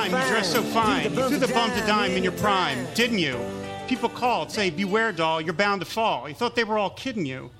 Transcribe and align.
Time, 0.00 0.12
Once 0.12 0.22
upon 0.22 0.22
a 0.22 0.22
time, 0.22 0.22
you 0.22 0.32
dressed 0.32 0.52
so 0.52 0.62
fine. 0.62 1.04
You 1.04 1.28
threw 1.28 1.38
the 1.38 1.48
bump 1.48 1.74
to 1.74 1.80
dime 1.80 2.12
in 2.12 2.22
your 2.22 2.32
prime, 2.32 2.86
didn't 2.94 3.18
you? 3.18 3.38
People 3.88 4.08
called, 4.08 4.50
say, 4.50 4.70
Beware, 4.70 5.12
doll, 5.12 5.40
you're 5.40 5.52
bound 5.52 5.80
to 5.80 5.86
fall. 5.86 6.28
You 6.28 6.34
thought 6.34 6.54
they 6.54 6.64
were 6.64 6.78
all 6.78 6.90
kidding 6.90 7.26
you. 7.26 7.50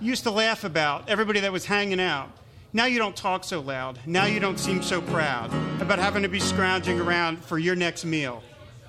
You 0.00 0.08
used 0.08 0.24
to 0.24 0.30
laugh 0.30 0.64
about 0.64 1.08
everybody 1.08 1.40
that 1.40 1.52
was 1.52 1.64
hanging 1.64 2.00
out. 2.00 2.30
Now 2.72 2.84
you 2.84 2.98
don't 2.98 3.16
talk 3.16 3.44
so 3.44 3.60
loud. 3.60 3.98
Now 4.04 4.26
you 4.26 4.40
don't 4.40 4.58
seem 4.58 4.82
so 4.82 5.00
proud 5.00 5.50
about 5.80 5.98
having 5.98 6.22
to 6.22 6.28
be 6.28 6.40
scrounging 6.40 7.00
around 7.00 7.42
for 7.42 7.58
your 7.58 7.74
next 7.74 8.04
meal. 8.04 8.42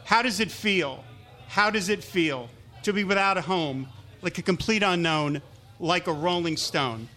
How 0.03 0.21
does 0.21 0.39
it 0.39 0.51
feel? 0.51 1.03
How 1.47 1.69
does 1.69 1.87
it 1.87 2.03
feel 2.03 2.49
to 2.83 2.91
be 2.91 3.03
without 3.03 3.37
a 3.37 3.41
home, 3.41 3.87
like 4.21 4.37
a 4.37 4.41
complete 4.41 4.83
unknown, 4.83 5.41
like 5.79 6.07
a 6.07 6.13
rolling 6.13 6.57
stone? 6.57 7.07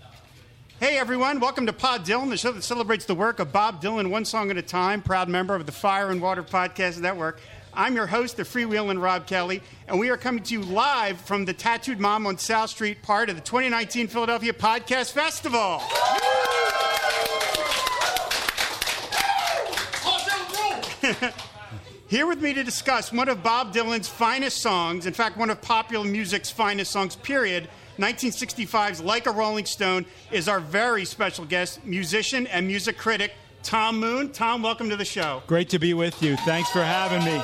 Hey 0.81 0.97
everyone, 0.97 1.41
welcome 1.41 1.67
to 1.67 1.75
Pod 1.75 2.07
Dylan, 2.07 2.31
the 2.31 2.39
show 2.39 2.53
that 2.53 2.65
celebrates 2.65 3.05
the 3.05 3.15
work 3.15 3.39
of 3.39 3.53
Bob 3.53 3.83
Dylan 3.83 4.09
one 4.09 4.25
song 4.25 4.51
at 4.51 4.57
a 4.57 4.63
time, 4.63 5.03
proud 5.03 5.29
member 5.29 5.55
of 5.55 5.67
the 5.67 5.73
Fire 5.73 6.09
and 6.09 6.23
Water 6.23 6.43
Podcast 6.43 6.99
Network. 6.99 7.39
I'm 7.75 7.95
your 7.95 8.07
host, 8.07 8.39
the 8.39 8.45
freewheeling 8.45 8.99
Rob 8.99 9.27
Kelly, 9.27 9.61
and 9.89 10.01
we 10.01 10.09
are 10.09 10.17
coming 10.17 10.43
to 10.45 10.55
you 10.55 10.63
live 10.63 11.21
from 11.21 11.45
the 11.45 11.53
Tattooed 11.53 12.01
Mom 12.01 12.27
on 12.27 12.39
South 12.39 12.71
Street 12.71 13.03
part 13.03 13.29
of 13.29 13.37
the 13.37 13.43
2019 13.43 14.09
Philadelphia 14.09 14.55
Podcast 14.55 15.13
Festival. 15.13 15.83
Here 22.09 22.27
with 22.27 22.41
me 22.41 22.55
to 22.55 22.65
discuss 22.65 23.13
one 23.13 23.29
of 23.29 23.43
Bob 23.43 23.75
Dylan's 23.75 24.09
finest 24.09 24.63
songs, 24.63 25.05
in 25.05 25.13
fact, 25.13 25.37
one 25.37 25.51
of 25.51 25.61
popular 25.61 26.07
music's 26.07 26.49
finest 26.51 26.91
songs, 26.91 27.17
period, 27.17 27.69
1965's 28.01 29.03
Like 29.03 29.27
a 29.27 29.31
Rolling 29.31 29.67
Stone, 29.67 30.07
is 30.33 30.49
our 30.49 30.59
very 30.59 31.05
special 31.05 31.45
guest, 31.45 31.85
musician 31.85 32.47
and 32.47 32.67
music 32.67 32.97
critic, 32.97 33.33
Tom 33.63 34.01
Moon. 34.01 34.33
Tom, 34.33 34.63
welcome 34.63 34.89
to 34.89 34.97
the 34.97 35.05
show. 35.05 35.43
Great 35.47 35.69
to 35.69 35.79
be 35.79 35.93
with 35.93 36.23
you. 36.23 36.37
Thanks 36.39 36.71
for 36.71 36.83
having 36.83 37.23
me. 37.25 37.43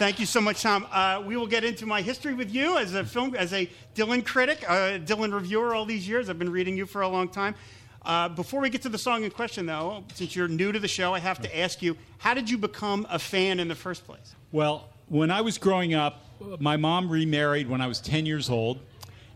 Thank 0.00 0.18
you 0.18 0.24
so 0.24 0.40
much, 0.40 0.62
Tom. 0.62 0.86
Uh, 0.90 1.22
we 1.26 1.36
will 1.36 1.46
get 1.46 1.62
into 1.62 1.84
my 1.84 2.00
history 2.00 2.32
with 2.32 2.50
you 2.50 2.78
as 2.78 2.94
a 2.94 3.04
film, 3.04 3.34
as 3.34 3.52
a 3.52 3.68
Dylan 3.94 4.24
critic, 4.24 4.62
a 4.62 4.98
Dylan 4.98 5.34
reviewer 5.34 5.74
all 5.74 5.84
these 5.84 6.08
years. 6.08 6.30
I've 6.30 6.38
been 6.38 6.50
reading 6.50 6.74
you 6.74 6.86
for 6.86 7.02
a 7.02 7.08
long 7.08 7.28
time. 7.28 7.54
Uh, 8.02 8.30
before 8.30 8.62
we 8.62 8.70
get 8.70 8.80
to 8.82 8.88
the 8.88 8.96
song 8.96 9.24
in 9.24 9.30
question, 9.30 9.66
though, 9.66 10.04
since 10.14 10.34
you're 10.34 10.48
new 10.48 10.72
to 10.72 10.78
the 10.78 10.88
show, 10.88 11.12
I 11.12 11.18
have 11.18 11.42
to 11.42 11.58
ask 11.58 11.82
you: 11.82 11.98
How 12.16 12.32
did 12.32 12.48
you 12.48 12.56
become 12.56 13.06
a 13.10 13.18
fan 13.18 13.60
in 13.60 13.68
the 13.68 13.74
first 13.74 14.06
place? 14.06 14.34
Well, 14.52 14.88
when 15.08 15.30
I 15.30 15.42
was 15.42 15.58
growing 15.58 15.92
up, 15.92 16.24
my 16.58 16.76
mom 16.76 17.10
remarried 17.10 17.68
when 17.68 17.80
I 17.80 17.86
was 17.86 18.00
10 18.00 18.26
years 18.26 18.48
old, 18.48 18.80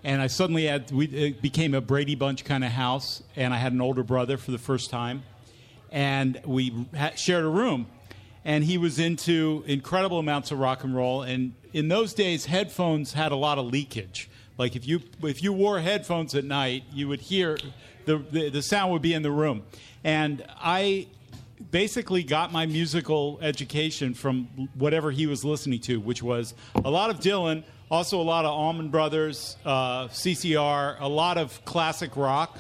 and 0.03 0.21
I 0.21 0.27
suddenly 0.27 0.67
had 0.67 0.91
we 0.91 1.07
it 1.07 1.43
became 1.43 1.75
a 1.75 1.81
Brady 1.81 2.15
Bunch 2.15 2.45
kind 2.45 2.65
of 2.65 2.71
house, 2.71 3.23
and 3.37 3.53
I 3.53 3.59
had 3.59 3.73
an 3.73 3.81
older 3.81 4.03
brother 4.03 4.37
for 4.37 4.51
the 4.51 4.59
first 4.59 4.91
time, 4.91 5.23
and 5.91 6.41
we 6.45 6.87
ha- 6.97 7.13
shared 7.17 7.45
a 7.45 7.49
room, 7.49 7.87
and 8.45 8.65
he 8.65 8.79
was 8.79 8.99
into 8.99 9.65
incredible 9.67 10.19
amounts 10.19 10.51
of 10.51 10.59
rock 10.59 10.85
and 10.85 10.95
roll, 10.95 11.23
and 11.23 11.55
in 11.73 11.89
those 11.89 12.15
days, 12.15 12.47
headphones 12.47 13.13
had 13.15 13.33
a 13.33 13.37
lot 13.37 13.59
of 13.59 13.67
leakage. 13.67 14.29
Like 14.57 14.77
if 14.77 14.87
you 14.87 15.01
if 15.23 15.43
you 15.43 15.53
wore 15.53 15.81
headphones 15.81 16.35
at 16.35 16.45
night, 16.45 16.85
you 16.93 17.09
would 17.09 17.21
hear 17.21 17.59
the 18.05 18.19
the, 18.19 18.51
the 18.51 18.63
sound 18.63 18.93
would 18.93 19.03
be 19.03 19.15
in 19.15 19.23
the 19.23 19.31
room, 19.31 19.65
and 20.05 20.45
I 20.61 21.09
basically 21.71 22.23
got 22.23 22.53
my 22.53 22.67
musical 22.67 23.39
education 23.43 24.15
from 24.15 24.69
whatever 24.75 25.11
he 25.11 25.27
was 25.27 25.45
listening 25.45 25.81
to, 25.81 26.01
which 26.01 26.23
was 26.23 26.55
a 26.85 26.91
lot 26.91 27.11
of 27.11 27.21
Dylan, 27.21 27.65
also 27.91 28.21
a 28.21 28.23
lot 28.23 28.45
of 28.45 28.53
Allman 28.53 28.91
Brothers, 28.91 29.57
uh, 29.65 30.09
CCR, 30.09 30.97
a 31.01 31.09
lot 31.09 31.39
of 31.39 31.65
classic 31.65 32.17
rock. 32.17 32.59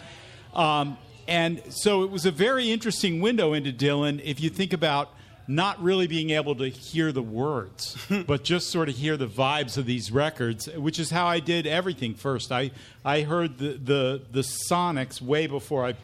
Um, 0.52 0.96
and 1.26 1.62
so 1.70 2.02
it 2.02 2.10
was 2.10 2.26
a 2.26 2.30
very 2.30 2.70
interesting 2.70 3.20
window 3.20 3.54
into 3.54 3.72
Dylan 3.72 4.20
if 4.24 4.40
you 4.40 4.50
think 4.50 4.72
about 4.72 5.10
not 5.46 5.82
really 5.82 6.06
being 6.06 6.30
able 6.30 6.54
to 6.56 6.68
hear 6.68 7.12
the 7.12 7.22
words, 7.22 7.96
but 8.26 8.44
just 8.44 8.70
sort 8.70 8.88
of 8.88 8.94
hear 8.94 9.16
the 9.16 9.26
vibes 9.26 9.76
of 9.76 9.86
these 9.86 10.10
records, 10.10 10.66
which 10.76 10.98
is 10.98 11.10
how 11.10 11.26
I 11.26 11.40
did 11.40 11.66
everything 11.66 12.14
first. 12.14 12.50
I, 12.50 12.70
I 13.04 13.22
heard 13.22 13.58
the, 13.58 13.72
the, 13.72 14.22
the 14.30 14.40
sonics 14.40 15.20
way 15.20 15.46
before 15.46 15.84
I 15.84 15.94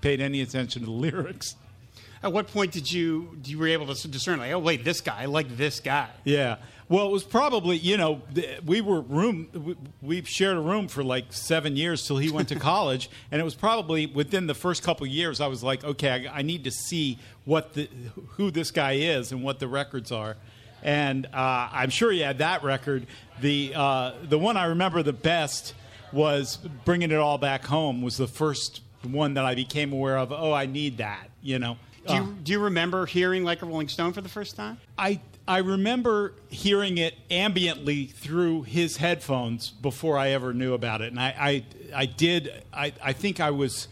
paid 0.00 0.20
any 0.20 0.40
attention 0.40 0.82
to 0.82 0.86
the 0.86 0.92
lyrics. 1.06 1.54
At 2.22 2.32
what 2.32 2.48
point 2.48 2.72
did 2.72 2.90
you 2.90 3.36
you 3.44 3.58
were 3.58 3.68
able 3.68 3.94
to 3.94 4.08
discern 4.08 4.38
like, 4.38 4.52
oh 4.52 4.58
wait, 4.58 4.84
this 4.84 5.00
guy, 5.00 5.22
I 5.22 5.24
like 5.26 5.56
this 5.56 5.80
guy? 5.80 6.08
Yeah. 6.24 6.56
Well, 6.88 7.06
it 7.06 7.10
was 7.10 7.22
probably 7.22 7.76
you 7.76 7.96
know 7.96 8.22
we 8.64 8.80
were 8.80 9.00
room 9.00 9.48
we, 9.52 9.76
we 10.20 10.24
shared 10.24 10.56
a 10.56 10.60
room 10.60 10.88
for 10.88 11.04
like 11.04 11.32
seven 11.32 11.76
years 11.76 12.06
till 12.06 12.18
he 12.18 12.30
went 12.30 12.48
to 12.48 12.56
college, 12.58 13.10
and 13.30 13.40
it 13.40 13.44
was 13.44 13.54
probably 13.54 14.06
within 14.06 14.46
the 14.46 14.54
first 14.54 14.82
couple 14.82 15.06
of 15.06 15.12
years 15.12 15.40
I 15.40 15.46
was 15.46 15.62
like, 15.62 15.84
okay, 15.84 16.28
I, 16.28 16.38
I 16.38 16.42
need 16.42 16.64
to 16.64 16.70
see 16.70 17.18
what 17.44 17.74
the 17.74 17.88
who 18.30 18.50
this 18.50 18.70
guy 18.70 18.92
is 18.92 19.32
and 19.32 19.42
what 19.42 19.58
the 19.58 19.68
records 19.68 20.10
are, 20.10 20.36
and 20.82 21.26
uh, 21.26 21.68
I'm 21.72 21.90
sure 21.90 22.10
he 22.10 22.20
had 22.20 22.38
that 22.38 22.64
record. 22.64 23.06
The 23.40 23.74
uh, 23.76 24.12
the 24.24 24.38
one 24.38 24.56
I 24.56 24.66
remember 24.66 25.02
the 25.02 25.12
best 25.12 25.74
was 26.12 26.58
bringing 26.84 27.10
it 27.10 27.18
all 27.18 27.38
back 27.38 27.64
home 27.64 28.02
was 28.02 28.16
the 28.16 28.26
first 28.26 28.80
one 29.02 29.34
that 29.34 29.44
I 29.44 29.54
became 29.54 29.92
aware 29.92 30.18
of. 30.18 30.32
Oh, 30.32 30.52
I 30.52 30.66
need 30.66 30.98
that, 30.98 31.30
you 31.42 31.58
know. 31.58 31.76
Do 32.06 32.14
you, 32.14 32.36
do 32.42 32.52
you 32.52 32.58
remember 32.60 33.04
hearing 33.06 33.44
like 33.44 33.62
a 33.62 33.66
Rolling 33.66 33.88
Stone 33.88 34.12
for 34.12 34.20
the 34.20 34.28
first 34.28 34.56
time? 34.56 34.78
I 34.96 35.20
I 35.46 35.58
remember 35.58 36.34
hearing 36.50 36.98
it 36.98 37.14
ambiently 37.30 38.10
through 38.12 38.62
his 38.62 38.98
headphones 38.98 39.70
before 39.70 40.18
I 40.18 40.30
ever 40.30 40.52
knew 40.52 40.74
about 40.74 41.00
it, 41.00 41.10
and 41.10 41.18
I 41.20 41.34
I, 41.38 41.64
I 42.02 42.06
did 42.06 42.62
I, 42.72 42.92
I 43.02 43.12
think 43.12 43.40
I 43.40 43.50
was 43.50 43.88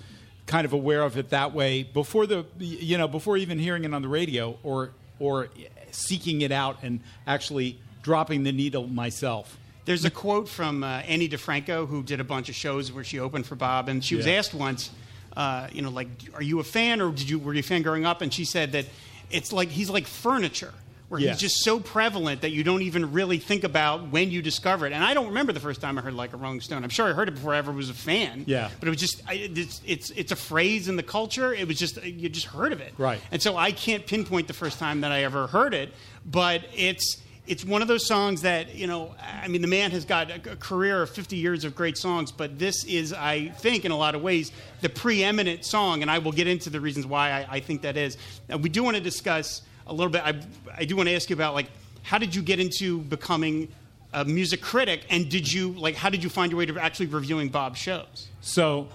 kind 0.46 0.64
of 0.64 0.72
aware 0.72 1.02
of 1.02 1.16
it 1.18 1.30
that 1.30 1.52
way 1.52 1.82
before 1.82 2.26
the 2.26 2.44
you 2.58 2.96
know 2.98 3.08
before 3.08 3.36
even 3.36 3.58
hearing 3.58 3.84
it 3.84 3.92
on 3.92 4.02
the 4.02 4.08
radio 4.08 4.56
or 4.62 4.92
or 5.18 5.48
seeking 5.90 6.42
it 6.42 6.52
out 6.52 6.78
and 6.82 7.00
actually 7.26 7.78
dropping 8.02 8.42
the 8.44 8.52
needle 8.52 8.86
myself. 8.86 9.58
There's 9.86 10.04
a 10.04 10.10
quote 10.10 10.48
from 10.48 10.82
uh, 10.82 10.98
Ani 11.06 11.28
DiFranco, 11.28 11.86
who 11.88 12.02
did 12.02 12.20
a 12.20 12.24
bunch 12.24 12.48
of 12.48 12.54
shows 12.54 12.90
where 12.92 13.04
she 13.04 13.18
opened 13.20 13.46
for 13.46 13.54
Bob, 13.54 13.88
and 13.88 14.04
she 14.04 14.14
was 14.16 14.26
Yeah. 14.26 14.34
asked 14.34 14.52
once, 14.52 14.90
uh, 15.36 15.68
you 15.72 15.82
know, 15.82 15.90
like, 15.90 16.08
are 16.34 16.42
you 16.42 16.60
a 16.60 16.64
fan 16.64 17.00
or 17.00 17.10
did 17.12 17.28
you 17.28 17.38
were 17.38 17.52
you 17.54 17.60
a 17.60 17.62
fan 17.62 17.82
growing 17.82 18.04
up? 18.06 18.22
And 18.22 18.32
she 18.32 18.44
said 18.44 18.72
that 18.72 18.86
it's 19.30 19.52
like 19.52 19.68
he's 19.68 19.90
like 19.90 20.06
furniture, 20.06 20.72
where 21.08 21.20
Yeah. 21.20 21.30
he's 21.32 21.40
just 21.40 21.62
so 21.62 21.78
prevalent 21.78 22.40
that 22.40 22.50
you 22.50 22.64
don't 22.64 22.82
even 22.82 23.12
really 23.12 23.38
think 23.38 23.62
about 23.64 24.08
when 24.08 24.30
you 24.30 24.40
discover 24.42 24.86
it. 24.86 24.92
And 24.92 25.04
I 25.04 25.14
don't 25.14 25.28
remember 25.28 25.52
the 25.52 25.60
first 25.60 25.80
time 25.80 25.98
I 25.98 26.00
heard 26.00 26.14
like 26.14 26.32
a 26.32 26.36
Rolling 26.36 26.60
Stone. 26.60 26.82
I'm 26.84 26.90
sure 26.90 27.06
I 27.08 27.12
heard 27.12 27.28
it 27.28 27.32
before 27.34 27.54
I 27.54 27.58
ever 27.58 27.70
was 27.70 27.90
a 27.90 27.94
fan. 27.94 28.44
Yeah. 28.46 28.70
but 28.80 28.88
it 28.88 28.90
was 28.90 28.98
just 29.00 29.22
I, 29.28 29.34
it's, 29.34 29.80
it's 29.86 30.10
it's 30.10 30.32
a 30.32 30.36
phrase 30.36 30.88
in 30.88 30.96
the 30.96 31.02
culture. 31.02 31.52
It 31.52 31.68
was 31.68 31.78
just 31.78 32.02
you 32.04 32.28
just 32.28 32.46
heard 32.46 32.72
of 32.72 32.80
it. 32.80 32.94
Right. 32.98 33.20
And 33.30 33.42
so 33.42 33.56
I 33.56 33.72
can't 33.72 34.06
pinpoint 34.06 34.46
the 34.48 34.54
first 34.54 34.78
time 34.78 35.02
that 35.02 35.12
I 35.12 35.22
ever 35.24 35.46
heard 35.48 35.74
it, 35.74 35.92
but 36.24 36.62
it's 36.74 37.18
it's 37.46 37.64
one 37.64 37.82
of 37.82 37.88
those 37.88 38.06
songs 38.06 38.42
that 38.42 38.74
you 38.74 38.86
know. 38.86 39.14
I 39.42 39.48
mean, 39.48 39.62
the 39.62 39.68
man 39.68 39.90
has 39.92 40.04
got 40.04 40.30
a, 40.30 40.56
career 40.56 41.02
of 41.02 41.10
50 41.10 41.36
years 41.36 41.64
of 41.64 41.74
great 41.74 41.96
songs, 41.96 42.32
but 42.32 42.58
this 42.58 42.84
is, 42.84 43.12
I 43.12 43.48
think, 43.48 43.84
in 43.84 43.92
a 43.92 43.96
lot 43.96 44.14
of 44.14 44.22
ways, 44.22 44.52
the 44.80 44.88
preeminent 44.88 45.64
song, 45.64 46.02
and 46.02 46.10
I 46.10 46.18
will 46.18 46.32
get 46.32 46.46
into 46.46 46.70
the 46.70 46.80
reasons 46.80 47.06
why 47.06 47.30
I, 47.30 47.46
I 47.56 47.60
think 47.60 47.82
that 47.82 47.96
is. 47.96 48.16
Now, 48.48 48.56
we 48.56 48.68
do 48.68 48.82
want 48.82 48.96
to 48.96 49.02
discuss 49.02 49.62
a 49.86 49.92
little 49.92 50.10
bit. 50.10 50.22
I, 50.24 50.40
I 50.76 50.84
do 50.84 50.96
want 50.96 51.08
to 51.08 51.14
ask 51.14 51.30
you 51.30 51.36
about 51.36 51.54
like 51.54 51.66
how 52.02 52.18
did 52.18 52.34
you 52.34 52.42
get 52.42 52.60
into 52.60 53.00
becoming 53.00 53.68
a 54.12 54.24
music 54.24 54.60
critic, 54.60 55.04
and 55.10 55.28
did 55.28 55.50
you 55.52 55.72
like 55.72 55.94
how 55.94 56.10
did 56.10 56.24
you 56.24 56.30
find 56.30 56.50
your 56.52 56.58
way 56.58 56.66
to 56.66 56.78
actually 56.78 57.06
reviewing 57.06 57.48
Bob's 57.48 57.78
shows? 57.78 58.28
So 58.40 58.88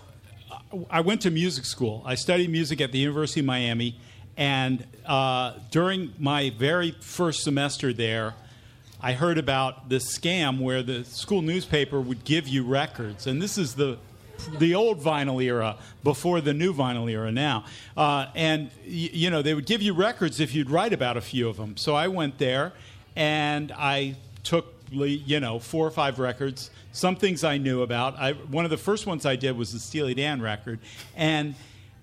I 0.90 1.02
went 1.02 1.22
to 1.22 1.32
music 1.32 1.66
school. 1.66 2.02
I 2.06 2.16
studied 2.16 2.50
music 2.50 2.82
at 2.82 2.92
the 2.92 3.00
University 3.00 3.40
of 3.42 3.46
Miami. 3.46 4.00
And 4.38 4.86
uh, 5.06 5.54
during 5.72 6.14
my 6.18 6.52
very 6.58 6.92
first 7.02 7.44
semester 7.44 7.94
there, 7.94 8.34
I 9.02 9.14
heard 9.14 9.38
about 9.38 9.90
this 9.90 10.18
scam 10.18 10.60
where 10.60 10.84
the 10.84 11.04
school 11.06 11.42
newspaper 11.42 12.00
would 12.00 12.24
give 12.24 12.48
you 12.48 12.64
records. 12.64 13.28
And 13.28 13.42
this 13.42 13.58
is 13.58 13.76
the 13.76 13.98
the 14.58 14.74
old 14.74 15.00
vinyl 15.00 15.44
era 15.44 15.78
before 16.04 16.42
the 16.42 16.54
new 16.54 16.74
vinyl 16.74 17.10
era 17.12 17.32
now. 17.32 17.64
Uh, 17.96 18.26
and, 18.36 18.72
y- 18.84 19.10
you 19.14 19.30
know, 19.30 19.44
they 19.44 19.54
would 19.54 19.68
give 19.68 19.84
you 19.84 19.94
records 19.94 20.40
if 20.40 20.56
you'd 20.56 20.70
write 20.70 20.94
about 20.94 21.16
a 21.16 21.22
few 21.22 21.48
of 21.48 21.58
them. 21.58 21.78
So 21.78 21.94
I 21.94 22.08
went 22.08 22.40
there 22.40 22.74
and 23.16 23.72
I 23.72 24.16
took, 24.44 24.74
you 24.90 25.40
know, 25.40 25.60
four 25.60 25.86
or 25.86 25.92
five 25.92 26.18
records. 26.18 26.72
Some 26.92 27.16
things 27.16 27.44
I 27.44 27.58
knew 27.58 27.84
about. 27.84 28.18
I, 28.18 28.34
one 28.34 28.66
of 28.66 28.72
the 28.72 28.78
first 28.78 29.06
ones 29.06 29.26
I 29.28 29.36
did 29.36 29.56
was 29.56 29.74
the 29.74 29.80
Steely 29.80 30.16
Dan 30.16 30.42
record. 30.42 30.80
And 31.16 31.54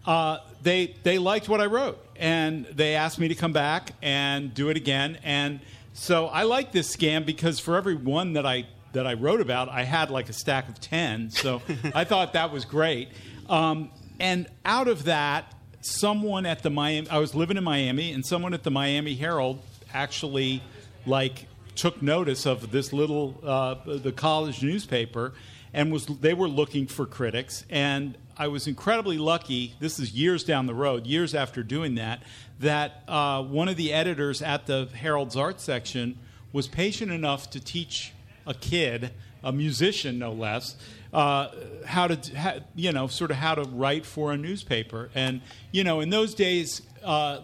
uh, 0.07 0.39
they, 0.63 0.95
they 1.03 1.19
liked 1.19 1.49
what 1.49 1.61
I 1.61 1.67
wrote. 1.67 1.99
And 2.17 2.67
they 2.67 2.95
asked 2.95 3.19
me 3.19 3.29
to 3.29 3.35
come 3.35 3.53
back 3.53 3.93
and 4.01 4.55
do 4.55 4.69
it 4.69 4.77
again. 4.77 5.19
And 5.23 5.61
So 5.99 6.27
I 6.29 6.45
like 6.45 6.71
this 6.71 6.95
scam 6.95 7.27
because 7.27 7.59
for 7.59 7.77
every 7.77 7.97
one 7.97 8.35
that 8.35 8.47
I 8.47 8.67
that 8.93 9.07
I 9.07 9.15
wrote 9.15 9.41
about, 9.41 9.69
I 9.69 9.83
had 9.83 10.11
like 10.11 10.29
a 10.29 10.33
stack 10.33 10.69
of 10.69 10.81
ten. 10.81 11.29
So 11.31 11.61
I 11.95 12.05
thought 12.05 12.35
that 12.35 12.53
was 12.53 12.65
great. 12.65 13.09
Um, 13.49 13.91
and 14.21 14.47
out 14.65 14.87
of 14.87 15.05
that, 15.05 15.53
someone 15.81 16.47
at 16.47 16.63
the 16.63 16.71
Miami, 16.71 17.11
I 17.11 17.19
was 17.19 17.35
living 17.35 17.57
in 17.57 17.65
Miami, 17.65 18.13
and 18.13 18.25
someone 18.25 18.55
at 18.55 18.63
the 18.63 18.71
Miami 18.71 19.17
Herald 19.17 19.61
actually 19.93 20.63
like 21.05 21.47
took 21.75 22.01
notice 22.01 22.47
of 22.47 22.71
this 22.71 22.93
little 22.93 23.41
uh, 23.45 23.75
the 23.85 24.13
college 24.13 24.63
newspaper, 24.63 25.35
and 25.75 25.93
was 25.93 26.07
they 26.07 26.33
were 26.33 26.49
looking 26.49 26.87
for 26.87 27.07
critics, 27.07 27.65
and 27.69 28.17
I 28.37 28.47
was 28.47 28.69
incredibly 28.69 29.19
lucky. 29.19 29.75
This 29.81 29.99
is 29.99 30.13
years 30.13 30.45
down 30.45 30.67
the 30.67 30.75
road, 30.75 31.09
years 31.09 31.35
after 31.35 31.65
doing 31.65 31.97
that, 31.97 32.23
that 32.61 33.03
uh, 33.07 33.43
one 33.43 33.69
of 33.69 33.77
the 33.77 33.93
editors 33.93 34.43
at 34.43 34.67
the 34.67 34.89
Herald's 34.95 35.37
art 35.37 35.61
section 35.61 36.19
was 36.53 36.67
patient 36.67 37.13
enough 37.13 37.51
to 37.51 37.61
teach 37.61 38.13
a 38.47 38.55
kid, 38.55 39.13
a 39.45 39.53
musician 39.53 40.19
no 40.19 40.33
less, 40.33 40.77
uh, 41.13 41.49
how 41.87 42.09
to, 42.09 42.37
ha, 42.37 42.59
you 42.75 42.93
know, 42.93 43.07
sort 43.07 43.31
of 43.31 43.37
how 43.37 43.55
to 43.55 43.63
write 43.63 44.05
for 44.05 44.33
a 44.33 44.37
newspaper. 44.37 45.11
And, 45.15 45.41
you 45.71 45.85
know, 45.85 46.01
in 46.01 46.11
those 46.11 46.35
days, 46.35 46.83
uh, 47.05 47.41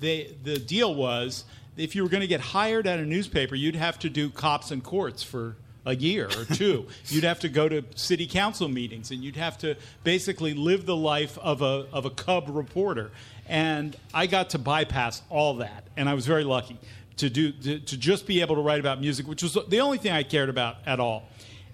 they, 0.00 0.34
the 0.42 0.58
deal 0.58 0.94
was 0.94 1.44
if 1.76 1.94
you 1.94 2.02
were 2.02 2.08
going 2.08 2.22
to 2.22 2.26
get 2.26 2.40
hired 2.40 2.86
at 2.86 2.98
a 2.98 3.04
newspaper, 3.04 3.54
you'd 3.54 3.76
have 3.76 3.98
to 4.00 4.10
do 4.10 4.30
cops 4.30 4.70
and 4.70 4.82
courts 4.82 5.22
for 5.22 5.56
a 5.84 5.94
year 5.94 6.26
or 6.26 6.44
two. 6.44 6.86
you'd 7.06 7.24
have 7.24 7.40
to 7.40 7.48
go 7.48 7.68
to 7.68 7.84
city 7.94 8.26
council 8.26 8.68
meetings 8.68 9.10
and 9.10 9.22
you'd 9.22 9.36
have 9.36 9.58
to 9.58 9.76
basically 10.04 10.54
live 10.54 10.86
the 10.86 10.96
life 10.96 11.38
of 11.38 11.62
a, 11.62 11.86
of 11.92 12.04
a 12.04 12.10
cub 12.10 12.44
reporter. 12.48 13.10
And 13.48 13.96
I 14.14 14.26
got 14.26 14.50
to 14.50 14.58
bypass 14.58 15.22
all 15.28 15.54
that, 15.54 15.84
and 15.96 16.08
I 16.08 16.14
was 16.14 16.24
very 16.24 16.44
lucky 16.44 16.78
to 17.16 17.28
do 17.28 17.52
to, 17.52 17.78
to 17.78 17.96
just 17.96 18.26
be 18.26 18.40
able 18.40 18.56
to 18.56 18.62
write 18.62 18.80
about 18.80 19.00
music, 19.00 19.26
which 19.26 19.42
was 19.42 19.56
the 19.68 19.80
only 19.80 19.98
thing 19.98 20.12
I 20.12 20.22
cared 20.22 20.48
about 20.48 20.76
at 20.86 21.00
all. 21.00 21.28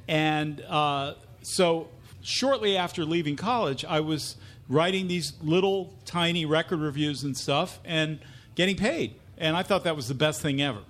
And 0.08 0.60
uh, 0.62 1.14
so, 1.42 1.88
shortly 2.22 2.76
after 2.76 3.04
leaving 3.04 3.36
college, 3.36 3.84
I 3.84 4.00
was 4.00 4.36
writing 4.68 5.06
these 5.06 5.32
little 5.42 5.92
tiny 6.04 6.44
record 6.44 6.80
reviews 6.80 7.22
and 7.22 7.36
stuff, 7.36 7.78
and 7.84 8.18
getting 8.54 8.76
paid. 8.76 9.14
And 9.38 9.56
I 9.56 9.62
thought 9.62 9.84
that 9.84 9.96
was 9.96 10.08
the 10.08 10.14
best 10.14 10.40
thing 10.40 10.60
ever. 10.60 10.80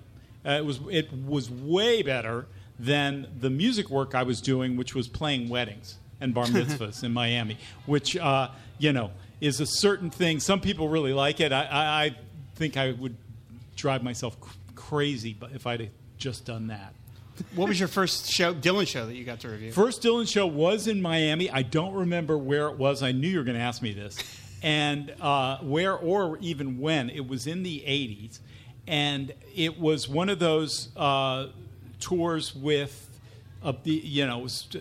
Uh, 0.45 0.51
it 0.51 0.65
was 0.65 0.79
it 0.89 1.11
was 1.13 1.49
way 1.49 2.01
better 2.01 2.47
than 2.79 3.27
the 3.39 3.49
music 3.49 3.89
work 3.89 4.15
I 4.15 4.23
was 4.23 4.41
doing, 4.41 4.77
which 4.77 4.93
was 4.93 5.07
playing 5.07 5.49
weddings 5.49 5.97
and 6.21 6.33
bar 6.33 6.45
mitzvahs 6.47 7.03
in 7.03 7.13
Miami, 7.13 7.57
which 7.85 8.15
uh, 8.17 8.49
you 8.77 8.93
know 8.93 9.11
is 9.41 9.59
a 9.59 9.65
certain 9.65 10.09
thing. 10.09 10.39
Some 10.39 10.61
people 10.61 10.89
really 10.89 11.13
like 11.13 11.39
it. 11.39 11.51
I, 11.51 11.63
I, 11.63 12.03
I 12.05 12.15
think 12.55 12.77
I 12.77 12.91
would 12.91 13.15
drive 13.75 14.03
myself 14.03 14.37
crazy 14.75 15.35
if 15.53 15.67
I'd 15.67 15.91
just 16.17 16.45
done 16.45 16.67
that. 16.67 16.93
What 17.53 17.69
was 17.69 17.79
your 17.79 17.87
first 17.87 18.31
show, 18.31 18.53
Dylan 18.53 18.87
show 18.87 19.05
that 19.05 19.13
you 19.13 19.23
got 19.23 19.41
to 19.41 19.49
review? 19.49 19.71
First 19.71 20.01
Dylan 20.01 20.27
show 20.27 20.47
was 20.47 20.87
in 20.87 21.01
Miami. 21.01 21.51
I 21.51 21.61
don't 21.61 21.93
remember 21.93 22.35
where 22.37 22.67
it 22.69 22.77
was. 22.77 23.03
I 23.03 23.11
knew 23.11 23.27
you 23.27 23.37
were 23.37 23.43
going 23.43 23.57
to 23.57 23.63
ask 23.63 23.81
me 23.81 23.93
this, 23.93 24.17
and 24.63 25.13
uh, 25.21 25.57
where 25.57 25.95
or 25.95 26.37
even 26.39 26.79
when. 26.79 27.09
It 27.11 27.27
was 27.27 27.45
in 27.45 27.61
the 27.61 27.83
'80s, 27.85 28.39
and 28.87 29.33
it 29.55 29.79
was 29.79 30.09
one 30.09 30.29
of 30.29 30.39
those 30.39 30.89
uh, 30.97 31.47
tours 31.99 32.55
with 32.55 33.19
a 33.63 33.75
you 33.83 34.25
know 34.25 34.39
it 34.39 34.43
was 34.43 34.67
uh, 34.75 34.79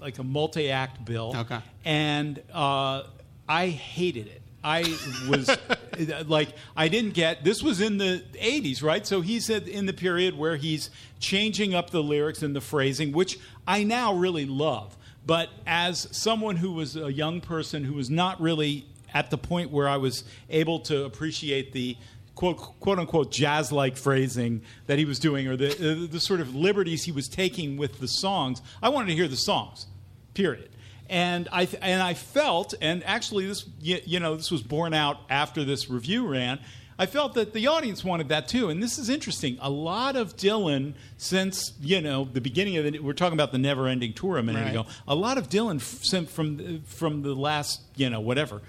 like 0.00 0.18
a 0.18 0.24
multi-act 0.24 1.04
bill. 1.04 1.34
Okay, 1.36 1.58
and 1.84 2.42
uh, 2.52 3.04
I 3.48 3.68
hated 3.68 4.26
it. 4.26 4.42
I 4.64 4.82
was 5.28 5.50
like, 6.26 6.50
I 6.76 6.88
didn't 6.88 7.14
get 7.14 7.44
this 7.44 7.62
was 7.62 7.80
in 7.80 7.98
the 7.98 8.22
80s, 8.34 8.82
right? 8.82 9.06
So 9.06 9.20
he's 9.20 9.50
in 9.50 9.86
the 9.86 9.92
period 9.92 10.38
where 10.38 10.56
he's 10.56 10.90
changing 11.18 11.74
up 11.74 11.90
the 11.90 12.02
lyrics 12.02 12.42
and 12.42 12.54
the 12.54 12.60
phrasing, 12.60 13.12
which 13.12 13.38
I 13.66 13.84
now 13.84 14.14
really 14.14 14.46
love. 14.46 14.96
But 15.24 15.50
as 15.66 16.08
someone 16.10 16.56
who 16.56 16.72
was 16.72 16.96
a 16.96 17.12
young 17.12 17.40
person 17.40 17.84
who 17.84 17.94
was 17.94 18.10
not 18.10 18.40
really 18.40 18.86
at 19.14 19.30
the 19.30 19.38
point 19.38 19.70
where 19.70 19.88
I 19.88 19.96
was 19.96 20.24
able 20.48 20.80
to 20.80 21.04
appreciate 21.04 21.72
the 21.72 21.96
quote, 22.34 22.56
quote 22.80 22.98
unquote 22.98 23.30
jazz 23.30 23.72
like 23.72 23.96
phrasing 23.96 24.62
that 24.86 24.98
he 24.98 25.04
was 25.04 25.18
doing 25.18 25.46
or 25.48 25.56
the, 25.56 25.74
the, 25.74 26.06
the 26.06 26.20
sort 26.20 26.40
of 26.40 26.54
liberties 26.54 27.04
he 27.04 27.12
was 27.12 27.28
taking 27.28 27.76
with 27.76 28.00
the 28.00 28.08
songs, 28.08 28.62
I 28.82 28.88
wanted 28.88 29.08
to 29.08 29.14
hear 29.14 29.28
the 29.28 29.36
songs, 29.36 29.86
period 30.34 30.68
and 31.12 31.46
I 31.52 31.68
and 31.82 32.02
I 32.02 32.14
felt, 32.14 32.72
and 32.80 33.04
actually 33.04 33.46
this 33.46 33.66
you, 33.80 33.98
you, 34.06 34.18
know 34.18 34.34
this 34.34 34.50
was 34.50 34.62
borne 34.62 34.94
out 34.94 35.18
after 35.28 35.62
this 35.62 35.90
review 35.90 36.26
ran. 36.26 36.58
I 36.98 37.06
felt 37.06 37.34
that 37.34 37.52
the 37.52 37.66
audience 37.66 38.02
wanted 38.02 38.28
that 38.30 38.48
too, 38.48 38.70
and 38.70 38.82
this 38.82 38.98
is 38.98 39.10
interesting. 39.10 39.58
A 39.60 39.68
lot 39.68 40.16
of 40.16 40.36
Dylan 40.36 40.94
since 41.18 41.74
you 41.82 42.00
know 42.00 42.24
the 42.24 42.40
beginning 42.40 42.78
of 42.78 42.90
the 42.90 42.98
we're 43.00 43.12
talking 43.12 43.34
about 43.34 43.52
the 43.52 43.58
never-ending 43.58 44.14
tour 44.14 44.38
a 44.38 44.42
minute 44.42 44.62
right. 44.62 44.70
ago. 44.70 44.86
A 45.06 45.14
lot 45.14 45.36
of 45.36 45.50
Dylan 45.50 45.82
from 45.82 46.60
uh, 46.60 46.86
from 46.86 47.20
the 47.22 47.34
last 47.34 47.82
you 47.94 48.08
know 48.08 48.20
whatever 48.20 48.62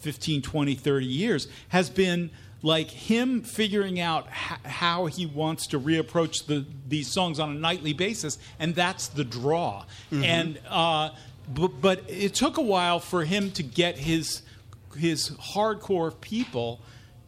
15, 0.00 0.42
20, 0.42 0.74
30 0.76 1.06
years 1.06 1.48
has 1.70 1.90
been 1.90 2.30
like 2.62 2.90
him 2.90 3.42
figuring 3.42 4.00
out 4.00 4.26
h- 4.28 4.58
how 4.70 5.06
he 5.06 5.26
wants 5.26 5.66
to 5.68 5.80
reapproach 5.80 6.46
the, 6.46 6.66
these 6.86 7.08
songs 7.08 7.40
on 7.40 7.50
a 7.50 7.54
nightly 7.54 7.92
basis, 7.92 8.38
and 8.58 8.74
that's 8.74 9.08
the 9.08 9.24
draw. 9.24 9.84
Mm-hmm. 10.12 10.24
And 10.24 10.60
uh, 10.68 11.10
but, 11.52 11.80
but 11.80 12.04
it 12.08 12.34
took 12.34 12.58
a 12.58 12.62
while 12.62 13.00
for 13.00 13.24
him 13.24 13.50
to 13.52 13.62
get 13.62 13.98
his 13.98 14.42
his 14.96 15.30
hardcore 15.30 16.20
people 16.20 16.80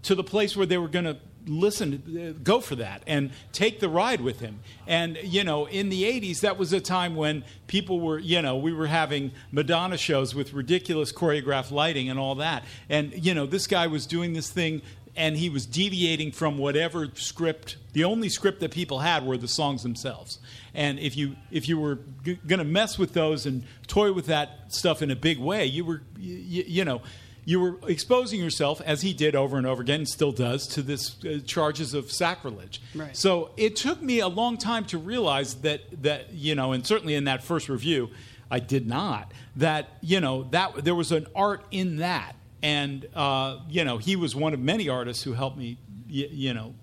to 0.02 0.14
the 0.14 0.24
place 0.24 0.56
where 0.56 0.66
they 0.66 0.78
were 0.78 0.88
going 0.88 1.04
to 1.04 1.16
listen 1.46 2.40
go 2.44 2.60
for 2.60 2.76
that 2.76 3.02
and 3.06 3.30
take 3.52 3.80
the 3.80 3.88
ride 3.88 4.20
with 4.20 4.38
him 4.38 4.60
and 4.86 5.18
you 5.24 5.42
know 5.42 5.66
in 5.66 5.88
the 5.88 6.04
80s 6.04 6.40
that 6.40 6.56
was 6.56 6.72
a 6.72 6.80
time 6.80 7.16
when 7.16 7.44
people 7.66 8.00
were 8.00 8.18
you 8.18 8.40
know 8.40 8.56
we 8.56 8.72
were 8.72 8.86
having 8.86 9.32
madonna 9.50 9.96
shows 9.96 10.34
with 10.34 10.52
ridiculous 10.52 11.12
choreographed 11.12 11.72
lighting 11.72 12.08
and 12.08 12.18
all 12.18 12.36
that 12.36 12.64
and 12.88 13.12
you 13.24 13.34
know 13.34 13.46
this 13.46 13.66
guy 13.66 13.88
was 13.88 14.06
doing 14.06 14.34
this 14.34 14.50
thing 14.50 14.82
and 15.14 15.36
he 15.36 15.50
was 15.50 15.66
deviating 15.66 16.32
from 16.32 16.58
whatever 16.58 17.08
script. 17.14 17.76
The 17.92 18.04
only 18.04 18.28
script 18.28 18.60
that 18.60 18.70
people 18.70 19.00
had 19.00 19.24
were 19.24 19.36
the 19.36 19.48
songs 19.48 19.82
themselves. 19.82 20.38
And 20.74 20.98
if 20.98 21.16
you 21.16 21.36
if 21.50 21.68
you 21.68 21.78
were 21.78 21.98
g- 22.24 22.38
going 22.46 22.58
to 22.58 22.64
mess 22.64 22.98
with 22.98 23.12
those 23.12 23.44
and 23.44 23.64
toy 23.86 24.12
with 24.12 24.26
that 24.26 24.72
stuff 24.72 25.02
in 25.02 25.10
a 25.10 25.16
big 25.16 25.38
way, 25.38 25.66
you 25.66 25.84
were 25.84 26.02
you, 26.18 26.64
you 26.66 26.84
know 26.84 27.02
you 27.44 27.60
were 27.60 27.76
exposing 27.88 28.40
yourself 28.40 28.80
as 28.82 29.02
he 29.02 29.12
did 29.12 29.34
over 29.34 29.56
and 29.56 29.66
over 29.66 29.82
again 29.82 30.00
and 30.00 30.08
still 30.08 30.32
does 30.32 30.66
to 30.68 30.82
this 30.82 31.16
uh, 31.24 31.40
charges 31.44 31.92
of 31.92 32.10
sacrilege. 32.10 32.80
Right. 32.94 33.16
So 33.16 33.50
it 33.56 33.74
took 33.74 34.00
me 34.00 34.20
a 34.20 34.28
long 34.28 34.56
time 34.56 34.84
to 34.86 34.98
realize 34.98 35.56
that 35.56 36.02
that 36.02 36.32
you 36.32 36.54
know, 36.54 36.72
and 36.72 36.86
certainly 36.86 37.14
in 37.14 37.24
that 37.24 37.42
first 37.42 37.68
review, 37.68 38.10
I 38.50 38.60
did 38.60 38.86
not 38.86 39.32
that 39.56 39.90
you 40.00 40.20
know 40.20 40.44
that 40.50 40.84
there 40.84 40.94
was 40.94 41.12
an 41.12 41.26
art 41.34 41.64
in 41.70 41.98
that 41.98 42.36
and 42.62 43.06
uh, 43.14 43.58
you 43.68 43.84
know 43.84 43.98
he 43.98 44.16
was 44.16 44.34
one 44.34 44.54
of 44.54 44.60
many 44.60 44.88
artists 44.88 45.22
who 45.22 45.32
helped 45.32 45.56
me 45.56 45.78
you, 46.06 46.28
you 46.30 46.54
know. 46.54 46.74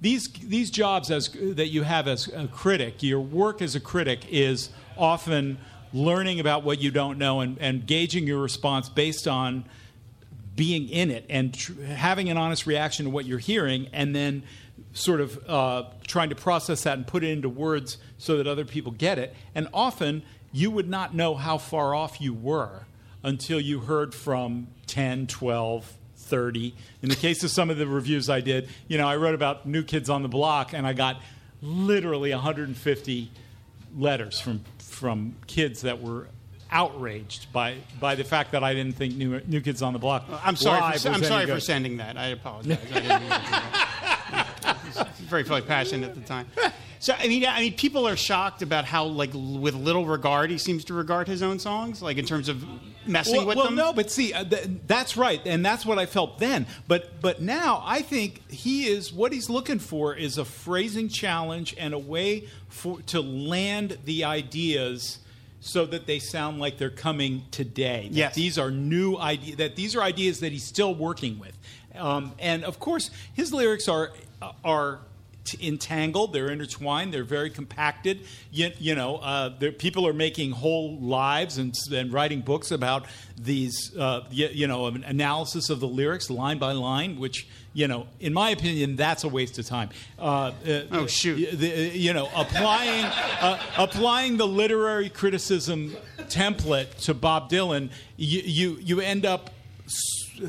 These 0.00 0.28
these 0.28 0.70
jobs 0.70 1.10
as 1.10 1.28
that 1.30 1.68
you 1.68 1.82
have 1.82 2.08
as 2.08 2.28
a 2.28 2.46
critic 2.46 3.02
your 3.02 3.20
work 3.20 3.62
as 3.62 3.74
a 3.74 3.80
critic 3.80 4.26
is 4.28 4.68
often 4.98 5.56
learning 5.94 6.40
about 6.40 6.64
what 6.64 6.80
you 6.80 6.90
don't 6.90 7.16
know 7.16 7.40
and, 7.40 7.56
and 7.58 7.86
gauging 7.86 8.26
your 8.26 8.42
response 8.42 8.88
based 8.88 9.28
on 9.28 9.64
being 10.56 10.88
in 10.88 11.10
it 11.10 11.24
and 11.30 11.54
tr- 11.54 11.80
having 11.82 12.28
an 12.28 12.36
honest 12.36 12.66
reaction 12.66 13.06
to 13.06 13.10
what 13.10 13.24
you're 13.24 13.38
hearing 13.38 13.88
and 13.92 14.14
then 14.14 14.42
sort 14.92 15.20
of 15.20 15.38
uh, 15.48 15.84
trying 16.06 16.28
to 16.28 16.34
process 16.34 16.82
that 16.82 16.96
and 16.96 17.06
put 17.06 17.24
it 17.24 17.30
into 17.30 17.48
words 17.48 17.98
so 18.18 18.36
that 18.36 18.46
other 18.46 18.64
people 18.64 18.92
get 18.92 19.18
it. 19.18 19.34
And 19.54 19.68
often 19.72 20.22
you 20.52 20.70
would 20.70 20.88
not 20.88 21.14
know 21.14 21.34
how 21.34 21.58
far 21.58 21.94
off 21.94 22.20
you 22.20 22.32
were 22.34 22.86
until 23.22 23.60
you 23.60 23.80
heard 23.80 24.14
from 24.14 24.68
10, 24.94 25.26
12, 25.26 25.92
30. 26.14 26.72
In 27.02 27.08
the 27.08 27.16
case 27.16 27.42
of 27.42 27.50
some 27.50 27.68
of 27.68 27.78
the 27.78 27.86
reviews 27.88 28.30
I 28.30 28.40
did, 28.40 28.68
you 28.86 28.96
know, 28.96 29.08
I 29.08 29.16
wrote 29.16 29.34
about 29.34 29.66
New 29.66 29.82
Kids 29.82 30.08
on 30.08 30.22
the 30.22 30.28
Block, 30.28 30.72
and 30.72 30.86
I 30.86 30.92
got 30.92 31.20
literally 31.60 32.30
150 32.30 33.30
letters 33.98 34.38
from 34.38 34.60
from 34.78 35.34
kids 35.48 35.80
that 35.80 36.00
were 36.00 36.28
outraged 36.70 37.52
by 37.52 37.74
by 37.98 38.14
the 38.14 38.22
fact 38.22 38.52
that 38.52 38.62
I 38.62 38.72
didn't 38.72 38.94
think 38.94 39.16
New, 39.16 39.40
New 39.48 39.60
Kids 39.60 39.82
on 39.82 39.94
the 39.94 39.98
Block. 39.98 40.26
Uh, 40.30 40.38
I'm 40.44 40.54
sorry. 40.54 40.96
For, 40.96 41.08
I'm 41.08 41.24
sorry 41.24 41.46
for 41.46 41.58
sending 41.58 41.96
that. 41.96 42.16
I 42.16 42.28
apologize. 42.28 42.78
I 42.94 44.46
very, 45.28 45.42
very 45.42 45.62
passionate 45.62 46.10
at 46.10 46.14
the 46.14 46.20
time. 46.20 46.46
So 47.04 47.14
I 47.18 47.28
mean, 47.28 47.44
I 47.44 47.60
mean, 47.60 47.74
people 47.74 48.08
are 48.08 48.16
shocked 48.16 48.62
about 48.62 48.86
how, 48.86 49.04
like, 49.04 49.28
with 49.34 49.74
little 49.74 50.06
regard 50.06 50.50
he 50.50 50.56
seems 50.56 50.86
to 50.86 50.94
regard 50.94 51.28
his 51.28 51.42
own 51.42 51.58
songs, 51.58 52.00
like 52.00 52.16
in 52.16 52.24
terms 52.24 52.48
of 52.48 52.64
messing 53.06 53.36
well, 53.36 53.46
with 53.46 53.56
well, 53.58 53.66
them. 53.66 53.76
Well, 53.76 53.88
no, 53.88 53.92
but 53.92 54.10
see, 54.10 54.32
uh, 54.32 54.42
th- 54.42 54.66
that's 54.86 55.14
right, 55.14 55.38
and 55.44 55.62
that's 55.62 55.84
what 55.84 55.98
I 55.98 56.06
felt 56.06 56.38
then. 56.38 56.66
But 56.88 57.20
but 57.20 57.42
now 57.42 57.82
I 57.84 58.00
think 58.00 58.50
he 58.50 58.86
is 58.86 59.12
what 59.12 59.34
he's 59.34 59.50
looking 59.50 59.80
for 59.80 60.14
is 60.14 60.38
a 60.38 60.46
phrasing 60.46 61.10
challenge 61.10 61.74
and 61.76 61.92
a 61.92 61.98
way 61.98 62.48
for 62.68 63.02
to 63.08 63.20
land 63.20 63.98
the 64.06 64.24
ideas 64.24 65.18
so 65.60 65.84
that 65.84 66.06
they 66.06 66.20
sound 66.20 66.58
like 66.58 66.78
they're 66.78 66.88
coming 66.88 67.42
today. 67.50 68.08
That 68.12 68.16
yes. 68.16 68.34
these 68.34 68.56
are 68.56 68.70
new 68.70 69.18
ideas. 69.18 69.56
That 69.56 69.76
these 69.76 69.94
are 69.94 70.00
ideas 70.00 70.40
that 70.40 70.52
he's 70.52 70.64
still 70.64 70.94
working 70.94 71.38
with, 71.38 71.58
um, 71.96 72.32
and 72.38 72.64
of 72.64 72.78
course 72.80 73.10
his 73.34 73.52
lyrics 73.52 73.88
are 73.88 74.10
are 74.64 75.00
t- 75.44 75.66
entangled, 75.66 76.32
they're 76.32 76.50
intertwined, 76.50 77.12
they're 77.12 77.24
very 77.24 77.50
compacted. 77.50 78.20
You, 78.50 78.70
you 78.78 78.94
know, 78.94 79.16
uh, 79.16 79.50
people 79.78 80.06
are 80.06 80.12
making 80.12 80.52
whole 80.52 80.98
lives 80.98 81.58
and, 81.58 81.74
and 81.92 82.12
writing 82.12 82.40
books 82.40 82.70
about 82.70 83.06
these, 83.36 83.96
uh, 83.96 84.22
you, 84.30 84.48
you, 84.52 84.66
know, 84.66 84.86
an 84.86 85.04
analysis 85.04 85.70
of 85.70 85.80
the 85.80 85.88
lyrics 85.88 86.30
line 86.30 86.58
by 86.58 86.72
line, 86.72 87.18
which, 87.18 87.46
you 87.72 87.88
know, 87.88 88.06
in 88.20 88.32
my 88.32 88.50
opinion, 88.50 88.96
that's 88.96 89.24
a 89.24 89.28
waste 89.28 89.58
of 89.58 89.66
time. 89.66 89.90
Uh, 90.18 90.52
uh 90.66 90.82
oh, 90.92 91.06
shoot. 91.06 91.58
The, 91.58 91.90
you 91.96 92.12
know, 92.12 92.28
applying, 92.34 93.04
uh, 93.04 93.60
applying 93.76 94.36
the 94.36 94.46
literary 94.46 95.10
criticism 95.10 95.96
template 96.28 96.94
to 97.02 97.14
Bob 97.14 97.50
Dylan, 97.50 97.90
you, 98.16 98.40
you, 98.44 98.78
you 98.80 99.00
end 99.00 99.26
up 99.26 99.50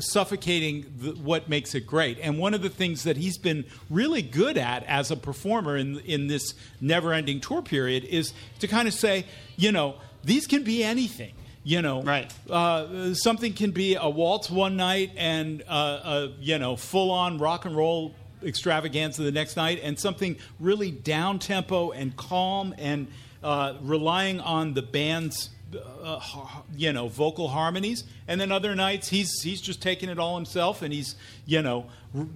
suffocating 0.00 0.86
the, 0.98 1.12
what 1.12 1.48
makes 1.48 1.74
it 1.74 1.86
great. 1.86 2.18
And 2.20 2.38
one 2.38 2.54
of 2.54 2.62
the 2.62 2.68
things 2.68 3.04
that 3.04 3.16
he's 3.16 3.38
been 3.38 3.64
really 3.90 4.22
good 4.22 4.58
at 4.58 4.84
as 4.84 5.10
a 5.10 5.16
performer 5.16 5.76
in 5.76 5.98
in 6.00 6.26
this 6.26 6.54
never-ending 6.80 7.40
tour 7.40 7.62
period 7.62 8.04
is 8.04 8.32
to 8.60 8.68
kind 8.68 8.88
of 8.88 8.94
say, 8.94 9.26
you 9.56 9.72
know, 9.72 9.96
these 10.24 10.46
can 10.46 10.64
be 10.64 10.82
anything. 10.82 11.32
You 11.64 11.82
know, 11.82 12.02
right? 12.02 12.32
Uh, 12.48 13.12
something 13.14 13.52
can 13.52 13.72
be 13.72 13.96
a 13.96 14.08
waltz 14.08 14.48
one 14.48 14.76
night 14.76 15.10
and 15.16 15.64
uh, 15.66 16.00
a 16.04 16.32
you 16.38 16.58
know 16.58 16.76
full-on 16.76 17.38
rock 17.38 17.64
and 17.64 17.76
roll 17.76 18.14
extravaganza 18.44 19.22
the 19.24 19.32
next 19.32 19.56
night, 19.56 19.80
and 19.82 19.98
something 19.98 20.36
really 20.60 20.92
down 20.92 21.40
tempo 21.40 21.90
and 21.90 22.16
calm 22.16 22.72
and 22.78 23.08
uh, 23.42 23.74
relying 23.82 24.38
on 24.38 24.74
the 24.74 24.82
band's 24.82 25.50
uh, 25.74 26.20
you 26.76 26.92
know 26.92 27.08
vocal 27.08 27.48
harmonies. 27.48 28.04
And 28.28 28.40
then 28.40 28.52
other 28.52 28.74
nights 28.74 29.08
he's 29.08 29.42
he's 29.42 29.60
just 29.60 29.82
taking 29.82 30.08
it 30.08 30.18
all 30.18 30.36
himself 30.36 30.82
and 30.82 30.92
he's 30.92 31.16
you 31.44 31.62
know 31.62 31.86
r- 32.16 32.26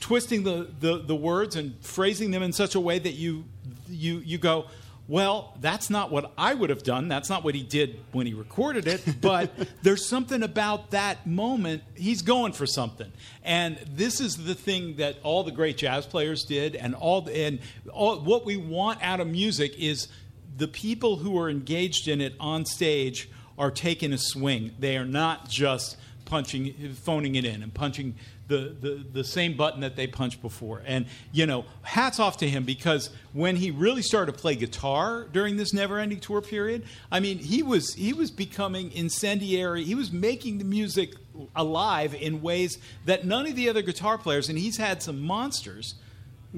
twisting 0.00 0.42
the, 0.42 0.68
the 0.80 0.98
the 0.98 1.16
words 1.16 1.56
and 1.56 1.74
phrasing 1.80 2.30
them 2.30 2.42
in 2.42 2.52
such 2.52 2.74
a 2.74 2.80
way 2.80 2.98
that 2.98 3.12
you 3.12 3.44
you 3.88 4.18
you 4.24 4.38
go 4.38 4.66
well 5.08 5.56
that's 5.60 5.90
not 5.90 6.10
what 6.10 6.32
I 6.36 6.54
would 6.54 6.70
have 6.70 6.82
done. 6.82 7.08
That's 7.08 7.28
not 7.28 7.44
what 7.44 7.54
he 7.54 7.62
did 7.62 8.00
when 8.12 8.26
he 8.26 8.34
recorded 8.34 8.86
it. 8.86 9.02
But 9.20 9.52
there's 9.82 10.08
something 10.08 10.42
about 10.42 10.90
that 10.90 11.26
moment 11.26 11.82
he's 11.94 12.22
going 12.22 12.52
for 12.52 12.66
something. 12.66 13.12
And 13.44 13.78
this 13.88 14.20
is 14.20 14.44
the 14.44 14.54
thing 14.54 14.96
that 14.96 15.16
all 15.22 15.44
the 15.44 15.52
great 15.52 15.76
jazz 15.76 16.06
players 16.06 16.44
did 16.44 16.74
and 16.74 16.94
all 16.94 17.28
and 17.28 17.60
all, 17.92 18.18
what 18.20 18.44
we 18.44 18.56
want 18.56 18.98
out 19.02 19.20
of 19.20 19.28
music 19.28 19.76
is 19.78 20.08
the 20.56 20.68
people 20.68 21.16
who 21.16 21.38
are 21.38 21.48
engaged 21.48 22.08
in 22.08 22.20
it 22.20 22.34
on 22.38 22.64
stage 22.64 23.28
are 23.58 23.70
taking 23.70 24.12
a 24.12 24.18
swing. 24.18 24.72
They 24.78 24.96
are 24.96 25.04
not 25.04 25.48
just 25.48 25.96
punching, 26.24 26.94
phoning 26.94 27.34
it 27.34 27.44
in 27.44 27.62
and 27.62 27.72
punching 27.72 28.14
the, 28.48 28.74
the, 28.80 29.04
the 29.12 29.24
same 29.24 29.56
button 29.56 29.80
that 29.80 29.96
they 29.96 30.06
punched 30.06 30.42
before. 30.42 30.82
And, 30.84 31.06
you 31.32 31.46
know, 31.46 31.64
hats 31.82 32.18
off 32.18 32.38
to 32.38 32.48
him 32.48 32.64
because 32.64 33.10
when 33.32 33.56
he 33.56 33.70
really 33.70 34.02
started 34.02 34.32
to 34.32 34.38
play 34.38 34.56
guitar 34.56 35.26
during 35.32 35.56
this 35.56 35.72
never 35.72 35.98
ending 35.98 36.20
tour 36.20 36.40
period, 36.40 36.84
I 37.10 37.20
mean, 37.20 37.38
he 37.38 37.62
was, 37.62 37.94
he 37.94 38.12
was 38.12 38.30
becoming 38.30 38.92
incendiary. 38.92 39.84
He 39.84 39.94
was 39.94 40.12
making 40.12 40.58
the 40.58 40.64
music 40.64 41.14
alive 41.56 42.14
in 42.14 42.42
ways 42.42 42.78
that 43.06 43.24
none 43.24 43.46
of 43.46 43.56
the 43.56 43.68
other 43.68 43.82
guitar 43.82 44.18
players, 44.18 44.48
and 44.48 44.58
he's 44.58 44.76
had 44.76 45.02
some 45.02 45.20
monsters, 45.20 45.94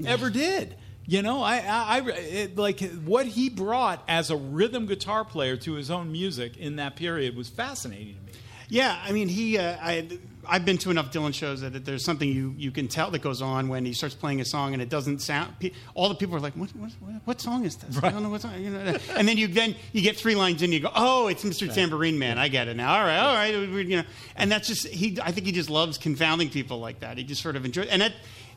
ever 0.05 0.31
did. 0.31 0.75
You 1.07 1.21
know, 1.21 1.43
I, 1.43 1.59
I, 1.59 1.99
I 1.99 2.11
it, 2.11 2.57
like 2.57 2.81
what 3.05 3.27
he 3.27 3.51
brought 3.51 4.03
as 4.09 4.31
a 4.31 4.37
rhythm 4.37 4.87
guitar 4.87 5.25
player 5.25 5.57
to 5.59 5.75
his 5.75 5.91
own 5.91 6.11
music 6.11 6.57
in 6.57 6.77
that 6.77 6.97
period 6.97 7.37
was 7.37 7.49
fascinating 7.49 8.15
to 8.15 8.21
me. 8.21 8.33
Yeah, 8.71 8.99
I 9.05 9.13
mean, 9.13 9.29
he, 9.29 9.59
uh, 9.59 9.77
I, 9.81 10.09
I've 10.49 10.65
been 10.65 10.79
to 10.79 10.91
enough 10.91 11.13
Dylan 11.13 11.35
shows 11.35 11.61
that 11.61 11.85
there's 11.85 12.05
something 12.05 12.29
you, 12.29 12.55
you 12.57 12.71
can 12.71 12.89
tell 12.89 13.11
that 13.11 13.21
goes 13.21 13.43
on 13.43 13.69
when 13.69 13.85
he 13.85 13.93
starts 13.93 14.15
playing 14.15 14.41
a 14.41 14.45
song 14.45 14.73
and 14.73 14.81
it 14.81 14.89
doesn't 14.89 15.21
sound. 15.21 15.55
All 15.95 16.09
the 16.09 16.15
people 16.15 16.37
are 16.37 16.41
like, 16.41 16.55
"What, 16.55 16.71
what, 16.71 16.91
what 17.25 17.41
song 17.41 17.65
is 17.65 17.77
this? 17.77 17.97
Right. 17.97 18.05
I 18.07 18.11
don't 18.11 18.23
know 18.23 18.31
what 18.31 18.41
song." 18.41 18.59
You 18.63 18.71
know, 18.71 18.97
and 19.17 19.29
then 19.29 19.37
you 19.37 19.49
then 19.49 19.75
you 19.93 20.03
get 20.03 20.17
three 20.17 20.35
lines 20.35 20.63
in, 20.63 20.67
and 20.67 20.75
you 20.75 20.81
go, 20.81 20.91
"Oh, 20.95 21.29
it's 21.29 21.45
Mr. 21.45 21.69
Right. 21.69 21.75
Tambourine 21.75 22.19
Man. 22.19 22.39
I 22.39 22.49
get 22.49 22.69
it 22.69 22.77
now. 22.77 22.95
All 22.95 23.05
right, 23.05 23.19
all 23.19 23.35
right." 23.35 23.55
You 23.55 23.99
know, 23.99 24.05
and 24.37 24.51
that's 24.51 24.69
just 24.69 24.87
he. 24.89 25.19
I 25.23 25.31
think 25.31 25.47
he 25.47 25.53
just 25.53 25.71
loves 25.71 25.99
confounding 25.99 26.51
people 26.51 26.81
like 26.81 27.01
that. 27.01 27.19
He 27.19 27.25
just 27.25 27.43
sort 27.43 27.57
of 27.57 27.65
enjoys, 27.65 27.89
and 27.89 28.03
it, 28.03 28.13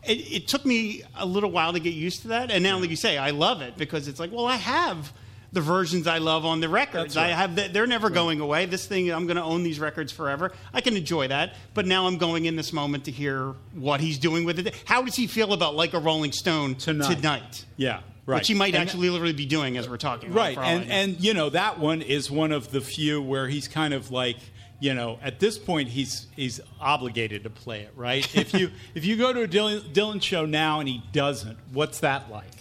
it, 0.08 0.34
it, 0.34 0.48
took 0.48 0.66
me 0.66 1.04
a 1.16 1.26
little 1.26 1.52
while 1.52 1.74
to 1.74 1.80
get 1.80 1.94
used 1.94 2.24
to 2.24 2.30
that. 2.30 2.52
And 2.52 2.64
now, 2.64 2.80
like 2.80 2.90
you 2.90 2.96
say, 2.96 3.18
I 3.18 3.32
love 3.32 3.62
it 3.62 3.78
because 3.78 4.08
it's 4.08 4.20
like, 4.20 4.32
well, 4.32 4.46
I 4.46 4.56
have 4.56 5.12
the 5.52 5.62
versions 5.62 6.08
I 6.08 6.18
love 6.18 6.46
on 6.46 6.60
the 6.60 6.70
records. 6.70 7.16
Right. 7.16 7.32
I 7.32 7.36
have 7.36 7.56
the, 7.56 7.68
they're 7.68 7.88
never 7.88 8.08
right. 8.08 8.14
going 8.14 8.40
away. 8.40 8.66
This 8.66 8.86
thing, 8.86 9.12
I'm 9.12 9.26
going 9.26 9.38
to 9.38 9.44
own 9.44 9.64
these 9.64 9.80
records 9.80 10.12
forever. 10.12 10.52
I 10.74 10.82
can 10.82 10.98
enjoy 10.98 11.28
that. 11.30 11.56
But 11.74 11.86
now 11.86 12.08
I'm 12.08 12.18
going 12.18 12.46
in 12.46 12.56
this 12.56 12.74
moment 12.74 13.06
to 13.06 13.12
hear 13.12 13.54
what 13.74 14.00
he's 14.00 14.20
doing 14.20 14.46
with 14.46 14.60
it. 14.60 14.76
How 14.86 15.02
does 15.04 15.16
he 15.16 15.28
feel 15.28 15.54
about 15.54 15.76
like 15.76 15.94
a 15.94 16.00
Rolling 16.00 16.32
Stone 16.32 16.76
tonight? 16.76 17.16
tonight? 17.16 17.66
Yeah. 17.76 18.02
Right. 18.26 18.38
Which 18.38 18.50
he 18.50 18.54
might 18.54 18.76
and 18.76 18.84
actually 18.84 19.10
literally 19.10 19.34
be 19.34 19.46
doing 19.46 19.78
as 19.78 19.88
we're 19.88 19.98
talking. 19.98 20.34
Right. 20.34 20.58
And, 20.58 20.92
and, 20.92 21.24
you 21.24 21.34
know, 21.34 21.50
that 21.50 21.80
one 21.80 22.02
is 22.02 22.30
one 22.30 22.52
of 22.52 22.72
the 22.72 22.82
few 22.82 23.22
where 23.22 23.48
he's 23.48 23.68
kind 23.68 23.94
of 23.94 24.12
like– 24.12 24.38
you 24.80 24.94
know, 24.94 25.18
at 25.24 25.40
this 25.40 25.58
point, 25.58 25.90
he's 25.90 26.28
he's 26.36 26.60
obligated 26.80 27.44
to 27.44 27.50
play 27.50 27.82
it, 27.82 27.94
right? 27.96 28.24
if 28.36 28.54
you 28.54 28.72
if 28.94 29.06
you 29.06 29.16
go 29.18 29.34
to 29.34 29.44
a 29.44 29.48
Dylan, 29.48 29.82
Dylan 29.94 30.22
show 30.22 30.46
now 30.46 30.80
and 30.80 30.88
he 30.88 31.04
doesn't, 31.12 31.58
what's 31.74 32.00
that 32.02 32.30
like? 32.30 32.52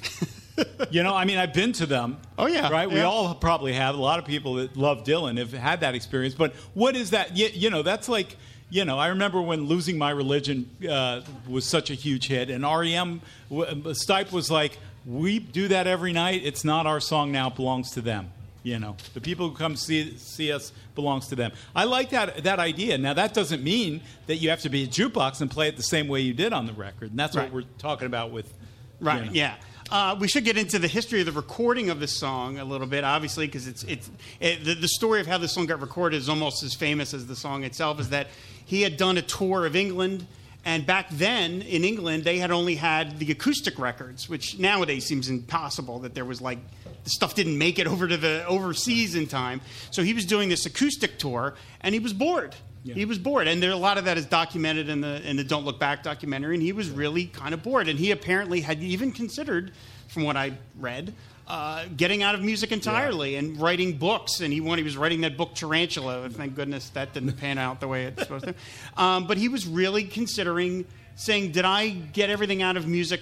you 0.91 1.03
know, 1.03 1.15
I 1.15 1.25
mean, 1.25 1.37
I've 1.37 1.53
been 1.53 1.73
to 1.75 1.87
them. 1.87 2.19
Oh 2.39 2.47
yeah, 2.47 2.71
right. 2.71 2.89
Yeah. 2.89 2.95
We 2.95 3.01
all 3.03 3.35
probably 3.35 3.75
have. 3.75 3.95
A 3.95 4.01
lot 4.01 4.19
of 4.19 4.25
people 4.25 4.55
that 4.55 4.77
love 4.77 5.05
Dylan 5.05 5.39
have 5.39 5.53
had 5.53 5.81
that 5.81 5.95
experience. 5.95 6.35
But 6.35 6.55
what 6.75 6.97
is 6.97 7.11
that? 7.11 7.37
You, 7.37 7.49
you 7.53 7.71
know, 7.71 7.83
that's 7.83 8.09
like. 8.09 8.37
You 8.69 8.85
know, 8.85 8.99
I 8.99 9.09
remember 9.09 9.41
when 9.41 9.67
"Losing 9.67 9.97
My 9.97 10.11
Religion" 10.11 10.69
uh, 10.91 11.21
was 11.49 11.65
such 11.65 11.89
a 11.91 11.95
huge 11.95 12.27
hit, 12.27 12.51
and 12.51 12.65
REM 12.65 13.21
Stipe 13.49 14.33
was 14.33 14.51
like, 14.51 14.77
"We 15.05 15.39
do 15.39 15.69
that 15.69 15.87
every 15.87 16.13
night. 16.13 16.41
It's 16.45 16.65
not 16.65 16.85
our 16.85 16.99
song 16.99 17.31
now; 17.31 17.47
it 17.47 17.55
belongs 17.55 17.93
to 17.93 18.01
them." 18.01 18.33
You 18.67 18.81
know, 18.81 18.97
the 19.15 19.21
people 19.21 19.49
who 19.49 19.55
come 19.55 19.77
see 19.77 20.17
see 20.17 20.51
us 20.51 20.73
belongs 20.97 21.29
to 21.29 21.37
them. 21.37 21.53
I 21.77 21.85
like 21.85 22.11
that 22.11 22.43
that 22.43 22.59
idea. 22.59 22.99
Now 22.99 23.15
that 23.15 23.33
doesn't 23.33 23.63
mean 23.63 24.01
that 24.27 24.39
you 24.39 24.51
have 24.51 24.63
to 24.63 24.69
be 24.69 24.83
a 24.83 24.89
jukebox 24.89 25.41
and 25.41 25.49
play 25.49 25.69
it 25.69 25.77
the 25.77 25.85
same 25.85 26.09
way 26.09 26.23
you 26.23 26.35
did 26.35 26.53
on 26.53 26.67
the 26.67 26.73
record, 26.73 27.11
and 27.11 27.19
that's 27.19 27.37
right. 27.37 27.45
what 27.45 27.53
we're 27.53 27.71
talking 27.79 28.07
about 28.07 28.33
with. 28.33 28.53
Right. 28.99 29.21
You 29.21 29.27
know. 29.27 29.33
Yeah. 29.33 29.55
Uh, 29.89 30.17
we 30.19 30.27
should 30.27 30.45
get 30.45 30.57
into 30.57 30.81
the 30.81 30.89
history 30.89 31.21
of 31.21 31.27
the 31.27 31.33
recording 31.33 31.91
of 31.91 32.01
the 32.01 32.09
song 32.09 32.59
a 32.59 32.65
little 32.65 32.89
bit, 32.89 33.05
obviously, 33.05 33.47
because 33.47 33.69
it's 33.69 33.85
it's 33.85 34.11
it, 34.41 34.65
the, 34.65 34.75
the 34.75 34.89
story 34.89 35.21
of 35.21 35.29
how 35.29 35.39
the 35.39 35.47
song 35.47 35.67
got 35.67 35.81
recorded 35.81 36.17
is 36.17 36.29
almost 36.29 36.65
as 36.65 36.75
famous 36.75 37.15
as 37.15 37.25
the 37.29 37.37
song 37.37 37.63
itself. 37.63 38.01
Is 38.01 38.09
that 38.09 38.27
he 38.65 38.83
had 38.83 38.97
done 38.97 39.17
a 39.17 39.23
tour 39.23 39.65
of 39.65 39.77
England 39.77 40.27
and 40.67 40.85
back 40.85 41.09
then 41.11 41.63
in 41.63 41.85
England, 41.85 42.25
they 42.25 42.39
had 42.39 42.51
only 42.51 42.75
had 42.75 43.21
the 43.21 43.31
acoustic 43.31 43.79
records, 43.79 44.29
which 44.29 44.59
nowadays 44.59 45.07
seems 45.07 45.29
impossible 45.29 46.01
that 46.01 46.17
there 46.17 46.25
was 46.25 46.41
like 46.41 46.59
the 47.07 47.11
stuff 47.11 47.35
didn't 47.35 47.57
make 47.57 47.79
it 47.79 47.87
over 47.93 48.07
to 48.07 48.17
the 48.17 48.45
overseas 48.47 49.15
in 49.15 49.27
time. 49.27 49.63
So 49.91 50.03
he 50.03 50.13
was 50.13 50.27
doing 50.27 50.51
this 50.51 50.67
acoustic 50.67 51.19
tour, 51.19 51.55
and 51.81 51.95
he 51.95 52.01
was 52.01 52.13
bored. 52.13 52.55
Yeah. 52.83 52.95
He 52.95 53.05
was 53.05 53.19
bored, 53.19 53.49
and 53.49 53.61
there 53.61 53.73
a 53.73 53.77
lot 53.77 53.99
of 53.99 54.05
that 54.05 54.17
is 54.17 54.27
documented 54.27 54.89
in 54.89 55.01
the 55.01 55.29
in 55.29 55.37
the 55.37 55.43
Don't 55.43 55.65
Look 55.65 55.81
Back 55.81 56.05
documentary. 56.05 56.55
And 56.55 56.63
he 56.63 56.73
was 56.73 56.89
really 56.89 57.27
kind 57.27 57.53
of 57.53 57.63
bored, 57.63 57.89
and 57.89 57.99
he 57.99 58.13
apparently 58.13 58.61
had 58.61 58.81
even 58.81 59.11
considered, 59.11 59.73
from 60.07 60.23
what 60.23 60.37
I 60.37 60.53
read, 60.79 61.13
uh, 61.49 61.87
getting 61.97 62.23
out 62.23 62.37
of 62.37 62.43
music 62.43 62.71
entirely 62.71 63.33
yeah. 63.33 63.41
and 63.41 63.61
writing 63.61 63.97
books. 63.97 64.41
And 64.41 64.53
he, 64.53 64.61
when 64.61 64.79
he 64.79 64.85
was 64.85 64.97
writing 64.97 65.23
that 65.23 65.37
book 65.37 65.57
Tarantula, 65.57 66.23
and 66.23 66.37
thank 66.37 66.55
goodness 66.55 66.91
that 66.91 67.13
didn't 67.13 67.33
pan 67.41 67.59
out 67.59 67.81
the 67.81 67.89
way 67.89 68.05
it's 68.05 68.23
supposed 68.23 68.45
to. 68.45 68.55
Um, 68.97 69.27
but 69.27 69.37
he 69.37 69.49
was 69.49 69.67
really 69.67 70.05
considering 70.05 70.85
saying, 71.17 71.51
"Did 71.51 71.65
I 71.65 71.89
get 71.89 72.31
everything 72.31 72.63
out 72.63 72.77
of 72.77 72.87
music 72.87 73.21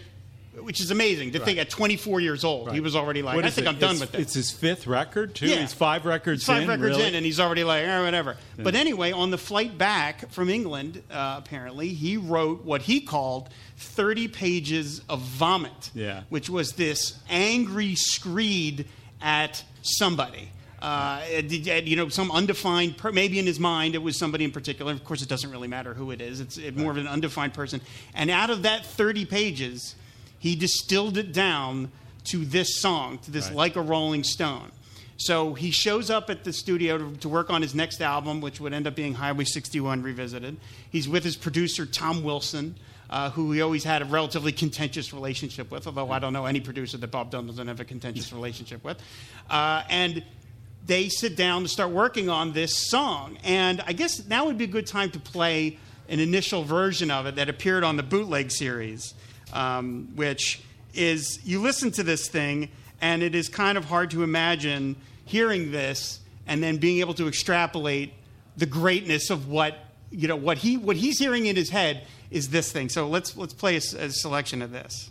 which 0.61 0.81
is 0.81 0.91
amazing 0.91 1.33
to 1.33 1.39
right. 1.39 1.45
think 1.45 1.59
at 1.59 1.71
24 1.71 2.21
years 2.21 2.45
old 2.45 2.67
right. 2.67 2.75
he 2.75 2.81
was 2.81 2.95
already 2.95 3.23
like, 3.23 3.43
I 3.45 3.51
think 3.51 3.67
it? 3.67 3.71
I'm 3.71 3.79
done 3.79 3.93
it's, 3.93 4.01
with 4.01 4.15
it. 4.15 4.21
It's 4.21 4.35
his 4.35 4.51
fifth 4.51 4.87
record 4.87 5.35
too. 5.35 5.47
Yeah. 5.47 5.57
He's 5.57 5.75
five 5.75 6.07
records 6.07 6.45
five 6.45 6.63
in. 6.63 6.69
records 6.69 6.97
really? 6.97 7.09
in, 7.09 7.15
and 7.15 7.25
he's 7.25 7.41
already 7.41 7.65
like, 7.65 7.85
oh, 7.87 8.05
whatever. 8.05 8.37
Yeah. 8.57 8.65
But 8.65 8.75
anyway, 8.75 9.13
on 9.13 9.31
the 9.31 9.39
flight 9.39 9.77
back 9.77 10.31
from 10.31 10.49
England, 10.49 11.03
uh, 11.11 11.37
apparently 11.39 11.89
he 11.89 12.17
wrote 12.17 12.65
what 12.65 12.83
he 12.83 13.01
called 13.01 13.49
30 13.77 14.29
pages 14.29 15.03
of 15.09 15.21
vomit. 15.21 15.91
Yeah. 15.95 16.23
Which 16.29 16.49
was 16.49 16.73
this 16.73 17.19
angry 17.29 17.95
screed 17.95 18.87
at 19.21 19.65
somebody. 19.83 20.51
Uh, 20.85 21.23
you 21.31 21.97
know, 21.97 22.11
some 22.11 22.31
undefined, 22.31 22.99
per- 22.99 23.11
maybe 23.11 23.39
in 23.39 23.47
his 23.47 23.59
mind 23.59 23.95
it 23.95 24.03
was 24.03 24.19
somebody 24.19 24.45
in 24.45 24.51
particular. 24.51 24.93
Of 24.93 25.03
course, 25.03 25.23
it 25.23 25.31
doesn't 25.31 25.51
really 25.51 25.67
matter 25.67 25.95
who 25.95 26.11
it 26.11 26.21
is. 26.21 26.41
It's 26.41 26.59
more 26.77 26.91
of 26.91 26.99
an 26.99 27.09
undefined 27.09 27.55
person. 27.55 27.81
And 28.15 28.31
out 28.31 28.51
of 28.51 28.63
that 28.65 28.85
30 28.85 29.25
pages, 29.25 29.95
he 30.45 30.55
distilled 30.55 31.17
it 31.17 31.33
down 31.33 31.91
to 32.25 32.45
this 32.45 32.79
song, 32.79 33.17
to 33.21 33.31
this 33.31 33.47
right. 33.47 33.57
Like 33.57 33.77
a 33.77 33.81
Rolling 33.81 34.23
Stone. 34.25 34.73
So 35.17 35.55
he 35.55 35.71
shows 35.71 36.11
up 36.11 36.29
at 36.29 36.45
the 36.45 36.53
studio 36.53 36.99
to, 36.99 37.17
to, 37.21 37.31
work 37.31 37.49
on 37.49 37.63
his 37.63 37.75
next 37.75 38.03
album, 38.03 38.43
which 38.43 38.61
would 38.61 38.75
end 38.75 38.87
up 38.87 38.95
being 38.95 39.15
Highway 39.15 39.45
61 39.45 40.03
Revisited. 40.03 40.59
He's 40.91 41.09
with 41.09 41.25
his 41.25 41.35
producer, 41.35 41.87
Tom 41.87 42.23
Wilson, 42.23 42.75
uh, 43.09 43.31
who 43.31 43.53
he 43.53 43.63
always 43.63 43.85
had 43.85 44.03
a 44.03 44.05
relatively 44.05 44.53
contentious 44.53 45.15
relationship 45.15 45.71
with, 45.71 45.87
although 45.87 46.11
I 46.11 46.19
don't 46.19 46.35
know 46.35 46.45
any 46.45 46.61
producer 46.61 46.99
that 46.99 47.11
Bob 47.11 47.33
Dylan 47.33 47.47
doesn't 47.47 47.67
have 47.67 47.81
a 47.81 47.87
contentious 47.87 48.31
relationship 48.35 48.85
with. 48.85 48.99
Uh, 49.49 49.83
and 49.89 50.23
they 50.85 51.09
sit 51.09 51.37
down 51.37 51.63
to 51.63 51.69
start 51.69 51.91
working 51.91 52.29
on 52.29 52.53
this 52.53 52.91
song. 52.91 53.39
And 53.45 53.83
I 53.87 53.95
guess 53.95 54.27
now 54.27 54.45
would 54.45 54.59
be 54.59 54.65
a 54.65 54.67
good 54.67 54.87
time 54.87 55.11
to 55.13 55.19
play 55.19 55.79
an 56.11 56.21
initial 56.21 56.65
version 56.65 57.11
of 57.11 57.25
it 57.25 57.37
that 57.37 57.49
appeared 57.49 57.83
on 57.83 57.97
the 57.97 58.03
bootleg 58.03 58.51
series 58.51 59.15
um, 59.53 60.09
which 60.15 60.63
is 60.95 61.39
you 61.45 61.61
listen 61.61 61.91
to 61.93 62.03
this 62.03 62.29
thing, 62.29 62.71
and 63.01 63.23
it 63.23 63.35
is 63.35 63.49
kind 63.49 63.77
of 63.77 63.85
hard 63.85 64.11
to 64.13 64.23
imagine 64.23 64.97
hearing 65.25 65.73
this 65.73 66.21
and 66.47 66.63
then 66.63 66.77
being 66.77 67.01
able 67.01 67.15
to 67.15 67.29
extrapolate 67.29 68.13
the 68.57 68.67
greatness 68.67 69.31
of 69.31 69.49
what 69.49 69.77
you 70.11 70.29
know 70.29 70.37
what 70.37 70.59
he 70.59 70.77
what 70.77 70.97
he's 70.97 71.19
hearing 71.19 71.47
in 71.47 71.57
his 71.57 71.71
head 71.71 72.07
is 72.31 72.49
this 72.51 72.71
thing. 72.73 72.89
So 72.89 73.09
let's 73.09 73.37
let's 73.37 73.55
play 73.55 73.75
a, 73.75 73.79
a 73.79 74.11
selection 74.11 74.63
of 74.63 74.71
this. 74.71 75.11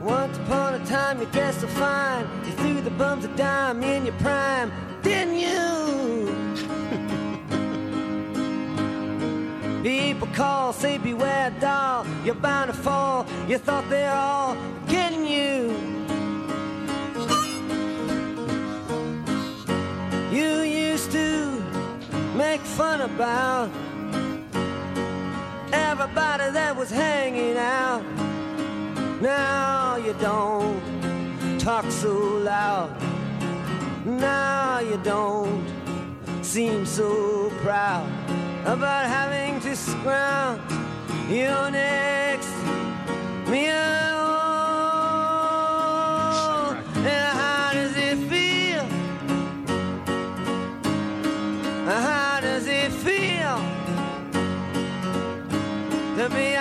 Once 0.00 0.36
upon 0.38 0.74
a 0.74 0.86
time, 0.86 1.20
you 1.20 1.26
dressed 1.26 1.60
so 1.60 1.66
fine. 1.68 2.43
Threw 2.64 2.80
the 2.80 2.90
bums 2.92 3.26
a 3.26 3.28
dime 3.36 3.82
in 3.82 4.06
your 4.06 4.14
prime, 4.14 4.72
didn't 5.02 5.38
you? 5.38 6.32
People 9.82 10.28
call, 10.28 10.72
say 10.72 10.96
beware, 10.96 11.50
doll. 11.60 12.06
You're 12.24 12.34
bound 12.36 12.72
to 12.72 12.76
fall. 12.78 13.26
You 13.46 13.58
thought 13.58 13.86
they're 13.90 14.14
all 14.14 14.56
kidding 14.88 15.26
you. 15.26 15.76
You 20.32 20.62
used 20.62 21.12
to 21.12 21.62
make 22.34 22.62
fun 22.62 23.02
about 23.02 23.68
everybody 25.70 26.50
that 26.50 26.74
was 26.74 26.88
hanging 26.88 27.58
out. 27.58 28.02
Now 29.20 29.96
you 29.96 30.14
don't 30.14 30.93
so 32.04 32.18
loud. 32.52 32.90
Now 34.04 34.80
you 34.80 34.98
don't 34.98 35.64
seem 36.42 36.84
so 36.84 37.50
proud 37.62 38.06
about 38.66 39.06
having 39.06 39.58
to 39.60 39.74
scrounge 39.74 40.60
your 41.30 41.70
next 41.70 42.54
meal. 43.48 43.94
And 47.12 47.26
how 47.40 47.72
does 47.72 47.96
it 47.96 48.18
feel? 48.32 48.84
How 51.86 52.40
does 52.42 52.66
it 52.66 52.92
feel 53.06 53.56
to 56.18 56.28
be 56.36 56.53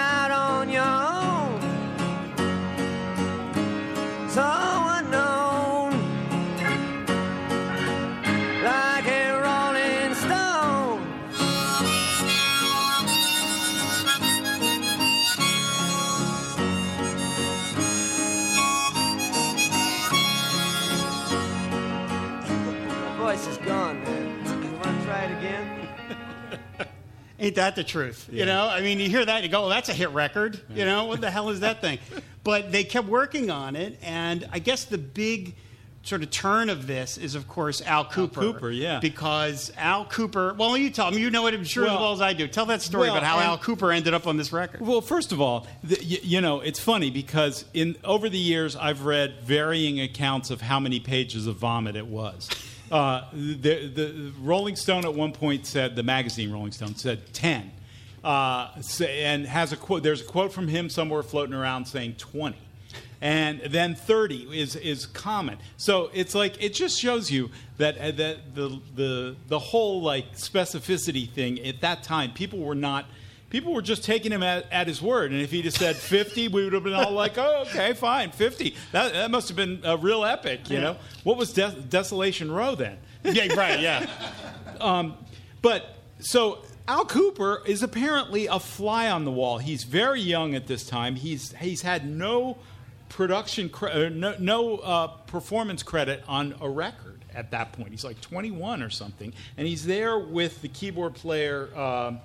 Ain't 27.44 27.56
that 27.56 27.76
the 27.76 27.84
truth? 27.84 28.30
You 28.32 28.46
know, 28.46 28.68
I 28.68 28.82
mean, 28.82 29.00
you 29.00 29.10
hear 29.10 29.26
that, 29.26 29.44
you 29.44 29.50
go, 29.50 29.66
"Oh, 29.66 29.70
that's 29.70 29.90
a 29.90 29.94
hit 29.94 30.10
record." 30.12 30.60
You 30.74 30.86
know, 30.86 31.06
what 31.06 31.20
the 31.22 31.30
hell 31.30 31.50
is 31.50 31.60
that 31.62 31.82
thing? 31.82 32.00
But 32.46 32.74
they 32.74 32.84
kept 32.84 33.08
working 33.08 33.50
on 33.50 33.78
it, 33.78 33.98
and 34.04 34.46
I 34.52 34.60
guess 34.60 34.84
the 34.84 34.98
big 34.98 35.56
sort 36.06 36.24
of 36.24 36.30
turn 36.30 36.70
of 36.70 36.88
this 36.88 37.18
is, 37.18 37.36
of 37.36 37.48
course, 37.48 37.82
Al 37.82 38.04
Kooper. 38.04 38.60
Kooper, 38.60 38.78
yeah. 38.78 39.00
Because 39.00 39.72
Al 39.78 40.04
Kooper. 40.06 40.58
Well, 40.58 40.76
you 40.78 40.90
tell 40.90 41.10
me. 41.12 41.22
You 41.22 41.30
know 41.30 41.48
it 41.48 41.54
I'm 41.54 41.64
sure 41.64 41.86
as 41.86 41.92
Well- 41.92 42.02
well 42.02 42.12
as 42.12 42.20
I 42.20 42.34
do. 42.34 42.46
Tell 42.50 42.66
that 42.66 42.82
story 42.82 43.08
Well, 43.08 43.18
about 43.18 43.24
how 43.26 43.36
and- 43.38 43.46
Al 43.48 43.58
Kooper 43.58 43.96
ended 43.96 44.14
up 44.14 44.28
on 44.28 44.36
this 44.36 44.52
record. 44.52 44.82
Well, 44.82 45.00
first 45.00 45.32
of 45.32 45.40
all, 45.40 45.66
the, 45.86 46.04
you, 46.04 46.18
you 46.22 46.42
know, 46.42 46.60
it's 46.60 46.80
funny 46.82 47.10
because 47.10 47.64
in 47.74 47.96
over 48.04 48.28
the 48.28 48.38
years 48.38 48.76
I've 48.76 49.06
read 49.06 49.36
varying 49.44 50.02
accounts 50.02 50.50
of 50.50 50.60
how 50.60 50.82
many 50.82 51.00
pages 51.00 51.48
of 51.48 51.56
vomit 51.56 51.96
it 51.96 52.08
was. 52.08 52.50
Uh, 52.92 53.24
the, 53.34 53.88
the 53.88 54.32
Rolling 54.42 54.76
Stone 54.76 55.06
at 55.06 55.14
one 55.14 55.32
point 55.32 55.66
said 55.66 55.96
the 55.96 56.04
magazine 56.04 56.52
Rolling 56.52 56.72
Stone 56.72 56.96
said 56.96 57.34
ten, 57.34 57.72
uh, 58.24 58.70
and 59.02 59.46
has 59.46 59.72
a 59.72 59.78
quote. 59.78 60.04
There's 60.04 60.22
a 60.22 60.26
quote 60.26 60.54
from 60.54 60.68
him 60.68 60.90
somewhere 60.90 61.24
floating 61.24 61.56
around 61.56 61.86
saying 61.86 62.16
twenty. 62.18 62.58
And 63.22 63.62
then 63.62 63.96
30 63.96 64.60
is, 64.60 64.76
is 64.76 65.06
common. 65.06 65.58
So 65.78 66.12
it's 66.14 66.36
like, 66.36 66.62
it 66.62 66.74
just 66.74 67.00
shows 67.00 67.32
you 67.32 67.52
that, 67.78 67.98
uh, 67.98 68.12
that 68.12 68.54
the, 68.54 68.82
the, 68.96 69.36
the 69.48 69.60
whole 69.60 70.02
like 70.02 70.34
specificity 70.36 71.30
thing 71.30 71.58
at 71.66 71.80
that 71.80 72.04
time, 72.04 72.34
people 72.34 72.60
were 72.60 72.76
not, 72.76 73.06
people 73.54 73.72
were 73.72 73.84
just 73.84 74.04
taking 74.04 74.32
him 74.32 74.42
at, 74.42 74.66
at 74.72 74.88
his 74.88 75.00
word. 75.00 75.32
And 75.32 75.40
if 75.40 75.52
he'd 75.52 75.66
have 75.66 75.76
said 75.76 75.96
50, 75.96 76.48
we 76.48 76.64
would 76.64 76.74
have 76.74 76.84
been 76.84 76.94
all 76.94 77.12
like, 77.12 77.38
oh, 77.38 77.66
okay, 77.68 77.94
fine, 77.94 78.32
50. 78.32 78.76
That, 78.92 79.14
that 79.14 79.32
must 79.32 79.48
have 79.48 79.56
been 79.56 79.80
a 79.84 79.96
real 79.96 80.26
epic, 80.26 80.72
you 80.72 80.82
know? 80.82 80.98
What 81.24 81.38
was 81.38 81.54
Des- 81.54 81.80
Desolation 81.88 82.52
Row 82.52 82.74
then? 82.74 82.98
yeah, 83.24 83.54
right. 83.54 83.80
Yeah. 83.80 84.10
But 85.62 85.96
so 86.20 86.60
Al 86.90 87.06
Kooper 87.06 87.66
is 87.66 87.84
apparently 87.84 88.48
a 88.48 88.60
fly 88.60 89.10
on 89.10 89.24
the 89.24 89.32
wall. 89.32 89.60
He's 89.60 89.86
very 89.86 90.20
young 90.20 90.56
at 90.56 90.68
this 90.68 90.86
time. 90.86 91.16
He's 91.16 91.54
he's 91.54 91.82
had 91.84 92.06
no 92.06 92.58
production 93.08 93.70
cre- 93.70 93.88
uh, 93.88 94.10
no, 94.10 94.36
no 94.40 94.78
uh, 94.80 95.08
performance 95.08 95.82
credit 95.82 96.22
on 96.28 96.56
a 96.60 96.68
record 96.68 97.24
at 97.34 97.52
that 97.52 97.72
point. 97.72 97.92
He's 97.92 98.04
like 98.04 98.20
21 98.20 98.82
or 98.84 98.90
something, 98.90 99.32
and 99.56 99.66
he's 99.66 99.86
there 99.86 100.20
with 100.20 100.62
the 100.62 100.68
keyboard 100.68 101.14
player 101.14 101.70
um 101.80 102.20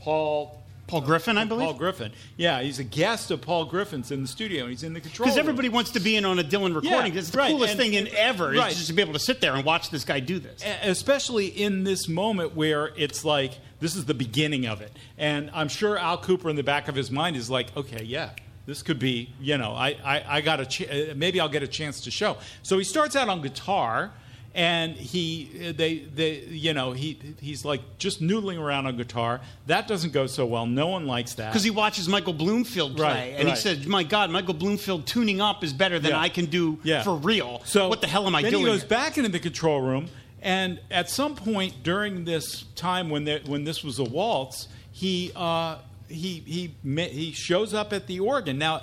Paul. 0.00 0.56
Paul 0.86 1.02
Griffin, 1.02 1.38
I 1.38 1.44
believe. 1.44 1.66
Paul 1.66 1.74
Griffin. 1.74 2.10
Yeah, 2.36 2.62
he's 2.62 2.80
a 2.80 2.84
guest 2.84 3.30
of 3.30 3.40
Paul 3.40 3.64
Griffin's 3.66 4.10
in 4.10 4.22
the 4.22 4.26
studio, 4.28 4.62
and 4.62 4.70
he's 4.70 4.82
in 4.82 4.92
the 4.92 5.00
control. 5.00 5.26
Because 5.26 5.36
room. 5.36 5.44
everybody 5.46 5.68
wants 5.68 5.92
to 5.92 6.00
be 6.00 6.16
in 6.16 6.24
on 6.24 6.40
a 6.40 6.42
Dylan 6.42 6.74
recording. 6.74 7.12
Yeah, 7.12 7.20
it's 7.20 7.30
the 7.30 7.38
right, 7.38 7.52
coolest 7.52 7.74
and- 7.74 7.80
thing 7.80 7.94
in 7.94 8.08
ever. 8.16 8.50
right. 8.50 8.72
Is 8.72 8.78
just 8.78 8.88
to 8.88 8.92
be 8.94 9.00
able 9.00 9.12
to 9.12 9.20
sit 9.20 9.40
there 9.40 9.54
and 9.54 9.64
watch 9.64 9.90
this 9.90 10.04
guy 10.04 10.18
do 10.18 10.40
this. 10.40 10.64
especially 10.82 11.46
in 11.46 11.84
this 11.84 12.08
moment 12.08 12.56
where 12.56 12.90
it's 12.96 13.24
like 13.24 13.52
this 13.78 13.94
is 13.94 14.04
the 14.06 14.14
beginning 14.14 14.66
of 14.66 14.80
it 14.82 14.92
and 15.16 15.48
i'm 15.54 15.68
sure 15.68 15.96
al 15.96 16.18
kooper 16.18 16.50
in 16.50 16.56
the 16.56 16.62
back 16.62 16.86
of 16.88 16.94
his 16.94 17.10
mind 17.10 17.34
is 17.36 17.48
like 17.48 17.74
okay 17.76 18.02
yeah 18.04 18.30
this 18.66 18.82
could 18.82 18.98
be 18.98 19.30
you 19.40 19.56
know 19.56 19.72
i, 19.72 19.96
I, 20.04 20.24
I 20.36 20.40
got 20.42 20.60
a 20.60 20.66
ch- 20.66 20.82
uh, 20.82 21.14
maybe 21.16 21.40
i'll 21.40 21.48
get 21.48 21.62
a 21.62 21.66
chance 21.68 22.02
to 22.02 22.10
show 22.10 22.36
so 22.62 22.76
he 22.76 22.84
starts 22.84 23.16
out 23.16 23.28
on 23.30 23.40
guitar 23.40 24.10
and 24.54 24.96
he 24.96 25.72
they 25.76 25.98
they 25.98 26.40
you 26.40 26.74
know 26.74 26.92
he 26.92 27.18
he's 27.40 27.64
like 27.64 27.80
just 27.98 28.20
noodling 28.20 28.58
around 28.58 28.86
on 28.86 28.96
guitar 28.96 29.40
that 29.66 29.86
doesn't 29.86 30.12
go 30.12 30.26
so 30.26 30.44
well 30.44 30.66
no 30.66 30.88
one 30.88 31.06
likes 31.06 31.34
that 31.34 31.50
Because 31.50 31.62
he 31.62 31.70
watches 31.70 32.08
Michael 32.08 32.32
Bloomfield 32.32 32.96
play, 32.96 33.06
Right, 33.06 33.34
and 33.38 33.48
he 33.48 33.54
says, 33.54 33.86
"My 33.86 34.02
God, 34.02 34.30
Michael 34.30 34.54
Bloomfield 34.54 35.06
tuning 35.06 35.40
up 35.40 35.62
is 35.62 35.72
better 35.72 35.98
than 36.00 36.10
Yeah. 36.10 36.20
I 36.20 36.28
can 36.28 36.46
do 36.46 36.78
Yeah. 36.82 37.02
for 37.04 37.14
real. 37.14 37.62
So 37.64 37.88
what 37.88 38.00
the 38.00 38.08
hell 38.08 38.26
am 38.26 38.34
I 38.34 38.42
then 38.42 38.50
doing?" 38.52 38.64
he 38.66 38.70
goes 38.72 38.80
here?" 38.80 38.88
back 38.88 39.16
into 39.18 39.30
the 39.30 39.38
control 39.38 39.80
room, 39.82 40.08
and 40.42 40.80
at 40.90 41.08
some 41.08 41.36
point 41.36 41.82
during 41.84 42.24
this 42.24 42.64
time 42.74 43.08
when 43.08 43.24
there, 43.24 43.40
when 43.46 43.62
this 43.64 43.84
was 43.84 43.98
a 44.00 44.04
waltz, 44.04 44.66
he 44.90 45.30
uh, 45.36 45.76
he 46.08 46.42
he 46.44 46.74
he 47.06 47.30
shows 47.32 47.72
up 47.72 47.92
at 47.92 48.08
the 48.08 48.18
organ. 48.18 48.58
Now, 48.58 48.82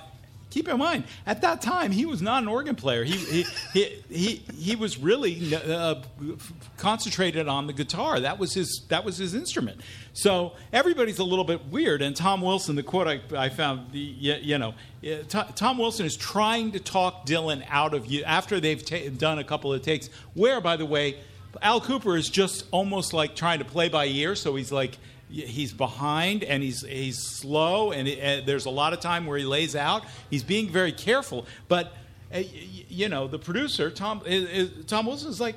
keep 0.50 0.68
in 0.68 0.78
mind, 0.78 1.04
at 1.26 1.40
that 1.42 1.60
time 1.62 1.90
he 1.90 2.06
was 2.06 2.22
not 2.22 2.42
an 2.42 2.48
organ 2.48 2.74
player. 2.74 3.04
He 3.04 3.16
he 3.16 3.46
he 3.72 4.02
he, 4.08 4.42
he 4.54 4.76
was 4.76 4.98
really 4.98 5.54
uh, 5.54 5.96
concentrated 6.76 7.48
on 7.48 7.66
the 7.66 7.72
guitar. 7.72 8.20
That 8.20 8.38
was 8.38 8.54
his 8.54 8.84
that 8.88 9.04
was 9.04 9.18
his 9.18 9.34
instrument. 9.34 9.80
So 10.12 10.54
everybody's 10.72 11.18
a 11.18 11.24
little 11.24 11.44
bit 11.44 11.66
weird. 11.66 12.02
And 12.02 12.16
Tom 12.16 12.42
Wilson, 12.42 12.74
the 12.76 12.82
quote 12.82 13.06
I, 13.06 13.20
I 13.36 13.48
found, 13.50 13.94
you, 13.94 14.34
you 14.40 14.58
know, 14.58 14.74
Tom, 15.28 15.46
Tom 15.54 15.78
Wilson 15.78 16.06
is 16.06 16.16
trying 16.16 16.72
to 16.72 16.80
talk 16.80 17.24
Dylan 17.24 17.64
out 17.68 17.94
of 17.94 18.06
you 18.06 18.24
after 18.24 18.58
they've 18.58 18.84
ta- 18.84 19.10
done 19.16 19.38
a 19.38 19.44
couple 19.44 19.72
of 19.72 19.80
takes. 19.82 20.08
Where, 20.34 20.60
by 20.60 20.76
the 20.76 20.86
way, 20.86 21.18
Al 21.62 21.80
Kooper 21.80 22.18
is 22.18 22.28
just 22.28 22.64
almost 22.72 23.12
like 23.12 23.36
trying 23.36 23.60
to 23.60 23.64
play 23.64 23.88
by 23.88 24.06
ear. 24.06 24.34
So 24.34 24.56
he's 24.56 24.72
like 24.72 24.98
he's 25.30 25.72
behind 25.72 26.42
and 26.44 26.62
he's 26.62 26.82
he's 26.86 27.18
slow 27.18 27.92
and 27.92 28.08
it, 28.08 28.42
uh, 28.42 28.46
there's 28.46 28.66
a 28.66 28.70
lot 28.70 28.92
of 28.92 29.00
time 29.00 29.26
where 29.26 29.36
he 29.38 29.44
lays 29.44 29.76
out. 29.76 30.04
He's 30.30 30.42
being 30.42 30.68
very 30.68 30.92
careful, 30.92 31.46
but 31.68 31.92
uh, 32.34 32.42
you 32.88 33.08
know 33.08 33.26
the 33.28 33.38
producer 33.38 33.90
Tom 33.90 34.22
is, 34.26 34.44
is, 34.50 34.84
Tom 34.86 35.06
Wilson 35.06 35.30
is 35.30 35.40
like. 35.40 35.56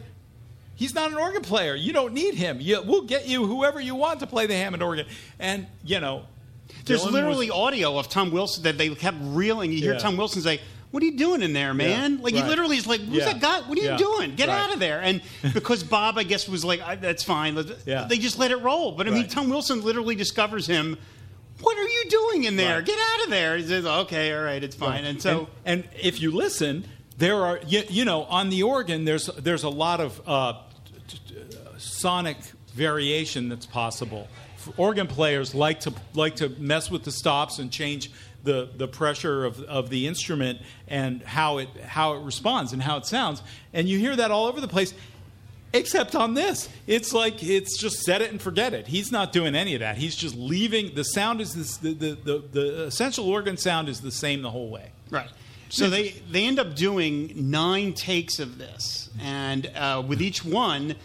He's 0.73 0.95
not 0.95 1.11
an 1.11 1.17
organ 1.17 1.43
player. 1.43 1.75
You 1.75 1.93
don't 1.93 2.13
need 2.13 2.33
him. 2.33 2.57
You, 2.59 2.81
we'll 2.81 3.03
get 3.03 3.27
you 3.27 3.45
whoever 3.45 3.79
you 3.79 3.93
want 3.93 4.21
to 4.21 4.25
play 4.27 4.47
the 4.47 4.55
Hammond 4.55 4.81
organ. 4.81 5.05
And 5.37 5.67
you 5.83 5.99
know, 5.99 6.23
There's 6.85 7.03
Dylan 7.03 7.11
literally 7.11 7.51
was- 7.51 7.59
audio 7.59 7.99
of 7.99 8.09
Tom 8.09 8.31
Wilson 8.31 8.63
that 8.63 8.79
they 8.79 8.89
kept 8.95 9.17
reeling. 9.21 9.71
You 9.71 9.77
hear 9.77 9.93
Yeah. 9.93 9.99
Tom 9.99 10.17
Wilson 10.17 10.41
say, 10.41 10.59
"What 10.91 11.01
are 11.03 11.05
you 11.05 11.17
doing 11.17 11.41
in 11.41 11.53
there, 11.53 11.73
man?" 11.73 12.17
Yeah, 12.17 12.23
like 12.23 12.33
he 12.35 12.43
literally 12.43 12.77
is 12.77 12.85
like, 12.87 13.01
"Who's 13.01 13.17
Yeah. 13.17 13.25
that 13.33 13.39
guy? 13.41 13.61
What 13.61 13.77
are 13.77 13.81
you 13.81 13.87
Yeah. 13.89 13.97
doing? 13.97 14.35
Get 14.35 14.47
Right. 14.49 14.57
out 14.59 14.73
of 14.73 14.79
there!" 14.79 15.01
And 15.01 15.21
because 15.53 15.83
Bob, 15.83 16.17
I 16.17 16.23
guess, 16.23 16.47
was 16.47 16.63
like, 16.63 16.81
I, 16.81 16.95
"That's 16.95 17.23
fine." 17.23 17.57
Yeah. 17.85 18.05
They 18.09 18.17
just 18.17 18.37
let 18.37 18.51
it 18.51 18.57
roll. 18.57 18.91
But 18.93 19.07
I 19.07 19.11
mean, 19.11 19.21
Right. 19.23 19.29
Tom 19.31 19.49
Wilson 19.49 19.81
literally 19.83 20.15
discovers 20.15 20.67
him. 20.67 20.97
What 21.61 21.77
are 21.77 21.87
you 21.87 22.03
doing 22.09 22.43
in 22.45 22.55
there? 22.55 22.77
Right. 22.77 22.85
Get 22.85 22.97
out 22.97 23.23
of 23.25 23.29
there. 23.29 23.57
He 23.57 23.63
says, 23.67 23.85
"Okay, 23.85 24.33
all 24.33 24.43
right, 24.43 24.63
it's 24.63 24.75
fine." 24.75 25.05
And 25.05 25.21
so. 25.21 25.47
and, 25.65 25.83
and 25.83 25.89
if 26.01 26.19
you 26.21 26.31
listen, 26.31 26.85
there 27.17 27.35
are 27.45 27.59
you, 27.67 27.83
you 27.89 28.03
know 28.05 28.23
on 28.23 28.49
the 28.49 28.63
organ 28.63 29.05
there's 29.05 29.27
there's 29.37 29.63
a 29.63 29.69
lot 29.69 29.99
of 29.99 30.19
uh, 30.27 30.53
t- 31.07 31.17
t- 31.27 31.35
sonic 31.77 32.37
variation 32.73 33.49
that's 33.49 33.65
possible. 33.65 34.27
Organ 34.77 35.07
players 35.07 35.53
like 35.55 35.81
to 35.81 35.93
like 36.13 36.35
to 36.37 36.49
mess 36.49 36.89
with 36.91 37.03
the 37.03 37.11
stops 37.11 37.59
and 37.59 37.71
change 37.71 38.11
the, 38.43 38.69
the 38.75 38.87
pressure 38.87 39.45
of, 39.45 39.61
of 39.63 39.89
the 39.89 40.07
instrument 40.07 40.59
and 40.87 41.21
how 41.23 41.59
it 41.59 41.69
how 41.85 42.13
it 42.13 42.23
responds 42.23 42.73
and 42.73 42.81
how 42.81 42.97
it 42.97 43.05
sounds. 43.05 43.41
And 43.73 43.87
you 43.87 43.99
hear 43.99 44.15
that 44.15 44.31
all 44.31 44.45
over 44.45 44.61
the 44.61 44.67
place. 44.67 44.93
Except 45.73 46.15
on 46.15 46.33
this, 46.33 46.67
it's 46.85 47.13
like 47.13 47.41
it's 47.41 47.77
just 47.77 48.01
set 48.01 48.21
it 48.21 48.29
and 48.29 48.41
forget 48.41 48.73
it. 48.73 48.87
He's 48.87 49.09
not 49.09 49.31
doing 49.31 49.55
any 49.55 49.73
of 49.73 49.79
that. 49.79 49.97
He's 49.97 50.17
just 50.17 50.35
leaving. 50.35 50.95
The 50.95 51.03
sound 51.03 51.39
is 51.39 51.53
this, 51.53 51.77
the, 51.77 51.93
the, 51.93 52.15
the, 52.15 52.43
the 52.51 52.83
essential 52.87 53.29
organ 53.29 53.55
sound 53.55 53.87
is 53.87 54.01
the 54.01 54.11
same 54.11 54.41
the 54.41 54.49
whole 54.49 54.69
way. 54.69 54.91
Right. 55.09 55.29
So 55.69 55.89
they, 55.89 56.09
they 56.29 56.43
end 56.43 56.59
up 56.59 56.75
doing 56.75 57.31
nine 57.49 57.93
takes 57.93 58.39
of 58.39 58.57
this. 58.57 59.09
And 59.21 59.67
uh, 59.67 60.03
with 60.05 60.21
each 60.21 60.43
one, 60.43 60.95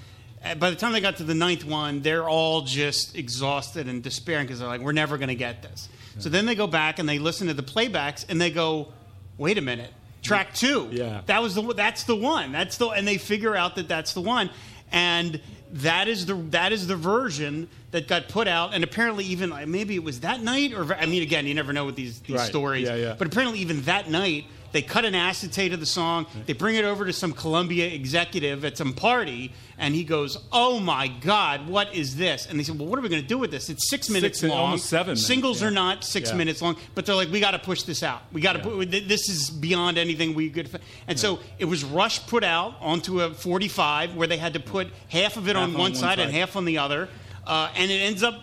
uh, 0.44 0.56
by 0.56 0.70
the 0.70 0.76
time 0.76 0.90
they 0.90 1.00
got 1.00 1.18
to 1.18 1.22
the 1.22 1.34
ninth 1.34 1.64
one, 1.64 2.02
they're 2.02 2.28
all 2.28 2.62
just 2.62 3.16
exhausted 3.16 3.86
and 3.86 4.02
despairing 4.02 4.46
because 4.46 4.58
they're 4.58 4.66
like, 4.68 4.80
we're 4.80 4.90
never 4.90 5.18
going 5.18 5.28
to 5.28 5.36
get 5.36 5.62
this. 5.62 5.88
So 6.18 6.28
then 6.28 6.46
they 6.46 6.54
go 6.54 6.66
back 6.66 6.98
and 6.98 7.08
they 7.08 7.18
listen 7.18 7.46
to 7.48 7.54
the 7.54 7.62
playbacks 7.62 8.24
and 8.28 8.40
they 8.40 8.50
go, 8.50 8.92
wait 9.38 9.58
a 9.58 9.60
minute, 9.60 9.92
track 10.22 10.54
two. 10.54 10.88
Yeah. 10.90 11.20
That 11.26 11.42
was 11.42 11.54
the 11.54 11.62
that's 11.74 12.04
the 12.04 12.16
one. 12.16 12.52
That's 12.52 12.78
the 12.78 12.88
and 12.88 13.06
they 13.06 13.18
figure 13.18 13.54
out 13.54 13.76
that 13.76 13.88
that's 13.88 14.12
the 14.14 14.20
one. 14.22 14.50
And 14.92 15.40
that 15.72 16.08
is 16.08 16.26
the 16.26 16.34
that 16.50 16.72
is 16.72 16.86
the 16.86 16.96
version 16.96 17.68
that 17.90 18.06
got 18.08 18.28
put 18.28 18.46
out, 18.46 18.72
and 18.72 18.84
apparently 18.84 19.24
even 19.24 19.52
maybe 19.70 19.94
it 19.96 20.04
was 20.04 20.20
that 20.20 20.40
night, 20.40 20.72
or 20.72 20.94
I 20.94 21.06
mean, 21.06 21.22
again, 21.22 21.46
you 21.46 21.54
never 21.54 21.72
know 21.72 21.84
with 21.86 21.96
these 21.96 22.20
these 22.20 22.36
Right. 22.36 22.46
stories. 22.48 22.86
Yeah, 22.88 22.94
yeah. 22.94 23.14
But 23.18 23.26
apparently, 23.26 23.58
even 23.60 23.82
that 23.82 24.08
night, 24.08 24.46
they 24.72 24.82
cut 24.82 25.04
an 25.04 25.14
acetate 25.14 25.72
of 25.72 25.80
the 25.80 25.86
song. 25.86 26.26
They 26.46 26.52
bring 26.52 26.76
it 26.76 26.84
over 26.84 27.04
to 27.04 27.12
some 27.12 27.32
Columbia 27.32 27.86
executive 27.86 28.64
at 28.64 28.76
some 28.76 28.92
party, 28.92 29.52
and 29.78 29.94
he 29.94 30.04
goes, 30.04 30.36
"Oh 30.52 30.78
my 30.80 31.08
God, 31.08 31.68
what 31.68 31.94
is 31.94 32.16
this?" 32.16 32.46
And 32.46 32.58
they 32.58 32.64
said, 32.64 32.78
"Well, 32.78 32.88
what 32.88 32.98
are 32.98 33.02
we 33.02 33.08
going 33.08 33.22
to 33.22 33.28
do 33.28 33.38
with 33.38 33.50
this? 33.50 33.68
It's 33.68 33.88
six 33.90 34.08
minutes 34.10 34.42
and 34.42 34.50
long. 34.50 34.60
almost 34.60 34.86
seven 34.86 35.08
minutes, 35.12 35.26
Singles 35.26 35.60
yeah. 35.62 35.68
are 35.68 35.70
not 35.70 36.04
six 36.04 36.30
Yeah. 36.30 36.36
minutes 36.36 36.62
long, 36.62 36.76
but 36.94 37.06
they're 37.06 37.14
like, 37.14 37.30
we 37.30 37.40
got 37.40 37.52
to 37.52 37.58
push 37.58 37.82
this 37.82 38.02
out. 38.02 38.22
We 38.32 38.40
got 38.40 38.54
to 38.54 38.58
Yeah. 38.58 38.64
put 38.64 38.90
this 39.08 39.28
is 39.28 39.50
beyond 39.50 39.98
anything 39.98 40.34
we 40.34 40.50
could." 40.50 40.68
And 41.08 41.18
so 41.18 41.38
it 41.58 41.64
was 41.66 41.84
rushed 41.84 42.26
put 42.26 42.44
out 42.44 42.76
onto 42.80 43.20
a 43.20 43.32
45 43.34 44.14
where 44.14 44.26
they 44.26 44.36
had 44.38 44.54
to 44.54 44.60
put 44.60 44.88
half 45.08 45.36
of 45.36 45.48
it 45.48 45.56
Half 45.56 45.62
on, 45.62 45.70
on 45.70 45.72
one, 45.74 45.80
one 45.92 45.94
side, 45.94 46.18
and 46.18 46.32
half 46.32 46.56
on 46.56 46.64
the 46.64 46.78
other, 46.78 47.08
uh, 47.46 47.68
and 47.76 47.90
it 47.90 47.96
ends 48.02 48.22
up, 48.22 48.34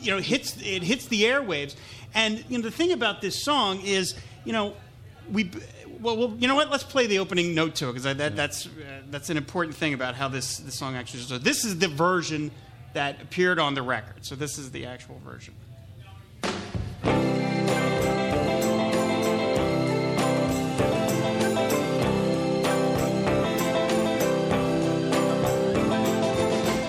you 0.00 0.10
know, 0.10 0.18
hits 0.20 0.56
it 0.62 0.82
hits 0.82 1.06
the 1.06 1.22
airwaves. 1.22 1.74
And 2.14 2.44
you 2.48 2.58
know, 2.58 2.62
the 2.64 2.70
thing 2.70 2.92
about 2.92 3.20
this 3.22 3.42
song 3.42 3.80
is, 3.80 4.14
you 4.44 4.52
know, 4.52 4.74
we. 5.30 5.50
Well, 6.00 6.16
well, 6.16 6.36
you 6.38 6.48
know 6.48 6.56
what? 6.56 6.70
Let's 6.70 6.82
play 6.82 7.06
the 7.06 7.20
opening 7.20 7.54
note 7.54 7.76
to 7.76 7.88
it 7.88 7.92
because 7.92 8.16
that, 8.16 8.34
that's 8.34 8.66
uh, 8.66 8.70
that's 9.10 9.30
an 9.30 9.36
important 9.36 9.76
thing 9.76 9.94
about 9.94 10.16
how 10.16 10.28
this 10.28 10.58
this 10.58 10.74
song 10.74 10.96
actually. 10.96 11.20
So 11.20 11.38
this 11.38 11.64
is 11.64 11.78
the 11.78 11.88
version 11.88 12.50
that 12.94 13.22
appeared 13.22 13.58
on 13.58 13.74
the 13.74 13.82
record. 13.82 14.24
So 14.24 14.34
this 14.34 14.58
is 14.58 14.70
the 14.72 14.86
actual 14.86 15.20
version. 15.24 15.54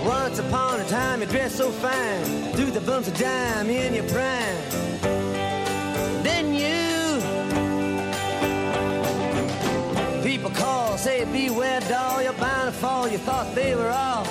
Once 0.05 0.39
upon 0.39 0.79
a 0.79 0.85
time 0.89 1.21
you 1.21 1.27
dressed 1.27 1.57
so 1.57 1.69
fine, 1.69 2.53
threw 2.53 2.71
the 2.71 2.81
bumps 2.81 3.07
of 3.07 3.17
dime 3.17 3.69
in 3.69 3.93
your 3.93 4.07
prime. 4.09 4.72
Say 11.03 11.25
beware 11.25 11.81
doll, 11.81 12.23
you're 12.23 12.31
bound 12.31 12.73
to 12.73 12.79
fall. 12.79 13.09
You 13.09 13.17
thought 13.17 13.53
they 13.53 13.75
were 13.75 13.89
all 13.89 14.25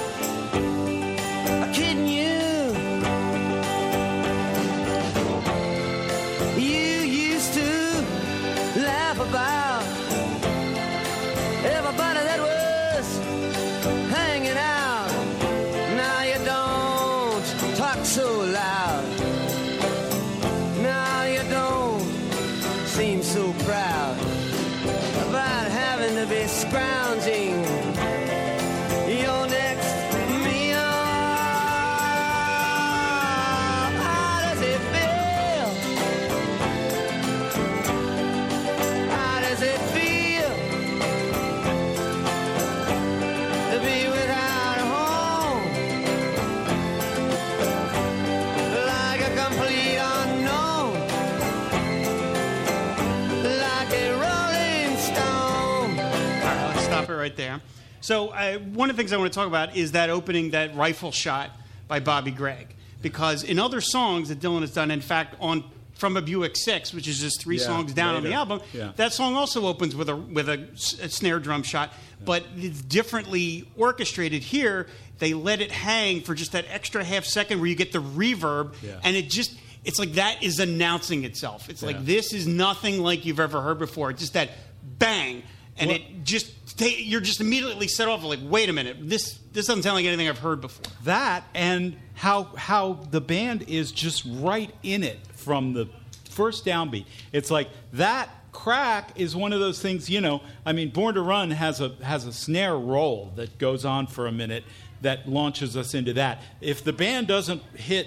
So, 58.03 58.29
uh, 58.29 58.59
one 58.59 58.91
of 58.91 58.97
the 58.97 59.01
things 59.01 59.12
I 59.12 59.17
want 59.17 59.33
to 59.33 59.37
talk 59.37 59.47
about 59.49 59.75
is 59.77 59.93
that 59.93 60.11
opening, 60.11 60.51
that 60.51 60.77
rifle 60.77 61.11
shot 61.12 61.51
by 61.88 62.01
Bobby 62.01 62.31
Gregg. 62.31 62.75
Because 63.01 63.43
in 63.43 63.59
other 63.59 63.81
songs 63.81 64.29
that 64.29 64.38
Dylan 64.41 64.61
has 64.61 64.73
done, 64.73 64.91
in 64.91 65.01
fact, 65.01 65.35
on 65.41 65.65
From 65.95 66.17
a 66.17 66.23
Buick 66.23 66.57
6, 66.57 66.93
which 66.95 67.07
is 67.07 67.21
just 67.21 67.41
three 67.41 67.59
Yeah, 67.59 67.65
songs 67.67 67.93
down 67.93 68.15
on 68.17 68.25
the 68.25 68.33
album, 68.33 68.61
Yeah. 68.73 68.91
that 68.97 69.12
song 69.12 69.37
also 69.37 69.67
opens 69.67 69.95
with 69.95 70.09
a, 70.09 70.17
with 70.17 70.49
a, 70.49 70.67
a 71.01 71.09
snare 71.09 71.38
drum 71.38 71.62
shot, 71.62 71.93
but 72.25 72.45
it's 72.57 72.81
differently 72.83 73.69
orchestrated 73.77 74.43
here. 74.43 74.88
They 75.19 75.33
let 75.35 75.61
it 75.61 75.71
hang 75.71 76.23
for 76.23 76.35
just 76.35 76.53
that 76.53 76.65
extra 76.69 77.05
half 77.05 77.25
second 77.25 77.61
where 77.61 77.69
you 77.69 77.77
get 77.77 77.93
the 77.93 78.03
reverb, 78.03 78.75
Yeah. 78.83 78.99
and 79.05 79.17
it 79.17 79.31
just. 79.31 79.55
It's 79.85 79.99
like 79.99 80.12
that 80.12 80.45
is 80.45 80.61
announcing 80.61 81.25
itself. 81.25 81.69
It's 81.69 81.83
like 81.83 82.05
this 82.05 82.33
is 82.33 82.47
nothing 82.47 83.01
like 83.01 83.27
you've 83.27 83.41
ever 83.41 83.61
heard 83.61 83.81
before. 83.81 84.11
It's 84.11 84.21
just 84.21 84.35
that 84.35 84.51
bang, 84.85 85.43
and 85.79 85.89
Well- 85.89 85.97
it 85.97 86.25
just 86.25 86.79
ta 86.79 86.87
you're 86.87 87.21
just 87.21 87.41
immediately 87.41 87.89
set 87.89 88.09
off 88.09 88.23
like 88.25 88.39
wait 88.43 88.69
a 88.69 88.73
minute 88.73 88.97
this 89.01 89.39
this 89.53 89.67
doesn't 89.67 89.83
sound 89.83 89.97
like 89.97 90.07
anything 90.07 90.29
i've 90.29 90.39
heard 90.39 90.61
before 90.61 90.91
that 91.05 91.45
and 91.55 91.97
how 92.15 92.45
how 92.57 92.95
the 93.11 93.21
band 93.21 93.63
is 93.69 93.93
just 93.93 94.25
right 94.27 94.73
in 94.83 95.03
it 95.03 95.19
from 95.35 95.73
the 95.73 95.89
first 96.31 96.65
downbeat. 96.65 97.05
It's 97.33 97.51
like 97.51 97.69
that 97.93 98.31
crack 98.53 99.11
is 99.21 99.37
one 99.37 99.53
of 99.53 99.61
those 99.61 99.81
things, 99.83 100.09
you 100.09 100.21
know, 100.21 100.41
I 100.65 100.73
mean 100.73 100.91
Born 100.91 101.15
to 101.15 101.23
Run 101.23 101.51
has 101.51 101.81
a 101.81 101.91
has 102.03 102.27
a 102.27 102.33
snare 102.33 102.77
roll 102.79 103.33
that 103.37 103.59
goes 103.59 103.85
on 103.85 104.07
for 104.07 104.27
a 104.27 104.33
minute 104.33 104.65
that 105.03 105.29
launches 105.29 105.77
us 105.77 105.95
into 105.95 106.13
that. 106.15 106.41
If 106.61 106.85
the 106.85 106.93
band 106.93 107.27
doesn't 107.27 107.63
hit 107.75 108.07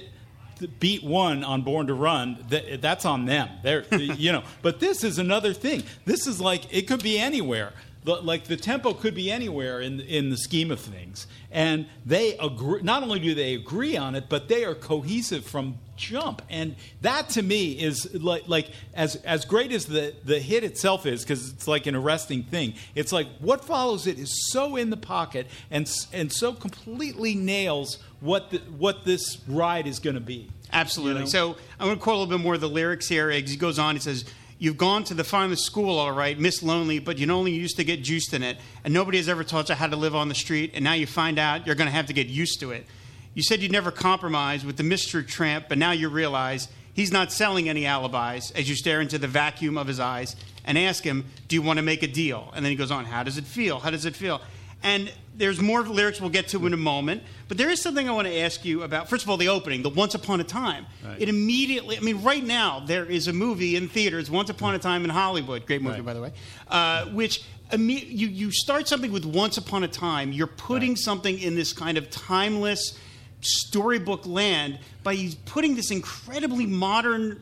beat 0.79 1.03
one 1.03 1.43
on 1.43 1.61
Born 1.61 1.87
to 1.87 1.93
Run, 1.93 2.37
that, 2.49 2.81
that's 2.81 3.05
on 3.05 3.25
them. 3.25 3.49
They're, 3.63 3.85
you 3.95 4.31
know, 4.31 4.43
but 4.61 4.79
this 4.79 5.03
is 5.03 5.19
another 5.19 5.53
thing. 5.53 5.83
This 6.05 6.27
is 6.27 6.39
like 6.41 6.73
it 6.73 6.87
could 6.87 7.03
be 7.03 7.17
anywhere. 7.17 7.73
The- 8.05 8.21
Like 8.21 8.45
the 8.45 8.55
tempo 8.57 8.93
could 8.93 9.15
be 9.15 9.29
anywhere 9.31 9.81
in 9.81 9.99
in 9.99 10.29
the 10.29 10.37
scheme 10.37 10.71
of 10.71 10.79
things, 10.79 11.27
and 11.51 11.87
they 12.05 12.37
agree. 12.37 12.81
Not 12.81 13.03
only 13.03 13.19
do 13.19 13.33
they 13.35 13.55
agree 13.55 13.97
on 13.97 14.15
it, 14.15 14.25
but 14.29 14.47
they 14.47 14.63
are 14.63 14.75
cohesive 14.75 15.43
from 15.45 15.79
jump. 15.97 16.41
And 16.49 16.75
that 17.01 17.29
to 17.29 17.41
me 17.41 17.71
is 17.71 18.13
like 18.13 18.47
like 18.47 18.69
as 18.93 19.15
as 19.17 19.43
great 19.45 19.71
as 19.71 19.85
the 19.87 20.13
the 20.23 20.39
hit 20.39 20.63
itself 20.63 21.05
is, 21.05 21.23
because 21.23 21.49
it's 21.51 21.67
like 21.67 21.87
an 21.87 21.95
arresting 21.95 22.43
thing. 22.43 22.75
It's 22.93 23.11
like 23.11 23.27
what 23.39 23.65
follows 23.65 24.05
it 24.07 24.19
is 24.19 24.51
so 24.51 24.75
in 24.75 24.91
the 24.91 24.97
pocket 24.97 25.47
and 25.71 25.91
and 26.13 26.31
so 26.31 26.53
completely 26.53 27.33
nails 27.35 27.97
what 28.21 28.51
the, 28.51 28.59
what 28.77 29.03
this 29.03 29.39
ride 29.47 29.87
is 29.87 29.99
going 29.99 30.15
to 30.15 30.19
be. 30.21 30.47
absolutely 30.71 31.19
You 31.21 31.25
know? 31.25 31.53
so 31.53 31.57
i'm 31.79 31.87
going 31.87 31.97
to 31.97 32.01
quote 32.03 32.15
a 32.15 32.19
little 32.19 32.37
bit 32.37 32.43
more 32.43 32.55
of 32.55 32.61
the 32.61 32.69
lyrics 32.69 33.07
here 33.07 33.29
he 33.29 33.55
goes 33.55 33.77
on 33.77 33.95
he 33.95 34.01
says 34.01 34.25
You've 34.57 34.77
gone 34.77 35.03
to 35.05 35.13
the 35.13 35.25
finest 35.25 35.65
school, 35.65 35.99
all 35.99 36.13
right, 36.13 36.39
Miss 36.39 36.63
Lonely, 36.63 36.99
but 36.99 37.17
you 37.17 37.29
only 37.29 37.51
used 37.51 37.75
to 37.75 37.83
get 37.83 38.01
juiced 38.03 38.33
in 38.33 38.41
it. 38.41 38.57
And 38.85 38.93
nobody 38.93 39.17
has 39.17 39.27
ever 39.27 39.43
taught 39.43 39.67
you 39.67 39.75
how 39.75 39.87
to 39.87 39.97
live 39.97 40.15
on 40.15 40.29
the 40.29 40.35
street, 40.35 40.71
and 40.73 40.83
now 40.83 40.93
you 40.93 41.05
find 41.05 41.37
out 41.37 41.65
you're 41.65 41.75
going 41.75 41.89
to 41.89 41.95
have 41.95 42.05
to 42.05 42.13
get 42.13 42.27
used 42.27 42.61
to 42.61 42.71
it. 42.71 42.85
You 43.33 43.43
said 43.43 43.61
you'd 43.61 43.73
never 43.73 43.91
compromise 43.91 44.65
with 44.65 44.77
the 44.77 44.83
Mr. 44.83 45.27
Tramp, 45.27 45.65
but 45.67 45.77
now 45.77 45.91
you 45.91 46.07
realize 46.07 46.69
he's 46.93 47.11
not 47.11 47.33
selling 47.33 47.67
any 47.67 47.85
alibis 47.85 48.51
as 48.51 48.69
you 48.69 48.75
stare 48.75 49.01
into 49.01 49.17
the 49.17 49.27
vacuum 49.27 49.77
of 49.77 49.87
his 49.87 49.99
eyes 49.99 50.37
and 50.63 50.77
ask 50.77 51.03
him, 51.03 51.25
Do 51.49 51.57
you 51.57 51.61
want 51.61 51.77
to 51.77 51.83
make 51.83 52.01
a 52.01 52.07
deal? 52.07 52.49
And 52.55 52.63
then 52.63 52.69
he 52.69 52.77
goes 52.77 52.91
on, 52.91 53.03
How 53.03 53.23
does 53.23 53.37
it 53.37 53.43
feel? 53.43 53.79
How 53.79 53.89
does 53.89 54.05
it 54.05 54.15
feel? 54.15 54.39
And 54.85 55.11
there's 55.35 55.59
more 55.59 55.81
lyrics 55.81 56.21
we'll 56.21 56.29
get 56.29 56.47
to 56.49 56.65
in 56.67 56.73
a 56.73 56.77
moment. 56.77 57.23
But 57.47 57.57
there 57.57 57.69
is 57.69 57.81
something 57.81 58.07
I 58.07 58.11
want 58.11 58.27
to 58.27 58.37
ask 58.39 58.63
you 58.63 58.83
about. 58.83 59.09
First 59.09 59.23
of 59.23 59.29
all, 59.29 59.37
the 59.37 59.49
opening, 59.49 59.81
the 59.81 59.89
Once 59.89 60.13
Upon 60.15 60.39
a 60.39 60.43
Time. 60.43 60.85
Right. 61.03 61.21
It 61.23 61.27
immediately, 61.27 61.97
I 61.97 62.01
mean, 62.01 62.21
right 62.23 62.43
now, 62.43 62.79
there 62.79 63.03
is 63.05 63.27
a 63.27 63.33
movie 63.33 63.75
in 63.75 63.89
theaters, 63.89 64.29
Once 64.29 64.49
Upon 64.49 64.75
a 64.75 64.79
Time 64.79 65.03
in 65.03 65.09
Hollywood. 65.09 65.65
Great 65.65 65.81
movie, 65.81 65.97
Right. 65.97 66.05
by 66.05 66.13
the 66.13 66.21
way. 66.21 66.31
Uh, 66.67 67.05
which 67.07 67.43
you, 67.73 67.79
you 68.27 68.51
start 68.51 68.87
something 68.87 69.11
with 69.11 69.25
Once 69.25 69.57
Upon 69.57 69.83
a 69.83 69.87
Time, 69.87 70.31
you're 70.31 70.45
putting 70.47 70.91
Right. 70.91 70.99
something 70.99 71.39
in 71.39 71.55
this 71.55 71.73
kind 71.73 71.97
of 71.97 72.09
timeless 72.11 72.93
storybook 73.41 74.25
land 74.25 74.79
by 75.03 75.29
putting 75.45 75.75
this 75.75 75.91
incredibly 75.91 76.65
modern 76.65 77.41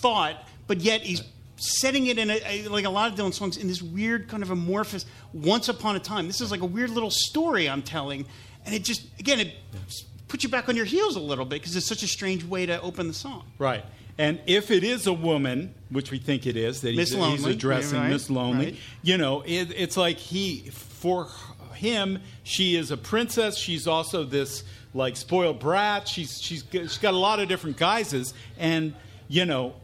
thought, 0.00 0.46
but 0.66 0.80
yet 0.80 1.02
he's 1.02 1.22
setting 1.56 2.06
it 2.06 2.18
in 2.18 2.30
a, 2.30 2.68
like 2.68 2.84
a 2.84 2.90
lot 2.90 3.10
of 3.10 3.18
Dylan 3.18 3.32
songs 3.32 3.56
in 3.56 3.66
this 3.68 3.82
weird 3.82 4.28
kind 4.28 4.42
of 4.42 4.50
amorphous 4.50 5.06
once 5.32 5.68
upon 5.68 5.96
a 5.96 6.00
time. 6.00 6.26
This 6.26 6.40
is 6.40 6.50
like 6.50 6.60
a 6.60 6.66
weird 6.66 6.90
little 6.90 7.10
story 7.10 7.68
I'm 7.68 7.82
telling, 7.82 8.26
and 8.64 8.74
it 8.74 8.84
just 8.84 9.06
again 9.18 9.40
it 9.40 9.54
puts 10.28 10.44
you 10.44 10.50
back 10.50 10.68
on 10.68 10.76
your 10.76 10.84
heels 10.84 11.16
a 11.16 11.20
little 11.20 11.44
bit 11.44 11.60
because 11.60 11.76
it's 11.76 11.86
such 11.86 12.02
a 12.02 12.08
strange 12.08 12.44
way 12.44 12.66
to 12.66 12.80
open 12.80 13.08
the 13.08 13.14
song. 13.14 13.44
Right. 13.58 13.84
And 14.18 14.40
if 14.46 14.70
it 14.70 14.82
is 14.82 15.06
a 15.06 15.12
woman, 15.12 15.74
which 15.90 16.10
we 16.10 16.18
think 16.18 16.46
it 16.46 16.56
is, 16.56 16.80
that 16.80 16.94
he's, 16.94 17.14
Lonely, 17.14 17.36
he's 17.36 17.46
addressing 17.46 17.98
right, 17.98 18.10
Miss 18.10 18.30
Lonely, 18.30 18.64
right. 18.66 18.76
you 19.02 19.18
know, 19.18 19.42
it, 19.42 19.70
it's 19.76 19.96
like 19.96 20.16
he, 20.16 20.70
for 20.70 21.28
him, 21.74 22.20
she 22.42 22.76
is 22.76 22.90
a 22.90 22.96
princess. 22.96 23.58
She's 23.58 23.86
also 23.86 24.24
this 24.24 24.64
like 24.94 25.16
spoiled 25.16 25.60
brat. 25.60 26.08
She's 26.08 26.40
she's 26.40 26.64
she's 26.70 26.98
got 26.98 27.12
a 27.12 27.18
lot 27.18 27.40
of 27.40 27.48
different 27.48 27.76
guises, 27.76 28.32
and 28.58 28.94
you 29.28 29.44
know, 29.44 29.74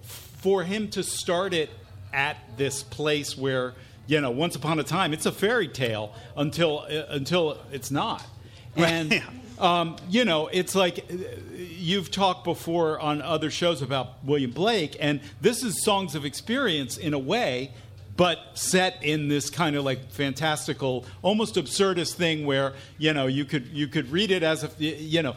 for 0.42 0.64
him 0.64 0.88
to 0.90 1.02
start 1.02 1.54
it 1.54 1.70
at 2.12 2.36
this 2.58 2.82
place 2.82 3.38
where 3.38 3.74
you 4.06 4.20
know, 4.20 4.30
once 4.30 4.56
upon 4.56 4.78
a 4.78 4.82
time, 4.82 5.12
it's 5.12 5.26
a 5.26 5.32
fairy 5.32 5.68
tale 5.68 6.12
until 6.36 6.80
uh, 6.80 7.04
until 7.08 7.58
it's 7.72 7.90
not, 7.90 8.24
and. 8.76 9.12
Yeah. 9.12 9.22
Um, 9.58 9.96
you 10.08 10.24
know, 10.24 10.48
it's 10.48 10.74
like 10.74 10.98
uh, 11.08 11.14
you've 11.54 12.10
talked 12.10 12.42
before 12.42 12.98
on 12.98 13.22
other 13.22 13.48
shows 13.48 13.80
about 13.80 14.24
William 14.24 14.50
Blake, 14.50 14.96
and 14.98 15.20
this 15.40 15.62
is 15.62 15.84
songs 15.84 16.16
of 16.16 16.24
experience 16.24 16.96
in 16.96 17.14
a 17.14 17.18
way, 17.18 17.70
but 18.16 18.38
set 18.54 19.02
in 19.02 19.28
this 19.28 19.48
kind 19.50 19.74
of 19.76 19.84
like 19.84 20.10
fantastical, 20.10 21.04
almost 21.22 21.54
absurdist 21.54 22.14
thing 22.14 22.44
where 22.44 22.74
you 22.98 23.12
know 23.12 23.26
you 23.26 23.44
could 23.44 23.68
you 23.68 23.88
could 23.88 24.10
read 24.10 24.30
it 24.30 24.42
as 24.42 24.64
a 24.64 24.70
you 24.84 25.22
know 25.22 25.34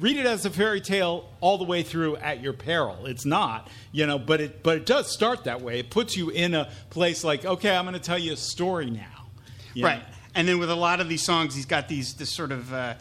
read 0.00 0.16
it 0.16 0.26
as 0.26 0.46
a 0.46 0.50
fairy 0.50 0.80
tale 0.80 1.28
all 1.40 1.58
the 1.58 1.64
way 1.64 1.82
through 1.82 2.16
at 2.16 2.42
your 2.42 2.52
peril. 2.52 3.06
It's 3.06 3.26
not, 3.26 3.68
you 3.90 4.06
know, 4.06 4.18
but 4.18 4.40
it 4.40 4.62
but 4.62 4.78
it 4.78 4.86
does 4.86 5.12
start 5.12 5.44
that 5.44 5.60
way. 5.60 5.80
It 5.80 5.90
puts 5.90 6.16
you 6.16 6.30
in 6.30 6.54
a 6.54 6.70
place 6.90 7.24
like, 7.24 7.44
okay, 7.44 7.74
I'm 7.76 7.84
going 7.84 7.94
to 7.94 8.00
tell 8.00 8.18
you 8.18 8.32
a 8.32 8.36
story 8.36 8.90
now, 8.90 9.26
you 9.74 9.84
Right. 9.84 9.98
know? 9.98 10.04
And 10.34 10.48
then 10.48 10.58
with 10.58 10.70
a 10.70 10.74
lot 10.74 11.00
of 11.00 11.10
these 11.10 11.22
songs, 11.22 11.54
he's 11.54 11.66
got 11.66 11.88
these 11.88 12.14
this 12.14 12.30
sort 12.30 12.52
of 12.52 12.72
uh, 12.72 12.94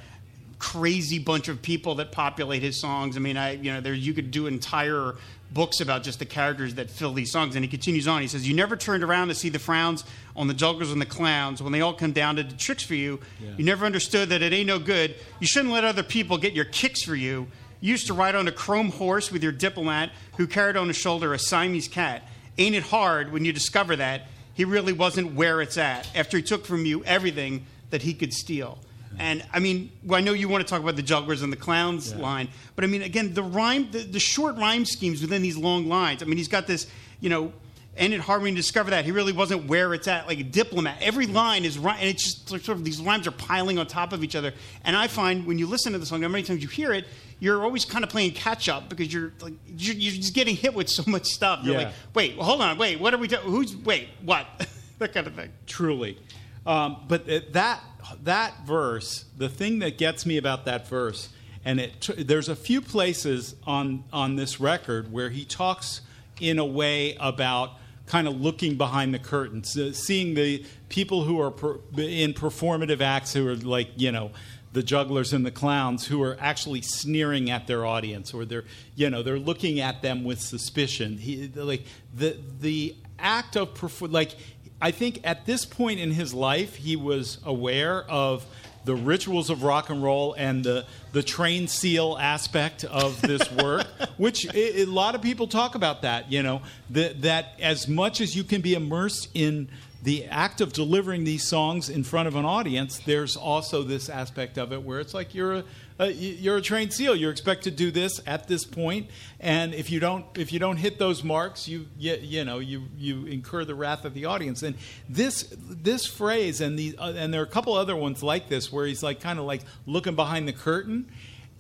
crazy 0.60 1.18
bunch 1.18 1.48
of 1.48 1.62
people 1.62 1.96
that 1.96 2.12
populate 2.12 2.62
his 2.62 2.80
songs. 2.80 3.16
I 3.16 3.20
mean, 3.20 3.38
I 3.38 3.54
you 3.54 3.72
know, 3.72 3.80
there 3.82 3.94
you 3.94 4.14
could 4.14 4.32
do 4.32 4.48
entire 4.48 5.16
books 5.54 5.82
about 5.82 6.04
just 6.04 6.20
the 6.20 6.26
characters 6.26 6.76
that 6.76 6.90
fill 6.90 7.14
these 7.14 7.32
songs. 7.32 7.56
And 7.56 7.64
he 7.64 7.70
continues 7.70 8.08
on. 8.08 8.22
He 8.22 8.28
says, 8.28 8.48
"You 8.48 8.54
never 8.54 8.76
turned 8.76 9.04
around 9.04 9.28
to 9.28 9.36
see 9.36 9.50
the 9.50 9.60
frowns 9.60 10.04
on 10.36 10.48
the 10.48 10.54
jugglers 10.54 10.92
and 10.92 11.02
the 11.02 11.06
clowns 11.06 11.62
when 11.62 11.74
they 11.74 11.82
all 11.82 11.94
come 11.94 12.14
down 12.14 12.38
to 12.38 12.44
do 12.44 12.56
tricks 12.56 12.84
for 12.84 12.96
you. 12.96 13.20
You 13.58 13.66
never 13.66 13.86
understood 13.86 14.30
that 14.30 14.42
it 14.42 14.54
ain't 14.54 14.68
no 14.68 14.80
good. 14.80 15.16
You 15.40 15.48
shouldn't 15.48 15.74
let 15.74 15.84
other 15.84 16.04
people 16.04 16.38
get 16.38 16.54
your 16.54 16.66
kicks 16.66 17.04
for 17.04 17.16
you." 17.16 17.48
You 17.82 17.90
used 17.92 18.08
to 18.08 18.14
ride 18.14 18.36
on 18.36 18.48
a 18.48 18.52
chrome 18.52 18.92
horse 18.92 19.32
with 19.32 19.42
your 19.42 19.52
diplomat 19.52 20.12
who 20.38 20.46
carried 20.46 20.78
on 20.78 20.88
his 20.88 20.98
shoulder 20.98 21.34
a 21.34 21.40
Siamese 21.40 21.88
cat. 21.88 22.30
Ain't 22.58 22.76
it 22.76 22.84
hard 22.84 23.34
when 23.34 23.44
you 23.44 23.52
discover 23.52 23.96
that 23.96 24.28
he 24.54 24.66
really 24.66 24.94
wasn't 24.94 25.34
where 25.34 25.62
it's 25.62 25.78
at 25.78 26.08
after 26.16 26.38
he 26.38 26.44
took 26.44 26.66
from 26.66 26.86
you 26.86 27.04
everything 27.06 27.66
that 27.90 28.04
he 28.04 28.14
could 28.14 28.34
steal? 28.34 28.78
And 29.20 29.44
I 29.54 29.60
mean, 29.60 29.92
well, 30.04 30.18
I 30.18 30.22
know 30.22 30.34
you 30.34 30.48
want 30.50 30.66
to 30.66 30.70
talk 30.70 30.82
about 30.82 30.96
the 30.96 31.02
jugglers 31.02 31.42
and 31.42 31.52
the 31.52 31.58
clowns 31.58 32.16
line, 32.16 32.48
but 32.76 32.84
I 32.84 32.88
mean, 32.88 33.02
again, 33.02 33.34
the 33.34 33.44
rhyme, 33.44 33.92
the, 33.92 34.00
the 34.00 34.20
short 34.20 34.56
rhyme 34.58 34.86
schemes 34.86 35.22
within 35.22 35.42
these 35.42 35.58
long 35.58 35.88
lines. 35.88 36.24
I 36.24 36.26
mean, 36.26 36.38
he's 36.38 36.48
got 36.48 36.66
this, 36.68 36.88
you 37.20 37.30
know, 37.30 37.52
and 37.98 38.14
it 38.14 38.22
hard 38.22 38.42
you 38.44 38.56
discover 38.56 38.92
that 38.92 39.04
he 39.04 39.12
really 39.12 39.34
wasn't 39.34 39.68
where 39.68 39.94
it's 39.94 40.08
at, 40.08 40.26
like 40.26 40.40
a 40.40 40.44
diplomat. 40.44 40.98
Every 41.02 41.28
line 41.28 41.66
is 41.66 41.78
right, 41.78 42.00
and 42.00 42.08
it's 42.08 42.24
just 42.24 42.48
sort 42.50 42.70
of 42.70 42.86
these 42.86 43.02
rhymes 43.02 43.28
are 43.28 43.32
piling 43.32 43.78
on 43.78 43.86
top 43.86 44.14
of 44.14 44.24
each 44.24 44.36
other. 44.36 44.54
And 44.86 44.96
I 44.96 45.08
find 45.08 45.46
when 45.46 45.60
you 45.60 45.68
listen 45.68 45.92
to 45.92 46.00
the 46.00 46.06
song, 46.06 46.22
how 46.22 46.30
many 46.30 46.44
times 46.44 46.64
you 46.64 46.70
hear 46.70 46.94
it, 46.94 47.06
you're 47.40 47.62
always 47.64 47.84
kind 47.84 48.04
of 48.06 48.10
playing 48.10 48.32
catch 48.32 48.70
up 48.70 48.88
because 48.88 49.12
you're 49.12 49.34
like 49.42 49.54
you're, 49.78 49.96
you're 49.96 50.14
just 50.14 50.34
getting 50.34 50.56
hit 50.56 50.74
with 50.74 50.90
so 50.90 51.04
much 51.06 51.26
stuff. 51.26 51.60
You're 51.64 51.74
Yeah. 51.76 51.86
like, 51.86 51.94
wait, 52.16 52.36
hold 52.38 52.62
on, 52.62 52.78
wait, 52.78 53.00
what 53.00 53.14
are 53.14 53.18
we? 53.18 53.28
Do- 53.28 53.36
who's 53.38 53.76
wait, 53.76 54.08
what? 54.24 54.48
that 55.00 55.14
kind 55.14 55.28
of 55.28 55.34
thing. 55.36 55.52
truly. 55.68 56.18
Um, 56.66 57.06
but 57.08 57.26
that 57.54 57.82
that 58.24 58.66
verse, 58.66 59.26
the 59.38 59.50
thing 59.50 59.80
that 59.80 59.98
gets 59.98 60.26
me 60.26 60.38
about 60.38 60.66
that 60.66 60.88
verse, 60.88 61.30
and 61.66 61.80
it 61.80 62.10
there's 62.18 62.50
a 62.50 62.56
few 62.56 62.82
places 62.82 63.56
on 63.66 64.04
on 64.12 64.36
this 64.36 64.60
record 64.60 65.12
where 65.12 65.30
he 65.30 65.46
talks 65.46 66.02
in 66.40 66.60
a 66.60 66.66
way 66.66 67.16
about 67.20 67.72
kind 68.08 68.28
of 68.28 68.40
looking 68.42 68.76
behind 68.76 69.14
the 69.14 69.20
curtains, 69.20 69.78
uh, 69.78 69.94
seeing 69.94 70.34
the 70.34 70.66
people 70.90 71.24
who 71.24 71.40
are 71.40 71.52
per, 71.52 71.80
in 71.98 72.34
performative 72.34 73.00
acts 73.00 73.34
who 73.34 73.48
are 73.48 73.56
like 73.56 73.90
you 73.96 74.12
know 74.12 74.32
the 74.74 74.84
jugglers 74.84 75.34
and 75.34 75.46
the 75.46 75.52
clowns 75.52 76.08
who 76.08 76.22
are 76.24 76.38
actually 76.40 76.82
sneering 76.82 77.50
at 77.50 77.68
their 77.68 77.86
audience 77.86 78.34
or 78.34 78.46
they're 78.46 78.64
you 78.96 79.10
know 79.10 79.24
they're 79.24 79.40
looking 79.40 79.80
at 79.80 80.02
them 80.02 80.24
with 80.24 80.40
suspicion. 80.40 81.18
He, 81.18 81.48
like 81.56 81.84
the 82.16 82.38
the 82.60 82.96
act 83.18 83.56
of 83.56 83.74
perfor- 83.74 84.12
like 84.12 84.36
I 84.82 84.92
think 84.92 85.22
at 85.24 85.46
this 85.46 85.66
point 85.66 86.00
in 86.00 86.12
his 86.12 86.34
life, 86.34 86.76
he 86.76 86.96
was 86.96 87.38
aware 87.46 88.04
of 88.10 88.46
the 88.84 88.96
rituals 88.96 89.50
of 89.50 89.62
rock 89.62 89.90
and 89.90 90.02
roll 90.02 90.34
and 90.34 90.64
the, 90.64 90.86
the 91.12 91.22
train 91.22 91.68
seal 91.68 92.18
aspect 92.20 92.84
of 92.84 93.22
this 93.22 93.50
work, 93.64 93.86
which 94.18 94.46
a, 94.54 94.82
a 94.82 94.86
lot 94.86 95.14
of 95.14 95.22
people 95.22 95.48
talk 95.48 95.76
about 95.76 96.02
that, 96.02 96.32
you 96.32 96.42
know, 96.42 96.62
that, 96.90 97.22
that 97.22 97.54
as 97.60 97.88
much 97.88 98.22
as 98.22 98.36
you 98.36 98.44
can 98.44 98.62
be 98.62 98.74
immersed 98.74 99.30
in 99.34 99.70
the 100.04 100.26
act 100.26 100.62
of 100.62 100.74
delivering 100.74 101.24
these 101.24 101.48
songs 101.48 101.90
in 101.90 102.04
front 102.04 102.28
of 102.28 102.36
an 102.36 102.44
audience, 102.44 102.98
there's 103.06 103.36
also 103.36 103.84
this 103.84 104.10
aspect 104.10 104.58
of 104.58 104.74
it 104.74 104.82
where 104.82 105.00
it's 105.00 105.14
like 105.14 105.36
you're 105.36 105.58
a, 105.58 105.64
a 106.02 106.12
you're 106.12 106.58
a 106.58 106.62
trained 106.62 106.92
seal. 106.94 107.16
You're 107.16 107.32
expected 107.32 107.78
to 107.78 107.84
do 107.84 107.92
this 107.92 108.20
at 108.26 108.48
this 108.48 108.66
point, 108.66 109.10
and 109.40 109.74
if 109.74 109.92
you 109.92 110.00
don't 110.00 110.26
if 110.38 110.52
you 110.52 110.60
don't 110.60 110.78
hit 110.78 110.98
those 110.98 111.24
marks, 111.24 111.68
you 111.68 111.88
you, 111.98 112.18
you 112.20 112.44
know 112.44 112.60
you 112.60 112.84
you 112.98 113.26
incur 113.26 113.64
the 113.64 113.76
wrath 113.76 114.04
of 114.04 114.14
the 114.14 114.26
audience. 114.26 114.64
And 114.64 114.76
this 115.08 115.54
this 115.56 116.06
phrase 116.06 116.60
and 116.60 116.78
the 116.78 116.98
uh, 116.98 117.14
and 117.14 117.34
there 117.34 117.42
are 117.42 117.46
a 117.46 117.50
couple 117.50 117.74
other 117.74 117.96
ones 117.96 118.24
like 118.24 118.50
this 118.50 118.72
where 118.72 118.86
he's 118.86 119.04
like 119.04 119.22
kind 119.22 119.40
of 119.40 119.46
like 119.46 119.62
looking 119.86 120.16
behind 120.16 120.48
the 120.48 120.54
curtain. 120.54 121.10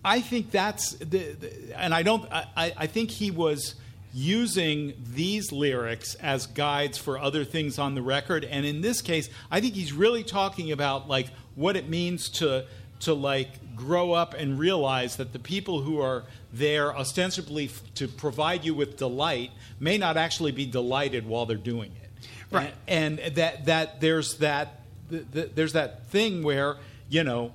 I 0.03 0.21
think 0.21 0.49
that's 0.49 0.93
the, 0.95 1.05
the 1.05 1.79
and 1.79 1.93
I 1.93 2.01
don't 2.01 2.27
I 2.31 2.73
I 2.75 2.87
think 2.87 3.11
he 3.11 3.29
was 3.29 3.75
using 4.13 4.93
these 5.13 5.51
lyrics 5.51 6.15
as 6.15 6.45
guides 6.47 6.97
for 6.97 7.17
other 7.17 7.45
things 7.45 7.79
on 7.79 7.95
the 7.95 8.01
record 8.01 8.43
and 8.43 8.65
in 8.65 8.81
this 8.81 9.01
case 9.01 9.29
i 9.49 9.61
think 9.61 9.73
he's 9.73 9.93
really 9.93 10.21
talking 10.21 10.69
about 10.73 11.07
like 11.07 11.27
what 11.55 11.77
it 11.77 11.87
means 11.87 12.27
to 12.27 12.65
to 13.01 13.13
like 13.13 13.75
grow 13.75 14.11
up 14.13 14.33
and 14.33 14.57
realize 14.59 15.15
that 15.17 15.33
the 15.33 15.39
people 15.39 15.81
who 15.81 15.99
are 15.99 16.23
there 16.53 16.95
ostensibly 16.95 17.65
f- 17.65 17.81
to 17.95 18.07
provide 18.07 18.63
you 18.65 18.73
with 18.73 18.97
delight 18.97 19.51
may 19.79 19.97
not 19.97 20.17
actually 20.17 20.51
be 20.51 20.65
delighted 20.65 21.25
while 21.25 21.45
they're 21.45 21.57
doing 21.57 21.91
it 22.03 22.09
Right. 22.51 22.73
and, 22.87 23.19
and 23.19 23.35
that 23.35 23.65
that 23.65 24.01
there's 24.01 24.37
that 24.37 24.81
th- 25.09 25.23
th- 25.33 25.51
there's 25.55 25.73
that 25.73 26.07
thing 26.07 26.43
where 26.43 26.77
you 27.09 27.23
know 27.23 27.51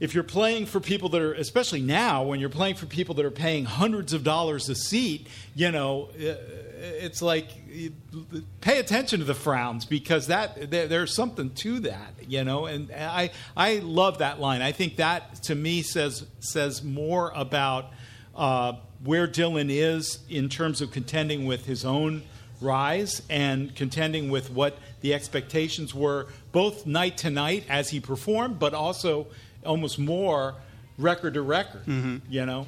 if 0.00 0.14
you're 0.14 0.22
playing 0.22 0.66
for 0.66 0.78
people 0.78 1.08
that 1.08 1.20
are, 1.20 1.32
especially 1.34 1.80
now, 1.82 2.22
when 2.22 2.38
you're 2.38 2.48
playing 2.50 2.76
for 2.76 2.86
people 2.86 3.16
that 3.16 3.24
are 3.24 3.32
paying 3.32 3.64
hundreds 3.64 4.12
of 4.12 4.22
dollars 4.22 4.68
a 4.68 4.74
seat, 4.76 5.26
you 5.56 5.72
know, 5.72 6.08
uh, 6.20 6.34
it's 6.80 7.22
like 7.22 7.48
pay 8.60 8.78
attention 8.78 9.20
to 9.20 9.24
the 9.24 9.34
frowns 9.34 9.84
because 9.84 10.28
that 10.28 10.70
there, 10.70 10.86
there's 10.86 11.14
something 11.14 11.50
to 11.50 11.80
that, 11.80 12.14
you 12.26 12.44
know. 12.44 12.66
And 12.66 12.90
I 12.92 13.30
I 13.56 13.78
love 13.78 14.18
that 14.18 14.40
line. 14.40 14.62
I 14.62 14.72
think 14.72 14.96
that 14.96 15.42
to 15.44 15.54
me 15.54 15.82
says 15.82 16.24
says 16.40 16.82
more 16.82 17.32
about 17.34 17.92
uh, 18.34 18.74
where 19.02 19.26
Dylan 19.26 19.68
is 19.70 20.20
in 20.28 20.48
terms 20.48 20.80
of 20.80 20.90
contending 20.92 21.44
with 21.46 21.66
his 21.66 21.84
own 21.84 22.22
rise 22.60 23.22
and 23.30 23.74
contending 23.76 24.30
with 24.30 24.50
what 24.50 24.78
the 25.00 25.14
expectations 25.14 25.94
were 25.94 26.26
both 26.52 26.86
night 26.86 27.16
to 27.18 27.30
night 27.30 27.64
as 27.68 27.90
he 27.90 28.00
performed, 28.00 28.58
but 28.58 28.74
also 28.74 29.26
almost 29.64 29.98
more 29.98 30.54
record 30.96 31.34
to 31.34 31.42
record. 31.42 31.82
You 32.28 32.46
know, 32.46 32.66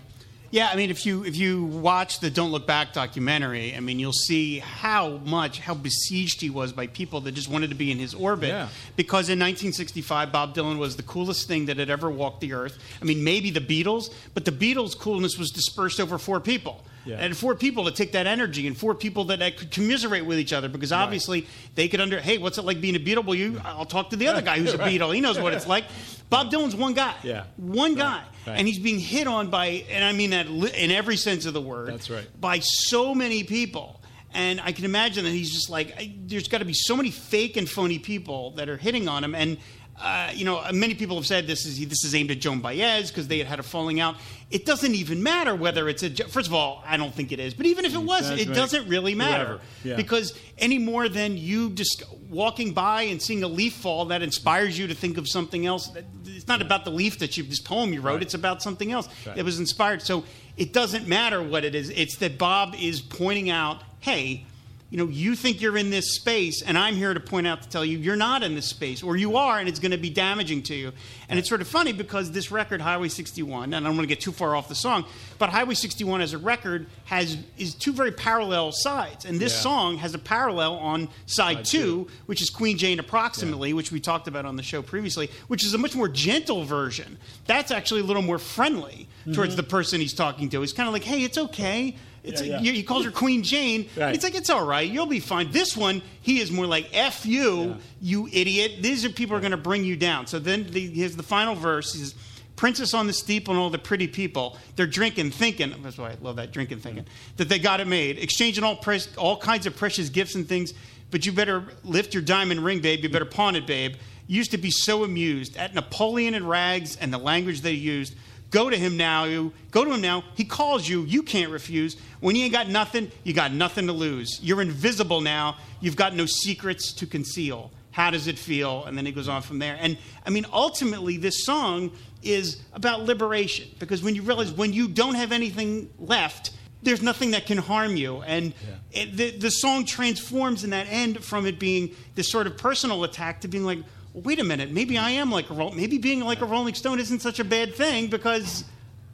Yeah, 0.52 0.68
I 0.72 0.74
mean, 0.74 0.90
if 0.90 1.06
you 1.06 1.24
if 1.24 1.36
you 1.36 1.64
watch 1.64 2.18
the 2.18 2.28
"Don't 2.28 2.50
Look 2.50 2.66
Back" 2.66 2.92
documentary, 2.92 3.74
I 3.74 3.80
mean, 3.80 4.00
you'll 4.00 4.12
see 4.12 4.58
how 4.58 5.18
much 5.24 5.60
how 5.60 5.74
besieged 5.74 6.40
he 6.40 6.50
was 6.50 6.72
by 6.72 6.88
people 6.88 7.20
that 7.22 7.32
just 7.32 7.48
wanted 7.48 7.70
to 7.70 7.76
be 7.76 7.92
in 7.92 7.98
his 7.98 8.14
orbit. 8.14 8.48
Yeah. 8.48 8.68
Because 8.96 9.28
in 9.28 9.38
1965, 9.38 10.32
Bob 10.32 10.54
Dylan 10.54 10.78
was 10.78 10.96
the 10.96 11.04
coolest 11.04 11.46
thing 11.46 11.66
that 11.66 11.76
had 11.76 11.88
ever 11.88 12.10
walked 12.10 12.40
the 12.40 12.52
earth. 12.52 12.78
I 13.00 13.04
mean, 13.04 13.22
maybe 13.22 13.50
the 13.52 13.60
Beatles, 13.60 14.12
but 14.34 14.44
the 14.44 14.50
Beatles' 14.50 14.98
coolness 14.98 15.38
was 15.38 15.50
dispersed 15.50 16.00
over 16.00 16.18
four 16.18 16.40
people. 16.40 16.84
Yeah. 17.04 17.16
And 17.16 17.36
four 17.36 17.54
people 17.54 17.84
to 17.86 17.90
take 17.90 18.12
that 18.12 18.26
energy, 18.26 18.66
and 18.66 18.76
four 18.76 18.94
people 18.94 19.24
that, 19.26 19.56
could 19.56 19.70
commiserate 19.70 20.26
with 20.26 20.38
each 20.38 20.52
other, 20.52 20.68
because 20.68 20.92
obviously 20.92 21.46
they 21.74 21.88
could 21.88 22.00
under. 22.00 22.20
Hey, 22.20 22.38
what's 22.38 22.58
it 22.58 22.64
like 22.64 22.80
being 22.80 22.96
a 22.96 22.98
Beatle? 22.98 23.24
Well, 23.24 23.34
you, 23.34 23.60
I'll 23.64 23.86
talk 23.86 24.10
to 24.10 24.16
the 24.16 24.28
other 24.28 24.42
guy 24.42 24.58
who's 24.58 24.74
a 24.74 24.78
Right. 24.80 24.92
Beatle. 25.00 25.14
He 25.14 25.20
knows 25.20 25.38
what 25.38 25.52
it's 25.54 25.66
like. 25.66 25.84
Bob 26.28 26.50
Dylan's 26.50 26.76
one 26.76 26.94
guy. 26.94 27.14
Yeah. 27.22 27.44
One 27.56 27.94
guy, 27.94 28.22
right. 28.46 28.54
and 28.58 28.68
he's 28.68 28.78
being 28.78 28.98
hit 29.00 29.26
on 29.26 29.50
by, 29.50 29.84
and 29.90 30.04
I 30.04 30.12
mean 30.12 30.30
that 30.30 30.48
li- 30.48 30.72
in 30.76 30.90
every 30.90 31.16
sense 31.16 31.44
of 31.46 31.54
the 31.54 31.60
word. 31.60 31.88
That's 31.88 32.08
right. 32.10 32.26
By 32.40 32.60
so 32.60 33.14
many 33.14 33.44
people. 33.44 33.96
And 34.32 34.60
I 34.60 34.70
can 34.70 34.84
imagine 34.84 35.24
that 35.24 35.32
he's 35.32 35.52
just 35.52 35.70
like, 35.70 35.92
I- 35.98 36.14
there's 36.26 36.46
got 36.46 36.58
to 36.58 36.64
be 36.64 36.72
so 36.72 36.96
many 36.96 37.10
fake 37.10 37.56
and 37.56 37.68
phony 37.68 37.98
people 37.98 38.52
that 38.52 38.68
are 38.68 38.76
hitting 38.76 39.08
on 39.08 39.24
him. 39.24 39.34
And, 39.34 39.58
uh, 40.02 40.30
you 40.34 40.44
know, 40.44 40.62
many 40.72 40.94
people 40.94 41.16
have 41.16 41.26
said 41.26 41.46
this 41.46 41.66
is 41.66 41.78
this 41.88 42.04
is 42.04 42.14
aimed 42.14 42.30
at 42.30 42.40
Joan 42.40 42.60
Baez 42.60 43.10
because 43.10 43.28
they 43.28 43.38
had 43.38 43.46
had 43.46 43.58
a 43.58 43.62
falling 43.62 44.00
out. 44.00 44.16
It 44.50 44.64
doesn't 44.66 44.94
even 44.94 45.22
matter 45.22 45.54
whether 45.54 45.88
it's 45.88 46.02
a. 46.02 46.10
First 46.28 46.48
of 46.48 46.54
all, 46.54 46.82
I 46.86 46.96
don't 46.96 47.14
think 47.14 47.32
it 47.32 47.38
is. 47.38 47.54
But 47.54 47.66
even 47.66 47.84
if 47.84 47.94
it 47.94 48.02
was, 48.02 48.28
That's 48.28 48.42
it 48.42 48.48
right. 48.48 48.54
doesn't 48.54 48.88
really 48.88 49.14
matter 49.14 49.60
yeah. 49.84 49.96
because 49.96 50.36
any 50.58 50.78
more 50.78 51.08
than 51.08 51.36
you 51.36 51.70
just 51.70 52.02
walking 52.28 52.72
by 52.72 53.02
and 53.02 53.20
seeing 53.20 53.42
a 53.42 53.48
leaf 53.48 53.74
fall 53.74 54.06
that 54.06 54.22
inspires 54.22 54.78
you 54.78 54.86
to 54.86 54.94
think 54.94 55.18
of 55.18 55.28
something 55.28 55.66
else. 55.66 55.90
It's 56.26 56.48
not 56.48 56.62
about 56.62 56.84
the 56.84 56.90
leaf 56.90 57.18
that 57.18 57.36
you 57.36 57.44
this 57.44 57.60
poem 57.60 57.92
you 57.92 58.00
wrote. 58.00 58.14
Right. 58.14 58.22
It's 58.22 58.34
about 58.34 58.62
something 58.62 58.90
else 58.92 59.08
Right. 59.26 59.36
that 59.36 59.44
was 59.44 59.58
inspired. 59.60 60.02
So 60.02 60.24
it 60.56 60.72
doesn't 60.72 61.06
matter 61.06 61.42
what 61.42 61.64
it 61.64 61.74
is. 61.74 61.90
It's 61.90 62.16
that 62.16 62.38
Bob 62.38 62.74
is 62.80 63.00
pointing 63.00 63.50
out, 63.50 63.82
hey. 64.00 64.46
You 64.90 64.98
know, 64.98 65.06
you 65.06 65.36
think 65.36 65.60
you're 65.60 65.76
in 65.76 65.90
this 65.90 66.16
space, 66.16 66.62
and 66.62 66.76
I'm 66.76 66.96
here 66.96 67.14
to 67.14 67.20
point 67.20 67.46
out 67.46 67.62
to 67.62 67.68
tell 67.68 67.84
you 67.84 67.96
you're 67.96 68.16
not 68.16 68.42
in 68.42 68.56
this 68.56 68.66
space, 68.66 69.04
or 69.04 69.16
you 69.16 69.36
are, 69.36 69.60
and 69.60 69.68
it's 69.68 69.78
going 69.78 69.92
to 69.92 69.98
be 69.98 70.10
damaging 70.10 70.64
to 70.64 70.74
you. 70.74 70.92
And 71.28 71.38
it's 71.38 71.48
sort 71.48 71.60
of 71.60 71.68
funny 71.68 71.92
because 71.92 72.32
this 72.32 72.50
record, 72.50 72.80
Highway 72.80 73.06
61, 73.06 73.72
and 73.72 73.76
I 73.76 73.88
don't 73.88 73.96
want 73.96 74.08
to 74.08 74.12
get 74.12 74.20
too 74.20 74.32
far 74.32 74.56
off 74.56 74.68
the 74.68 74.74
song, 74.74 75.04
but 75.38 75.48
Highway 75.48 75.74
61 75.74 76.20
as 76.22 76.32
a 76.32 76.38
record 76.38 76.86
has 77.04 77.36
is 77.56 77.74
two 77.74 77.92
very 77.92 78.10
parallel 78.10 78.72
sides, 78.72 79.24
and 79.24 79.38
this 79.38 79.52
Yeah. 79.54 79.60
song 79.60 79.98
has 79.98 80.12
a 80.14 80.18
parallel 80.18 80.74
on 80.74 81.08
side, 81.26 81.58
Side 81.58 81.64
two, 81.66 81.78
two. 81.78 82.08
which 82.26 82.42
is 82.42 82.50
Queen 82.50 82.76
Jane 82.76 82.98
approximately, 82.98 83.72
which 83.72 83.92
we 83.92 84.00
talked 84.00 84.26
about 84.26 84.44
on 84.44 84.56
the 84.56 84.62
show 84.64 84.82
previously, 84.82 85.30
which 85.46 85.64
is 85.64 85.72
a 85.72 85.78
much 85.78 85.94
more 85.94 86.08
gentle 86.08 86.64
version. 86.64 87.16
That's 87.46 87.70
actually 87.70 88.00
a 88.00 88.04
little 88.04 88.22
more 88.22 88.38
friendly 88.40 89.06
mm-hmm. 89.20 89.34
towards 89.34 89.54
the 89.54 89.62
person 89.62 90.00
he's 90.00 90.14
talking 90.14 90.48
to. 90.50 90.60
He's 90.62 90.72
kind 90.72 90.88
of 90.88 90.92
like, 90.92 91.04
hey, 91.04 91.22
it's 91.22 91.38
okay. 91.38 91.94
It's 92.22 92.42
Yeah, 92.42 92.58
yeah. 92.58 92.58
He 92.58 92.72
he 92.72 92.82
calls 92.82 93.04
her 93.04 93.10
Queen 93.10 93.42
Jane. 93.42 93.88
Right. 93.96 94.14
It's 94.14 94.24
like, 94.24 94.34
it's 94.34 94.50
all 94.50 94.64
right. 94.64 94.88
You'll 94.88 95.06
be 95.06 95.20
fine. 95.20 95.50
This 95.50 95.76
one, 95.76 96.02
he 96.20 96.40
is 96.40 96.50
more 96.50 96.66
like, 96.66 96.90
F 96.92 97.24
you, 97.24 97.76
you 98.00 98.28
idiot. 98.32 98.82
These 98.82 99.04
are 99.04 99.10
people 99.10 99.36
are 99.36 99.40
going 99.40 99.52
to 99.52 99.56
bring 99.56 99.84
you 99.84 99.96
down. 99.96 100.26
So 100.26 100.38
then 100.38 100.70
the, 100.70 100.86
here's 100.90 101.16
the 101.16 101.22
final 101.22 101.54
verse. 101.54 101.92
He 101.92 102.00
says, 102.00 102.14
Princess 102.56 102.92
on 102.92 103.06
the 103.06 103.14
steeple 103.14 103.54
and 103.54 103.62
all 103.62 103.70
the 103.70 103.78
pretty 103.78 104.06
people, 104.06 104.58
they're 104.76 104.86
drinking, 104.86 105.30
thinking. 105.30 105.74
That's 105.82 105.96
why 105.96 106.10
I 106.10 106.16
love 106.20 106.36
that 106.36 106.52
drinking, 106.52 106.80
thinking 106.80 107.06
that 107.38 107.48
they 107.48 107.58
got 107.58 107.80
it 107.80 107.86
made, 107.86 108.18
exchanging 108.18 108.64
all 108.64 108.76
pre- 108.76 109.00
all 109.16 109.38
kinds 109.38 109.64
of 109.64 109.74
precious 109.76 110.10
gifts 110.10 110.34
and 110.34 110.46
things. 110.46 110.74
But 111.10 111.24
you 111.24 111.32
better 111.32 111.64
lift 111.84 112.12
your 112.12 112.22
diamond 112.22 112.62
ring, 112.62 112.80
babe. 112.80 113.02
You 113.02 113.08
better 113.08 113.24
pawn 113.24 113.56
it, 113.56 113.66
babe. 113.66 113.94
Used 114.26 114.50
to 114.50 114.58
be 114.58 114.70
so 114.70 115.04
amused 115.04 115.56
at 115.56 115.74
Napoleon 115.74 116.34
in 116.34 116.46
rags 116.46 116.96
and 116.96 117.10
the 117.10 117.18
language 117.18 117.62
they 117.62 117.72
used. 117.72 118.14
Go 118.50 118.68
to 118.68 118.76
him 118.76 118.96
now. 118.96 119.24
You 119.24 119.52
go 119.70 119.84
to 119.84 119.92
him 119.92 120.00
now. 120.00 120.24
He 120.34 120.44
calls 120.44 120.88
you. 120.88 121.02
You 121.04 121.22
can't 121.22 121.50
refuse. 121.50 121.96
When 122.20 122.34
you 122.34 122.44
ain't 122.44 122.52
got 122.52 122.68
nothing, 122.68 123.10
you 123.22 123.32
got 123.32 123.52
nothing 123.52 123.86
to 123.86 123.92
lose. 123.92 124.40
You're 124.42 124.60
invisible 124.60 125.20
now. 125.20 125.56
You've 125.80 125.96
got 125.96 126.14
no 126.14 126.26
secrets 126.26 126.92
to 126.94 127.06
conceal. 127.06 127.70
How 127.92 128.10
does 128.10 128.26
it 128.26 128.38
feel? 128.38 128.84
And 128.84 128.96
then 128.96 129.06
he 129.06 129.12
goes 129.12 129.28
on 129.28 129.42
from 129.42 129.58
there. 129.58 129.76
And 129.78 129.98
I 130.26 130.30
mean, 130.30 130.46
ultimately, 130.52 131.16
this 131.16 131.44
song 131.44 131.92
is 132.22 132.60
about 132.72 133.02
liberation 133.02 133.68
because 133.78 134.02
when 134.02 134.14
you 134.14 134.22
realize 134.22 134.52
when 134.52 134.72
you 134.72 134.88
don't 134.88 135.14
have 135.14 135.32
anything 135.32 135.90
left, 135.98 136.50
there's 136.82 137.02
nothing 137.02 137.32
that 137.32 137.46
can 137.46 137.58
harm 137.58 137.96
you. 137.96 138.22
And 138.22 138.54
it, 138.92 139.16
the, 139.16 139.30
the 139.30 139.50
song 139.50 139.84
transforms 139.84 140.64
in 140.64 140.70
that 140.70 140.86
end 140.88 141.22
from 141.22 141.46
it 141.46 141.58
being 141.58 141.94
this 142.14 142.30
sort 142.30 142.46
of 142.46 142.56
personal 142.56 143.04
attack 143.04 143.42
to 143.42 143.48
being 143.48 143.64
like, 143.64 143.80
wait 144.14 144.40
a 144.40 144.44
minute, 144.44 144.70
maybe 144.70 144.98
I 144.98 145.10
am 145.10 145.30
like 145.30 145.50
a 145.50 145.70
maybe 145.74 145.98
being 145.98 146.20
like 146.20 146.40
a 146.40 146.46
Rolling 146.46 146.74
Stone 146.74 147.00
isn't 147.00 147.20
such 147.20 147.38
a 147.38 147.44
bad 147.44 147.74
thing 147.74 148.08
because 148.08 148.64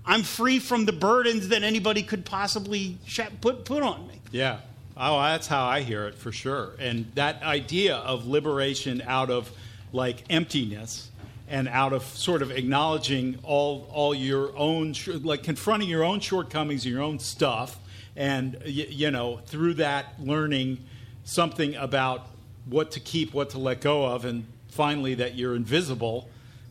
I'm 0.04 0.22
free 0.22 0.58
from 0.58 0.84
the 0.84 0.92
burdens 0.92 1.48
that 1.48 1.62
anybody 1.62 2.02
could 2.02 2.24
possibly 2.24 2.98
put 3.40 3.64
put 3.64 3.82
on 3.82 4.06
me. 4.06 4.20
Yeah. 4.30 4.58
Oh, 4.96 5.20
that's 5.20 5.46
how 5.46 5.64
I 5.66 5.82
hear 5.82 6.06
it 6.06 6.14
for 6.14 6.32
sure. 6.32 6.72
And 6.78 7.10
that 7.16 7.42
idea 7.42 7.96
of 7.96 8.26
liberation 8.26 9.02
out 9.06 9.30
of 9.30 9.50
like 9.92 10.24
emptiness 10.30 11.10
and 11.48 11.68
out 11.68 11.92
of 11.92 12.02
sort 12.02 12.42
of 12.42 12.50
acknowledging 12.50 13.38
all 13.42 13.88
all 13.92 14.14
your 14.14 14.56
own 14.56 14.94
like 15.22 15.42
confronting 15.42 15.88
your 15.88 16.04
own 16.04 16.20
shortcomings, 16.20 16.84
and 16.84 16.94
your 16.94 17.02
own 17.02 17.18
stuff, 17.18 17.78
and 18.16 18.60
you 18.64 19.10
know 19.10 19.40
through 19.46 19.74
that 19.74 20.14
learning 20.18 20.78
something 21.24 21.74
about 21.74 22.26
what 22.64 22.92
to 22.92 23.00
keep, 23.00 23.34
what 23.34 23.50
to 23.50 23.58
let 23.58 23.80
go 23.80 24.06
of, 24.06 24.24
and 24.24 24.46
finally 24.76 25.14
that 25.14 25.34
you're 25.34 25.56
invisible. 25.56 26.28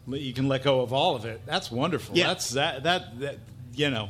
You 0.08 0.34
can 0.34 0.48
let 0.48 0.64
go 0.64 0.82
of 0.82 0.94
all 0.94 1.16
of 1.16 1.26
it. 1.26 1.42
That's 1.46 1.72
wonderful. 1.72 2.16
Yeah. 2.16 2.28
That's 2.28 2.52
that 2.52 2.84
that 2.84 3.20
that 3.20 3.38
you 3.74 3.90
know 3.90 4.10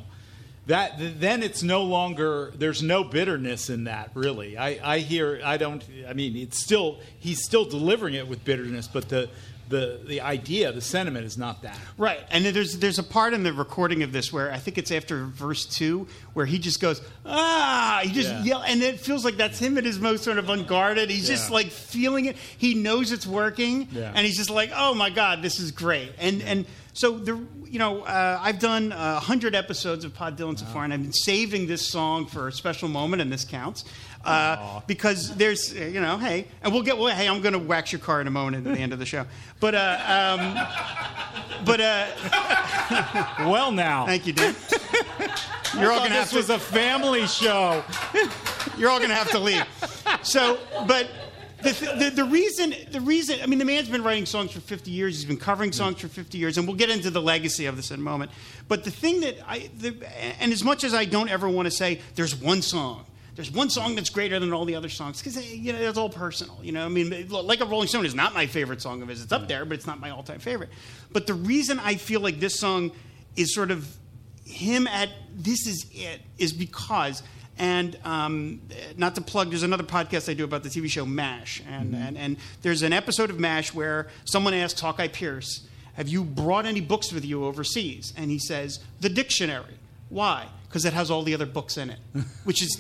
that 0.68 0.94
then 1.20 1.44
it's 1.44 1.64
no 1.64 1.84
longer 1.84 2.52
there's 2.56 2.82
no 2.82 3.04
bitterness 3.04 3.70
in 3.70 3.84
that 3.84 4.10
really 4.16 4.58
i 4.58 4.80
i 4.84 5.00
hear 5.00 5.40
i 5.44 5.58
don't 5.58 5.84
i 6.08 6.14
mean 6.14 6.36
it's 6.36 6.60
still 6.60 7.00
he's 7.20 7.44
still 7.44 7.66
delivering 7.66 8.16
it 8.16 8.28
with 8.28 8.44
bitterness 8.44 8.88
but 8.88 9.08
the 9.10 9.30
the 9.70 10.00
the 10.08 10.22
idea 10.22 10.72
the 10.72 10.82
sentiment 10.82 11.26
is 11.26 11.38
not 11.38 11.62
that 11.64 11.78
Right, 11.98 12.20
and 12.30 12.46
there's 12.46 12.78
there's 12.78 13.00
a 13.00 13.04
part 13.04 13.34
in 13.34 13.44
the 13.44 13.54
recording 13.54 14.04
of 14.04 14.12
this 14.12 14.32
where 14.32 14.52
I 14.52 14.58
think 14.58 14.78
it's 14.78 14.92
after 14.92 15.26
verse 15.26 15.66
two 15.66 16.08
where 16.34 16.46
he 16.46 16.60
just 16.60 16.80
goes 16.82 17.02
ah, 17.26 18.02
he 18.04 18.12
just 18.12 18.30
Yeah. 18.30 18.44
yell, 18.44 18.64
and 18.64 18.82
it 18.84 19.00
feels 19.00 19.26
like 19.26 19.38
that's 19.38 19.60
him 19.60 19.78
at 19.78 19.86
his 19.86 20.00
most 20.00 20.24
sort 20.24 20.38
of 20.38 20.50
unguarded. 20.50 21.10
He's 21.10 21.28
just 21.28 21.50
like 21.52 21.68
feeling 21.72 22.26
it. 22.26 22.36
He 22.58 22.74
knows 22.76 23.12
it's 23.12 23.26
working, 23.28 23.88
Yeah. 23.92 24.12
and 24.14 24.26
he's 24.26 24.38
just 24.38 24.50
like, 24.50 24.72
oh 24.76 24.94
my 24.94 25.10
god, 25.10 25.42
this 25.42 25.60
is 25.60 25.72
great. 25.72 26.12
And 26.20 26.42
and 26.44 26.66
so 26.94 27.18
the 27.18 27.40
you 27.66 27.80
know 27.80 28.02
uh, 28.04 28.40
I've 28.42 28.60
done 28.60 28.92
a 28.92 29.20
hundred 29.20 29.56
episodes 29.56 30.06
of 30.06 30.14
Pod 30.14 30.38
Dylan 30.38 30.58
so 30.60 30.66
far, 30.66 30.84
and 30.84 30.94
I've 30.94 31.02
been 31.02 31.12
saving 31.14 31.68
this 31.68 31.88
song 31.88 32.26
for 32.28 32.48
a 32.48 32.52
special 32.52 32.88
moment, 32.88 33.22
and 33.22 33.32
this 33.32 33.44
counts. 33.46 33.84
Uh, 34.26 34.82
because 34.88 35.36
there's, 35.36 35.74
you 35.74 36.02
know, 36.02 36.18
hey, 36.18 36.48
and 36.62 36.74
we'll 36.74 36.84
get. 36.84 36.98
Well, 36.98 37.16
hey, 37.16 37.28
I'm 37.28 37.42
going 37.42 37.54
to 37.54 37.60
wax 37.60 37.92
your 37.92 38.02
car 38.02 38.22
in 38.22 38.28
a 38.28 38.32
moment 38.32 38.58
at 38.58 38.74
the 38.74 38.80
end 38.80 38.94
of 38.94 39.00
the 39.00 39.06
show. 39.06 39.26
But, 39.60 39.76
uh, 39.76 40.38
um, 40.40 41.66
but 41.66 41.80
uh, 41.80 42.08
well 43.50 43.72
now 43.72 44.06
Thank 44.06 44.28
you, 44.28 44.34
Dan. 44.34 44.56
You're 45.80 45.92
all 45.92 46.00
gonna 46.00 46.10
have 46.12 46.24
this 46.26 46.32
to. 46.32 46.38
was 46.38 46.50
a 46.50 46.60
family 46.60 47.28
show 47.28 47.84
you're 48.78 48.90
all 48.90 49.00
gonna 49.00 49.16
have 49.16 49.30
to 49.32 49.40
leave. 49.40 49.66
So, 50.24 50.60
but 50.88 51.10
the, 51.62 51.72
the 51.98 52.12
the 52.16 52.24
reason 52.24 52.74
the 52.92 53.02
reason 53.02 53.40
I 53.42 53.46
mean 53.46 53.60
the 53.60 53.66
man's 53.66 53.90
been 53.90 54.04
writing 54.04 54.26
songs 54.26 54.52
for 54.52 54.60
50 54.60 54.92
years. 54.92 55.16
He's 55.16 55.26
been 55.26 55.38
covering 55.38 55.72
songs 55.72 56.00
for 56.00 56.08
50 56.08 56.38
years, 56.38 56.58
and 56.58 56.68
we'll 56.68 56.78
get 56.78 56.90
into 56.90 57.10
the 57.10 57.22
legacy 57.22 57.66
of 57.66 57.76
this 57.76 57.92
in 57.92 58.00
a 58.00 58.04
moment. 58.04 58.32
But 58.68 58.84
the 58.84 58.92
thing 58.92 59.22
that 59.22 59.38
I 59.48 59.70
the, 59.78 59.96
and 60.40 60.52
as 60.52 60.64
much 60.64 60.84
as 60.84 60.94
I 60.94 61.06
don't 61.06 61.30
ever 61.30 61.50
want 61.50 61.66
to 61.68 61.72
say 61.72 62.02
there's 62.16 62.36
one 62.36 62.62
song. 62.62 63.06
There's 63.36 63.52
one 63.52 63.70
song 63.70 63.96
that's 63.96 64.10
greater 64.10 64.40
than 64.40 64.54
all 64.54 64.64
the 64.64 64.76
other 64.76 64.88
songs 64.88 65.22
because 65.22 65.54
you 65.54 65.74
know 65.74 65.80
it's 65.80 65.98
all 65.98 66.10
personal. 66.10 66.58
You 66.64 66.72
know, 66.72 66.86
I 66.86 66.90
mean, 66.90 67.28
like 67.30 67.60
a 67.60 67.66
Rolling 67.66 67.90
Stone 67.90 68.06
is 68.06 68.16
not 68.16 68.34
my 68.34 68.48
favorite 68.48 68.82
song 68.82 69.02
of 69.02 69.10
his. 69.10 69.22
It's 69.22 69.34
up 69.34 69.48
there, 69.50 69.66
but 69.66 69.74
it's 69.74 69.86
not 69.86 70.00
my 70.00 70.10
all-time 70.10 70.40
favorite. 70.40 70.70
But 71.12 71.28
the 71.28 71.34
reason 71.34 71.80
I 71.80 71.96
feel 71.96 72.22
like 72.22 72.40
this 72.40 72.58
song 72.58 72.92
is 73.36 73.54
sort 73.54 73.72
of 73.72 73.86
him 74.46 74.88
at 74.88 75.10
this 75.36 75.68
is 75.68 75.88
it 75.92 76.22
is 76.38 76.54
because 76.54 77.24
and 77.58 77.98
um, 78.04 78.62
not 78.96 79.16
to 79.16 79.22
plug 79.22 79.50
there's 79.50 79.64
another 79.64 79.84
podcast 79.84 80.30
i 80.30 80.34
do 80.34 80.44
about 80.44 80.62
the 80.62 80.70
tv 80.70 80.88
show 80.88 81.06
mash 81.06 81.64
and, 81.68 81.96
and, 81.96 82.18
and 82.18 82.38
there's 82.62 82.84
an 82.84 82.94
episode 82.94 83.30
of 83.30 83.40
mash 83.40 83.74
where 83.74 84.08
someone 84.24 84.54
asks 84.54 84.80
hawkeye 84.80 85.08
pierce 85.08 85.68
have 85.94 86.08
you 86.08 86.24
brought 86.24 86.66
any 86.66 86.80
books 86.82 87.12
with 87.12 87.26
you 87.26 87.44
overseas 87.44 88.14
and 88.16 88.30
he 88.30 88.38
says 88.38 88.80
the 89.00 89.10
dictionary 89.10 89.80
why 90.10 90.48
because 90.68 90.86
it 90.86 90.94
has 90.94 91.10
all 91.10 91.24
the 91.24 91.34
other 91.34 91.46
books 91.48 91.76
in 91.76 91.90
it 91.90 92.00
which 92.44 92.62
is 92.62 92.80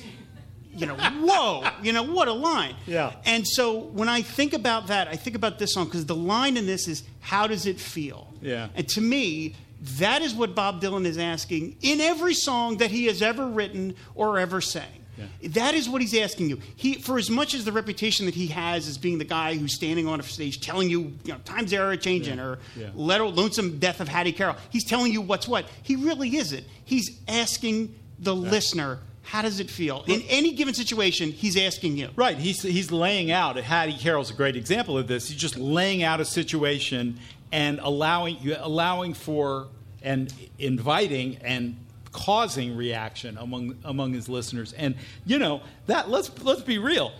you 0.76 0.86
know 0.86 0.96
whoa 0.96 1.64
you 1.82 1.94
know 1.94 2.04
what 2.04 2.28
a 2.28 2.34
line 2.34 2.76
Yeah. 2.88 3.14
and 3.26 3.48
so 3.48 3.78
when 3.78 4.10
i 4.10 4.22
think 4.22 4.54
about 4.54 4.88
that 4.88 5.08
i 5.08 5.16
think 5.16 5.36
about 5.36 5.58
this 5.60 5.74
song 5.74 5.86
because 5.86 6.06
the 6.06 6.16
line 6.16 6.58
in 6.58 6.66
this 6.66 6.88
is 6.88 7.04
how 7.22 7.48
does 7.48 7.66
it 7.66 7.80
feel 7.80 8.34
Yeah. 8.42 8.68
and 8.76 8.88
to 8.90 9.02
me, 9.02 9.56
that 10.00 10.22
is 10.22 10.34
what 10.34 10.56
Bob 10.56 10.82
Dylan 10.82 11.06
is 11.06 11.18
asking 11.18 11.76
in 11.82 12.00
every 12.02 12.34
song 12.34 12.78
that 12.78 12.90
he 12.92 13.06
has 13.06 13.22
ever 13.22 13.46
written 13.48 13.96
or 14.16 14.40
ever 14.40 14.60
sang. 14.62 15.04
Yeah. 15.18 15.26
That 15.50 15.76
is 15.76 15.88
what 15.88 16.02
he's 16.02 16.16
asking 16.16 16.50
you. 16.50 16.60
He, 16.76 16.96
for 16.96 17.18
as 17.18 17.30
much 17.30 17.54
as 17.54 17.66
the 17.66 17.72
reputation 17.72 18.26
that 18.26 18.36
he 18.36 18.48
has 18.48 18.88
as 18.88 18.98
being 18.98 19.18
the 19.18 19.26
guy 19.26 19.56
who's 19.56 19.76
standing 19.76 20.08
on 20.08 20.20
a 20.20 20.24
stage 20.24 20.60
telling 20.60 20.90
you, 20.90 21.14
you 21.24 21.34
know, 21.34 21.38
times 21.46 21.74
are 21.74 21.96
changing, 21.98 22.40
or 22.40 22.58
yeah. 22.76 22.88
Lonesome 22.96 23.78
Death 23.80 24.00
of 24.02 24.08
Hattie 24.08 24.32
Carroll, 24.34 24.56
he's 24.72 24.86
telling 24.86 25.12
you 25.14 25.22
what's 25.22 25.48
what. 25.48 25.66
He 25.84 25.96
really 25.96 26.36
isn't. 26.38 26.66
He's 26.84 27.20
asking 27.28 27.96
the 28.20 28.36
listener 28.36 29.00
how 29.26 29.42
does 29.42 29.60
it 29.60 29.72
feel? 29.72 30.04
In 30.08 30.22
any 30.30 30.54
given 30.54 30.76
situation, 30.76 31.32
he's 31.32 31.58
asking 31.58 31.98
you. 31.98 32.10
Right. 32.16 32.38
He's, 32.38 32.62
he's 32.62 32.92
laying 32.92 33.32
out, 33.32 33.58
Hattie 33.58 33.98
Carroll's 33.98 34.30
a 34.30 34.36
great 34.36 34.56
example 34.56 35.00
of 35.00 35.08
this. 35.08 35.28
He's 35.28 35.38
just 35.38 35.58
laying 35.58 36.04
out 36.04 36.22
a 36.22 36.26
situation 36.26 37.20
and 37.52 37.80
allowing, 37.80 38.38
allowing 38.60 39.16
for 39.16 39.68
and 40.04 40.32
inviting 40.60 41.38
and 41.38 41.76
causing 42.12 42.78
reaction 42.78 43.38
among, 43.40 43.76
among 43.84 44.14
his 44.14 44.30
listeners. 44.30 44.74
And, 44.74 44.96
you 45.26 45.40
know, 45.40 45.62
that, 45.88 46.08
let's, 46.08 46.32
let's 46.44 46.62
be 46.62 46.78
real. 46.78 47.12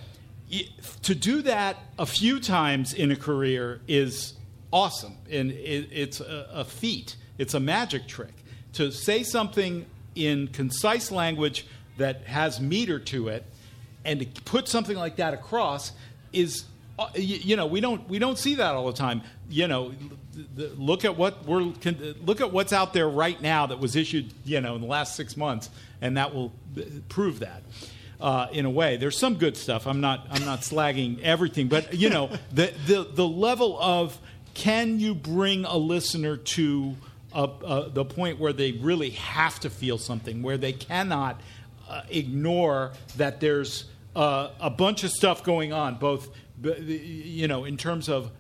To 1.02 1.16
do 1.16 1.42
that 1.42 1.78
a 1.98 2.06
few 2.06 2.40
times 2.40 2.94
in 2.94 3.12
a 3.12 3.16
career 3.16 3.82
is 3.88 4.36
awesome. 4.72 5.18
And 5.30 5.52
it, 5.52 5.90
it's 5.92 6.20
a, 6.20 6.48
a 6.54 6.66
feat, 6.66 7.16
it's 7.40 7.56
a 7.56 7.60
magic 7.60 8.08
trick. 8.08 8.34
To 8.74 8.92
say 8.92 9.24
something 9.24 9.88
in 10.14 10.48
concise 10.50 11.12
language 11.12 11.66
that 11.98 12.24
has 12.24 12.60
meter 12.60 13.00
to 13.00 13.30
it 13.30 13.46
and 14.04 14.20
to 14.20 14.42
put 14.44 14.68
something 14.68 14.96
like 14.96 15.18
that 15.18 15.34
across 15.34 15.92
is 16.32 16.66
uh, 16.98 17.08
you 17.16 17.56
know 17.56 17.66
we 17.66 17.82
don't 17.82 18.08
we 18.08 18.20
don't 18.20 18.38
see 18.38 18.56
that 18.56 18.76
all 18.76 18.88
the 18.88 18.98
time. 18.98 19.22
You 19.50 19.68
know 19.68 19.94
look 20.56 21.06
at 21.06 21.18
what 21.18 21.46
we're 21.46 21.62
look 22.24 22.42
at 22.42 22.52
what's 22.52 22.74
out 22.74 22.94
there 22.94 23.10
right 23.10 23.42
now 23.42 23.66
that 23.68 23.80
was 23.80 23.96
issued 23.96 24.34
you 24.44 24.62
know 24.62 24.76
in 24.76 24.82
the 24.82 24.88
last 24.88 25.16
six 25.16 25.38
months 25.38 25.70
and 26.02 26.18
that 26.18 26.34
will 26.34 26.52
uh, 26.78 26.82
prove 27.10 27.40
that 27.40 27.64
uh, 28.22 28.48
in 28.52 28.66
a 28.66 28.70
way. 28.70 28.98
There's 28.98 29.18
some 29.18 29.36
good 29.36 29.58
stuff. 29.58 29.88
I'm 29.88 30.02
not 30.02 30.28
i'm 30.32 30.46
not 30.46 30.62
slagging 30.62 31.22
everything 31.22 31.68
but 31.68 31.94
you 31.94 32.10
know 32.10 32.30
the 32.52 32.74
the 32.88 33.08
the 33.12 33.28
level 33.28 33.78
of 33.82 34.18
can 34.54 35.00
you 35.00 35.14
bring 35.14 35.66
a 35.66 35.78
listener 35.78 36.38
to 36.38 36.96
a, 37.34 37.44
a, 37.44 37.90
the 37.90 38.06
point 38.06 38.40
where 38.40 38.54
they 38.54 38.72
really 38.72 39.10
have 39.12 39.60
to 39.60 39.70
feel 39.70 39.98
something 39.98 40.42
where 40.42 40.58
they 40.58 40.72
cannot 40.72 41.42
uh, 41.90 42.02
ignore 42.10 42.94
that 43.18 43.40
there's 43.40 43.86
uh, 44.16 44.50
a 44.60 44.70
bunch 44.70 45.04
of 45.04 45.12
stuff 45.12 45.44
going 45.44 45.74
on, 45.74 45.96
both 45.96 46.30
you 46.64 47.48
know 47.48 47.66
in 47.66 47.78
terms 47.78 48.08
of 48.08 48.32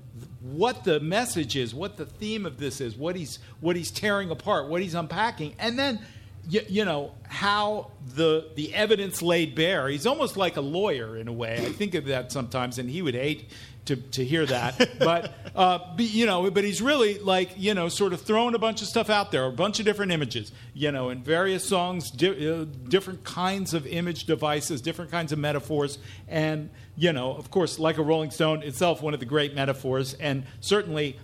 what 0.42 0.84
the 0.84 1.00
message 1.00 1.56
is, 1.56 1.74
what 1.74 1.98
the 1.98 2.06
theme 2.06 2.46
of 2.46 2.58
this 2.58 2.80
is, 2.80 2.96
what 2.96 3.16
he's 3.16 3.40
what 3.60 3.76
he's 3.76 3.92
tearing 3.92 4.30
apart, 4.30 4.70
what 4.70 4.82
he's 4.82 4.94
unpacking, 4.94 5.56
and 5.60 5.78
then 5.78 6.00
you, 6.48 6.62
you, 6.68 6.86
know 6.86 7.12
how 7.28 7.92
the 8.16 8.50
the 8.56 8.74
evidence 8.74 9.22
laid 9.22 9.56
bare. 9.56 9.90
He's 9.90 10.06
almost 10.06 10.38
like 10.38 10.58
a 10.58 10.62
lawyer 10.62 11.18
in 11.18 11.28
a 11.28 11.34
way. 11.34 11.58
I 11.66 11.72
think 11.72 11.96
of 11.96 12.06
that 12.06 12.32
sometimes, 12.32 12.78
and 12.78 12.90
he 12.90 13.02
would 13.02 13.16
hate 13.16 13.50
to, 13.86 13.96
to 13.96 14.26
hear 14.26 14.46
that. 14.46 15.00
but, 15.00 15.34
uh, 15.56 15.80
you 15.98 16.26
know, 16.26 16.50
but 16.52 16.64
he's 16.64 16.82
really 16.82 17.20
like, 17.20 17.52
you 17.56 17.74
know, 17.74 17.90
sort 17.90 18.14
of 18.14 18.22
throwing 18.22 18.56
a 18.56 18.60
bunch 18.60 18.82
of 18.82 18.88
stuff 18.88 19.10
out 19.10 19.32
there, 19.32 19.46
a 19.46 19.52
bunch 19.52 19.80
of 19.80 19.86
different 19.86 20.12
images, 20.12 20.52
you 20.74 20.92
know, 20.92 21.10
in 21.10 21.24
various 21.24 21.64
songs, 21.64 22.12
di- 22.12 22.50
uh, 22.50 22.66
different 22.88 23.24
kinds 23.24 23.74
of 23.74 23.86
image 23.88 24.26
devices, 24.26 24.82
different 24.82 25.12
kinds 25.12 25.32
of 25.32 25.40
metaphors. 25.40 25.98
And, 26.28 26.70
you 26.96 27.14
know, 27.14 27.34
of 27.34 27.52
course, 27.52 27.80
like 27.80 27.98
a 27.98 28.04
Rolling 28.04 28.32
Stone 28.32 28.64
itself, 28.64 29.02
one 29.02 29.14
of 29.14 29.20
the 29.20 29.26
great 29.26 29.56
metaphors, 29.56 30.14
and 30.16 30.46
certainly 30.62 31.18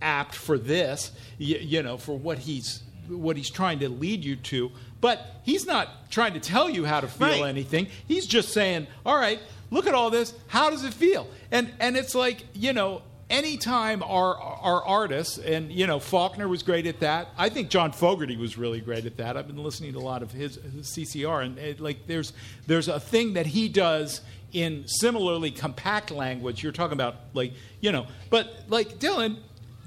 apt 0.00 0.34
for 0.34 0.58
this, 0.58 1.12
you, 1.38 1.56
you 1.58 1.82
know, 1.82 1.96
for 1.96 2.16
what 2.16 2.38
he's 2.38 2.82
what 3.08 3.36
he's 3.36 3.50
trying 3.50 3.80
to 3.80 3.88
lead 3.88 4.24
you 4.24 4.36
to. 4.36 4.70
But 5.00 5.20
he's 5.42 5.66
not 5.66 6.10
trying 6.10 6.34
to 6.34 6.40
tell 6.40 6.70
you 6.70 6.84
how 6.84 7.00
to 7.00 7.08
feel 7.08 7.28
right. 7.28 7.42
anything. 7.42 7.88
He's 8.06 8.26
just 8.26 8.50
saying, 8.50 8.86
all 9.04 9.16
right, 9.16 9.40
look 9.72 9.86
at 9.88 9.94
all 9.94 10.10
this. 10.10 10.34
How 10.46 10.70
does 10.70 10.84
it 10.84 10.94
feel? 10.94 11.26
And 11.50 11.72
and 11.80 11.96
it's 11.96 12.14
like 12.14 12.44
you 12.54 12.72
know. 12.72 13.02
Anytime 13.30 14.02
our 14.02 14.36
our 14.36 14.84
artists 14.84 15.38
and 15.38 15.72
you 15.72 15.86
know 15.86 15.98
Faulkner 15.98 16.48
was 16.48 16.62
great 16.62 16.86
at 16.86 17.00
that. 17.00 17.28
I 17.38 17.48
think 17.48 17.70
John 17.70 17.92
Fogerty 17.92 18.36
was 18.36 18.58
really 18.58 18.82
great 18.82 19.06
at 19.06 19.16
that. 19.16 19.38
I've 19.38 19.46
been 19.46 19.62
listening 19.62 19.94
to 19.94 19.98
a 19.98 20.00
lot 20.00 20.22
of 20.22 20.32
his, 20.32 20.56
his 20.56 20.88
CCR 20.88 21.46
and 21.46 21.58
it, 21.58 21.80
like 21.80 22.06
there's 22.06 22.34
there's 22.66 22.88
a 22.88 23.00
thing 23.00 23.32
that 23.32 23.46
he 23.46 23.70
does 23.70 24.20
in 24.52 24.86
similarly 24.86 25.50
compact 25.50 26.10
language. 26.10 26.62
You're 26.62 26.72
talking 26.72 26.92
about 26.92 27.16
like 27.32 27.54
you 27.80 27.90
know, 27.90 28.06
but 28.28 28.52
like 28.68 28.98
Dylan, 28.98 29.38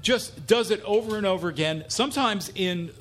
just 0.06 0.46
does 0.46 0.70
it 0.70 0.80
over 0.84 1.16
and 1.16 1.26
over 1.26 1.48
again, 1.48 1.84
sometimes 1.88 2.52
in 2.54 2.92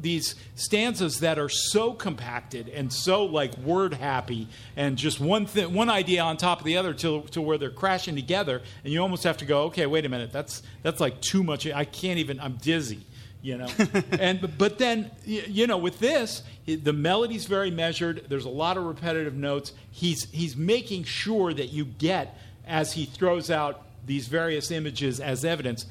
these 0.00 0.34
stanzas 0.54 1.20
that 1.20 1.38
are 1.38 1.50
so 1.50 1.92
compacted 1.92 2.70
and 2.70 2.90
so 2.90 3.26
like 3.26 3.54
word 3.58 3.92
happy 3.92 4.48
and 4.74 4.96
just 4.96 5.20
one 5.20 5.44
thing, 5.44 5.74
one 5.74 5.90
idea 5.90 6.22
on 6.22 6.38
top 6.38 6.60
of 6.60 6.64
the 6.64 6.78
other 6.78 6.94
to, 6.94 7.20
to 7.32 7.42
where 7.42 7.58
they're 7.58 7.68
crashing 7.68 8.16
together. 8.16 8.62
And 8.82 8.90
you 8.90 9.02
almost 9.02 9.24
have 9.24 9.36
to 9.38 9.44
go, 9.44 9.64
okay, 9.64 9.84
wait 9.84 10.06
a 10.06 10.08
minute, 10.08 10.32
that's, 10.32 10.62
that's 10.82 11.00
like 11.00 11.20
too 11.20 11.44
much. 11.44 11.66
I 11.66 11.84
can't 11.84 12.18
even, 12.18 12.40
I'm 12.40 12.54
dizzy. 12.54 13.04
You 13.42 13.58
know, 13.58 13.68
and 14.12 14.56
but 14.56 14.78
then 14.78 15.10
you 15.26 15.66
know 15.66 15.76
with 15.76 15.98
this, 15.98 16.42
the 16.64 16.94
melody's 16.94 17.44
very 17.44 17.70
measured. 17.70 18.24
There's 18.30 18.46
a 18.46 18.48
lot 18.48 18.78
of 18.78 18.84
repetitive 18.84 19.34
notes. 19.34 19.74
He's 19.90 20.30
he's 20.30 20.56
making 20.56 21.04
sure 21.04 21.52
that 21.52 21.66
you 21.66 21.84
get 21.84 22.38
as 22.66 22.94
he 22.94 23.04
throws 23.04 23.50
out 23.50 23.82
these 24.06 24.28
various 24.28 24.70
images 24.70 25.20
as 25.20 25.44
evidence 25.44 25.84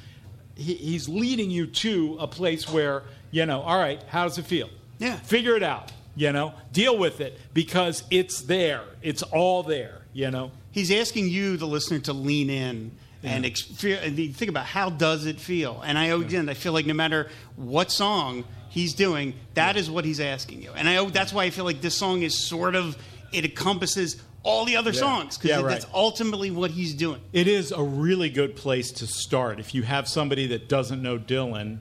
he, 0.56 0.74
he's 0.76 1.10
leading 1.10 1.49
you 1.49 1.68
to 1.68 2.18
a 2.20 2.28
place 2.28 2.70
where, 2.72 3.04
you 3.32 3.45
know, 3.45 3.62
all 3.62 3.78
right, 3.78 4.01
how 4.04 4.24
does 4.24 4.38
it 4.38 4.45
feel? 4.45 4.70
Yeah. 4.99 5.18
Figure 5.18 5.56
it 5.56 5.64
out, 5.64 5.91
you 6.16 6.32
know, 6.32 6.54
deal 6.72 6.97
with 6.97 7.22
it 7.22 7.38
because 7.54 8.04
it's 8.12 8.41
there. 8.41 8.84
It's 9.01 9.24
all 9.24 9.64
there, 9.64 10.01
you 10.14 10.32
know. 10.32 10.51
He's 10.72 10.91
asking 10.91 11.30
you, 11.30 11.58
the 11.58 11.68
listener, 11.68 11.99
to 11.99 12.14
lean 12.14 12.49
in 12.49 12.91
and, 13.24 13.45
ex- 13.45 13.84
and 13.84 14.18
think 14.36 14.49
about 14.49 14.66
how 14.66 14.89
does 14.89 15.26
it 15.26 15.39
feel. 15.39 15.82
And 15.86 15.97
I 15.97 16.06
again, 16.06 16.49
I 16.49 16.54
feel 16.54 16.74
like 16.74 16.86
no 16.86 16.93
matter 16.93 17.30
what 17.56 17.91
song 17.91 18.43
he's 18.70 18.93
doing, 18.93 19.34
that 19.54 19.78
is 19.78 19.89
what 19.89 20.04
he's 20.04 20.20
asking 20.20 20.62
you. 20.62 20.72
And 20.76 20.89
I 20.89 21.06
that's 21.10 21.32
why 21.32 21.45
I 21.45 21.49
feel 21.49 21.66
like 21.66 21.82
this 21.82 21.95
song 21.95 22.24
is 22.24 22.47
sort 22.47 22.76
of 22.76 22.97
it 23.32 23.45
encompasses 23.45 24.22
all 24.44 24.66
the 24.66 24.76
other 24.76 24.91
yeah. 24.91 25.00
songs 25.00 25.38
because 25.38 25.50
yeah, 25.50 25.62
right. 25.62 25.70
that's 25.70 25.88
ultimately 25.94 26.52
what 26.52 26.72
he's 26.72 26.94
doing. 26.94 27.22
It 27.32 27.48
is 27.48 27.72
a 27.72 27.82
really 27.82 28.30
good 28.30 28.56
place 28.56 28.91
to 28.94 29.08
start 29.08 29.60
if 29.60 29.74
you 29.74 29.84
have 29.84 30.08
somebody 30.08 30.48
that 30.48 30.70
doesn't 30.70 31.02
know 31.02 31.18
Dylan 31.18 31.80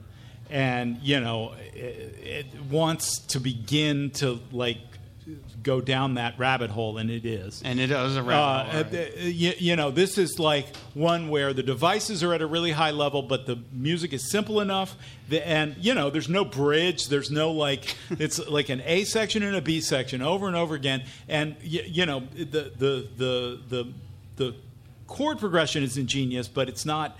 and 0.49 0.97
you 1.01 1.19
know 1.19 1.53
it, 1.73 2.15
it 2.23 2.45
wants 2.69 3.19
to 3.19 3.39
begin 3.39 4.11
to 4.11 4.39
like 4.51 4.77
go 5.61 5.81
down 5.81 6.15
that 6.15 6.37
rabbit 6.37 6.69
hole, 6.69 6.97
and 6.97 7.09
it 7.09 7.25
is. 7.25 7.61
And 7.63 7.79
it 7.79 7.91
is 7.91 8.15
a 8.15 8.23
rabbit 8.23 8.33
uh, 8.35 8.63
hole. 8.63 8.83
Right? 8.83 9.17
You, 9.17 9.53
you, 9.57 9.75
know, 9.75 9.91
this 9.91 10.17
is 10.17 10.39
like 10.39 10.75
one 10.93 11.29
where 11.29 11.53
the 11.53 11.63
devices 11.63 12.23
are 12.23 12.33
at 12.33 12.41
a 12.41 12.47
really 12.47 12.71
high 12.71 12.91
level, 12.91 13.21
but 13.21 13.45
the 13.45 13.59
music 13.71 14.13
is 14.13 14.29
simple 14.31 14.59
enough. 14.59 14.95
The, 15.29 15.45
and, 15.47 15.75
you 15.77 15.93
know, 15.93 16.09
there's 16.09 16.29
no 16.29 16.45
bridge. 16.45 17.07
There's 17.07 17.31
no 17.31 17.51
like, 17.51 17.95
it's 18.11 18.39
like 18.47 18.69
an 18.69 18.81
A 18.85 19.03
section 19.05 19.43
and 19.43 19.55
a 19.55 19.61
B 19.61 19.81
section 19.81 20.21
over 20.21 20.47
and 20.47 20.55
over 20.55 20.75
again. 20.75 21.03
And, 21.27 21.55
you, 21.61 21.81
you 21.85 22.05
know, 22.05 22.21
the, 22.33 22.71
the, 22.77 23.07
the, 23.17 23.59
the, 23.69 23.93
the 24.35 24.55
chord 25.07 25.39
progression 25.39 25.83
is 25.83 25.97
ingenious, 25.97 26.47
but 26.47 26.69
it's 26.69 26.85
not 26.85 27.17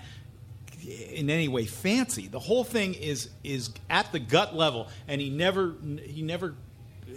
in 0.86 1.30
any 1.30 1.48
way 1.48 1.64
fancy. 1.64 2.28
The 2.28 2.38
whole 2.38 2.64
thing 2.64 2.94
is 2.94 3.30
is 3.42 3.70
at 3.88 4.12
the 4.12 4.18
gut 4.18 4.54
level, 4.54 4.88
and 5.08 5.20
he 5.20 5.30
never 5.30 5.74
he 6.04 6.22
never 6.22 6.54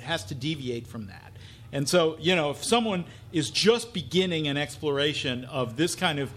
has 0.08 0.24
to 0.26 0.36
deviate 0.36 0.88
from 0.88 1.08
that. 1.08 1.34
And 1.72 1.88
so, 1.88 2.18
you 2.20 2.36
know, 2.36 2.50
if 2.52 2.64
someone 2.64 3.06
is 3.32 3.50
just 3.50 3.94
beginning 3.94 4.48
an 4.48 4.58
exploration 4.58 5.46
of 5.46 5.76
this 5.76 5.96
kind 5.96 6.20
of 6.20 6.32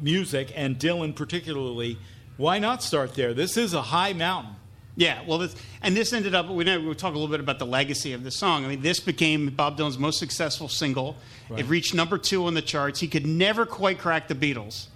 music, 0.00 0.52
and 0.54 0.78
Dylan 0.78 1.14
particularly, 1.14 1.98
why 2.36 2.58
not 2.58 2.82
start 2.82 3.14
there? 3.14 3.34
This 3.34 3.56
is 3.56 3.74
a 3.74 3.82
high 3.82 4.12
mountain. 4.12 4.54
Yeah, 4.96 5.22
well, 5.26 5.38
this, 5.38 5.54
and 5.82 5.96
this 5.96 6.12
ended 6.12 6.34
up. 6.34 6.48
We 6.48 6.64
know 6.64 6.80
we'll 6.80 6.94
talk 6.94 7.14
a 7.14 7.18
little 7.18 7.30
bit 7.30 7.40
about 7.40 7.58
the 7.58 7.66
legacy 7.66 8.12
of 8.12 8.22
the 8.22 8.30
song. 8.30 8.64
I 8.64 8.68
mean, 8.68 8.82
this 8.82 9.00
became 9.00 9.48
Bob 9.50 9.78
Dylan's 9.78 9.98
most 9.98 10.18
successful 10.18 10.68
single. 10.68 11.16
Right. 11.48 11.60
It 11.60 11.66
reached 11.66 11.94
number 11.94 12.18
two 12.18 12.44
on 12.46 12.54
the 12.54 12.62
charts. 12.62 13.00
He 13.00 13.08
could 13.08 13.26
never 13.26 13.64
quite 13.64 13.98
crack 13.98 14.28
the 14.28 14.34
Beatles 14.34 14.86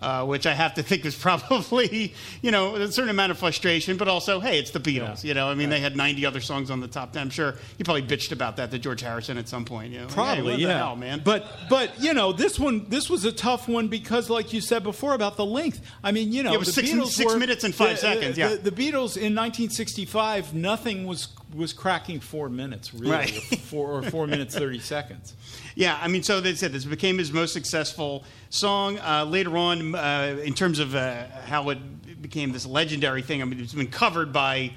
uh, 0.00 0.24
which 0.24 0.46
I 0.46 0.54
have 0.54 0.74
to 0.74 0.82
think 0.82 1.04
was 1.04 1.16
probably, 1.28 2.14
you 2.42 2.50
know, 2.50 2.76
a 2.76 2.90
certain 2.90 3.10
amount 3.10 3.32
of 3.32 3.38
frustration, 3.38 3.96
but 3.96 4.08
also, 4.08 4.40
hey, 4.40 4.58
it's 4.58 4.70
the 4.70 4.80
Beatles. 4.80 5.24
Yeah. 5.24 5.28
You 5.28 5.34
know, 5.34 5.48
I 5.48 5.54
mean, 5.54 5.70
right. 5.70 5.76
they 5.76 5.80
had 5.80 5.96
90 5.96 6.26
other 6.26 6.40
songs 6.40 6.70
on 6.70 6.80
the 6.80 6.88
top 6.88 7.12
10. 7.12 7.22
I'm 7.22 7.30
sure 7.30 7.56
he 7.76 7.84
probably 7.84 8.02
bitched 8.02 8.32
about 8.32 8.56
that 8.56 8.70
to 8.70 8.78
George 8.78 9.00
Harrison 9.00 9.38
at 9.38 9.48
some 9.48 9.64
point. 9.64 9.92
You 9.92 10.00
know, 10.00 10.06
probably, 10.06 10.54
hey, 10.54 10.62
yeah, 10.62 10.78
hell, 10.78 10.96
man. 10.96 11.22
But, 11.24 11.46
but 11.68 12.00
you 12.00 12.14
know, 12.14 12.32
this 12.32 12.58
one, 12.58 12.86
this 12.88 13.10
was 13.10 13.24
a 13.24 13.32
tough 13.32 13.68
one 13.68 13.88
because, 13.88 14.30
like 14.30 14.52
you 14.52 14.60
said 14.60 14.82
before 14.82 15.14
about 15.14 15.36
the 15.36 15.46
length. 15.46 15.80
I 16.02 16.12
mean, 16.12 16.32
you 16.32 16.42
know, 16.42 16.52
it 16.52 16.58
was 16.58 16.72
six, 16.72 16.90
six 16.90 17.32
were, 17.32 17.38
minutes 17.38 17.64
and 17.64 17.74
five 17.74 17.96
the, 17.96 17.96
seconds. 17.96 18.38
Yeah, 18.38 18.50
the, 18.50 18.70
the, 18.70 18.78
Beatles 18.78 19.16
in 19.16 19.34
1965, 19.34 20.54
nothing 20.54 21.06
was 21.06 21.28
was 21.54 21.72
cracking 21.72 22.20
four 22.20 22.48
minutes, 22.48 22.92
really, 22.92 23.10
right. 23.10 23.36
or 23.36 23.56
four 23.56 23.90
or 23.92 24.02
four 24.02 24.26
minutes 24.34 24.54
thirty 24.54 24.78
seconds. 24.78 25.34
Yeah, 25.74 25.98
I 26.00 26.08
mean, 26.08 26.22
so 26.22 26.40
they 26.40 26.54
said 26.54 26.72
this 26.72 26.84
became 26.84 27.18
his 27.18 27.32
most 27.32 27.52
successful 27.52 28.24
song. 28.50 28.98
Uh, 28.98 29.24
later 29.24 29.56
on, 29.56 29.94
uh, 29.94 30.40
in 30.42 30.54
terms 30.54 30.78
of 30.78 30.94
uh, 30.94 31.24
how 31.46 31.68
it 31.70 32.22
became 32.22 32.52
this 32.52 32.66
legendary 32.66 33.22
thing, 33.22 33.42
I 33.42 33.44
mean, 33.44 33.60
it's 33.60 33.74
been 33.74 33.88
covered 33.88 34.32
by 34.32 34.72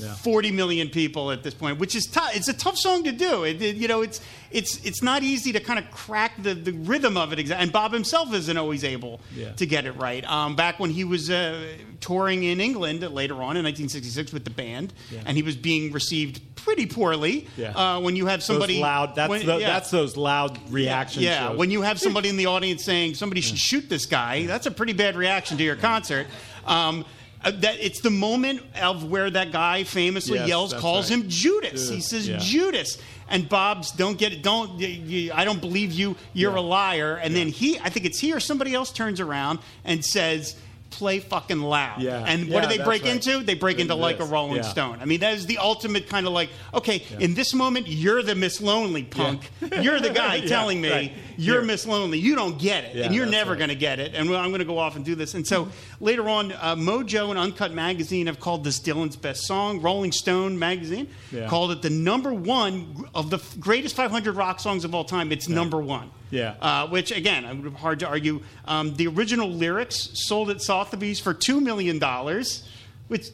Yeah. 0.00 0.14
40 0.14 0.50
million 0.52 0.88
people 0.88 1.30
at 1.30 1.42
this 1.42 1.54
point, 1.54 1.78
which 1.78 1.94
is 1.94 2.06
tough. 2.06 2.34
It's 2.34 2.48
a 2.48 2.52
tough 2.54 2.76
song 2.78 3.04
to 3.04 3.12
do. 3.12 3.44
It, 3.44 3.60
it- 3.62 3.76
you 3.76 3.88
know, 3.88 4.02
it's 4.02 4.20
it's 4.50 4.84
it's 4.84 5.00
not 5.02 5.22
easy 5.22 5.52
to 5.52 5.60
kind 5.60 5.78
of 5.78 5.88
crack 5.92 6.32
the, 6.42 6.54
the 6.54 6.72
rhythm 6.72 7.16
of 7.16 7.32
it. 7.32 7.38
exa- 7.38 7.56
And 7.56 7.70
Bob 7.70 7.92
himself 7.92 8.34
isn't 8.34 8.56
always 8.56 8.82
able 8.82 9.20
Yeah. 9.36 9.52
to 9.52 9.66
get 9.66 9.86
it 9.86 9.92
right. 9.92 10.24
Um, 10.24 10.56
back 10.56 10.80
when 10.80 10.90
he 10.90 11.04
was 11.04 11.30
uh, 11.30 11.62
touring 12.00 12.42
in 12.42 12.60
England 12.60 13.00
later 13.02 13.34
on 13.34 13.56
in 13.56 13.64
1966 13.64 14.32
with 14.32 14.44
the 14.44 14.50
band, 14.50 14.92
Yeah. 15.10 15.20
and 15.26 15.36
he 15.36 15.42
was 15.44 15.54
being 15.56 15.92
received 15.92 16.40
pretty 16.56 16.86
poorly. 16.86 17.46
Yeah. 17.56 17.70
Uh, 17.70 18.00
when 18.00 18.16
you 18.16 18.26
have 18.26 18.42
somebody 18.42 18.74
those 18.74 18.82
loud. 18.82 19.14
That's 19.14 19.30
when- 19.30 19.46
the, 19.46 19.58
that's 19.58 19.90
those 19.90 20.16
loud 20.16 20.58
reaction 20.72 21.22
Yeah, 21.22 21.52
when 21.52 21.70
you 21.70 21.82
have 21.82 22.00
somebody 22.00 22.28
in 22.28 22.36
the 22.36 22.46
audience 22.46 22.84
saying 22.84 23.14
somebody 23.14 23.40
should 23.42 23.58
shoot 23.58 23.88
this 23.88 24.06
guy, 24.06 24.46
that's 24.46 24.66
a 24.66 24.70
pretty 24.72 24.92
bad 24.94 25.14
reaction 25.16 25.58
to 25.58 25.62
your 25.64 25.76
concert. 25.76 26.26
Um, 26.66 27.04
Uh, 27.42 27.50
that 27.52 27.76
it's 27.80 28.00
the 28.00 28.10
moment 28.10 28.60
of 28.82 29.04
where 29.10 29.30
that 29.30 29.50
guy 29.50 29.82
famously 29.84 30.36
Yes, 30.38 30.48
yells, 30.48 30.74
calls 30.74 31.10
right. 31.10 31.20
him 31.22 31.28
Judas. 31.30 31.88
He 31.88 32.00
says 32.00 32.28
yeah. 32.28 32.36
Judas, 32.38 32.98
and 33.30 33.48
Bob's 33.48 33.92
don't 33.92 34.18
get 34.18 34.32
it. 34.34 34.42
Don't 34.42 34.78
you, 34.78 34.88
you, 34.88 35.32
I 35.32 35.44
don't 35.46 35.60
believe 35.60 35.92
you. 35.92 36.16
You're 36.34 36.54
a 36.56 36.60
liar. 36.60 37.16
And 37.16 37.34
then 37.34 37.48
he, 37.48 37.78
I 37.78 37.88
think 37.88 38.04
it's 38.04 38.18
he 38.18 38.32
or 38.34 38.40
somebody 38.40 38.74
else 38.74 38.92
turns 38.92 39.20
around 39.20 39.58
and 39.84 40.04
says. 40.04 40.56
Play 40.94 41.20
fucking 41.20 41.60
loud. 41.60 42.02
Yeah. 42.02 42.24
And 42.26 42.46
Yeah, 42.48 42.52
what 42.54 42.68
do 42.68 42.76
they 42.76 42.82
break 42.82 43.04
right. 43.04 43.12
into? 43.12 43.44
They 43.44 43.54
break 43.54 43.78
into 43.78 43.92
Into 43.92 44.02
like 44.02 44.18
a. 44.18 44.24
Rolling 44.24 44.56
Yeah. 44.56 44.62
Stone. 44.62 44.98
I 45.00 45.04
mean, 45.04 45.20
that 45.20 45.34
is 45.34 45.46
the 45.46 45.58
ultimate 45.58 46.08
kind 46.08 46.26
of 46.26 46.32
like, 46.32 46.50
okay, 46.74 47.04
in 47.20 47.34
this 47.34 47.54
moment, 47.54 47.86
you're 47.86 48.24
the 48.24 48.34
Miss 48.34 48.60
Lonely 48.60 49.04
punk. 49.04 49.48
You're 49.80 50.00
the 50.00 50.10
guy 50.10 50.34
Yeah, 50.34 50.48
telling 50.48 50.80
me 50.80 50.90
right. 50.90 51.12
you're 51.36 51.54
You're- 51.58 51.66
Miss 51.68 51.86
Lonely. 51.86 52.18
You 52.18 52.34
don't 52.34 52.58
get 52.58 52.82
it, 52.82 52.96
Yeah, 52.96 53.04
and 53.04 53.14
you're 53.14 53.24
never 53.26 53.54
going 53.54 53.68
to 53.68 53.76
get 53.76 54.00
it. 54.00 54.16
And 54.16 54.28
I'm 54.34 54.48
going 54.50 54.58
to 54.58 54.64
go 54.64 54.78
off 54.78 54.96
and 54.96 55.04
do 55.04 55.14
this. 55.14 55.34
And 55.34 55.46
so 55.46 55.68
later 56.00 56.28
on, 56.28 56.52
uh, 56.52 56.74
Mojo 56.76 57.30
and 57.30 57.38
Uncut 57.38 57.72
Magazine 57.72 58.26
have 58.26 58.40
called 58.40 58.64
this 58.64 58.80
Dylan's 58.80 59.16
best 59.16 59.46
song. 59.46 59.80
Rolling 59.82 60.12
Stone 60.12 60.58
magazine 60.58 61.08
Yeah. 61.30 61.46
called 61.48 61.70
it 61.72 61.82
the 61.82 61.90
number 61.90 62.32
one 62.32 63.06
of 63.14 63.30
the 63.30 63.38
greatest 63.60 63.94
500 63.96 64.34
rock 64.34 64.60
songs 64.60 64.84
of 64.84 64.94
all 64.94 65.04
time. 65.04 65.30
It's 65.32 65.48
number 65.48 65.78
one. 65.78 66.10
Yeah. 66.30 66.54
Uh, 66.60 66.86
which 66.88 67.10
again, 67.12 67.74
hard 67.78 68.00
to 68.00 68.08
argue. 68.08 68.40
Um, 68.64 68.94
the 68.94 69.06
original 69.08 69.48
lyrics 69.50 70.10
sold 70.14 70.50
at 70.50 70.60
Sotheby's 70.62 71.20
for 71.20 71.34
two 71.34 71.60
million 71.60 71.98
dollars. 71.98 72.68
Which 73.08 73.28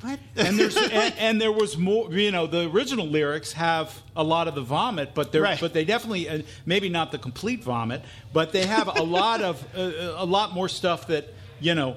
what? 0.00 0.18
and 0.34 0.58
there's 0.58 0.76
and, 0.92 1.14
and 1.16 1.40
there 1.40 1.52
was 1.52 1.78
more. 1.78 2.12
You 2.12 2.32
know, 2.32 2.48
the 2.48 2.68
original 2.68 3.06
lyrics 3.06 3.52
have 3.52 3.96
a 4.16 4.24
lot 4.24 4.48
of 4.48 4.56
the 4.56 4.62
vomit, 4.62 5.14
but 5.14 5.30
they're 5.30 5.42
Right. 5.42 5.60
but 5.60 5.72
they 5.72 5.84
definitely 5.84 6.28
uh, 6.28 6.42
maybe 6.66 6.88
not 6.88 7.12
the 7.12 7.18
complete 7.18 7.62
vomit, 7.62 8.02
but 8.32 8.50
they 8.52 8.66
have 8.66 8.88
a 8.88 9.02
lot 9.02 9.40
of 9.42 9.64
uh, 9.76 10.14
a 10.16 10.26
lot 10.26 10.52
more 10.52 10.68
stuff 10.68 11.06
that 11.06 11.32
you 11.60 11.74
know. 11.76 11.94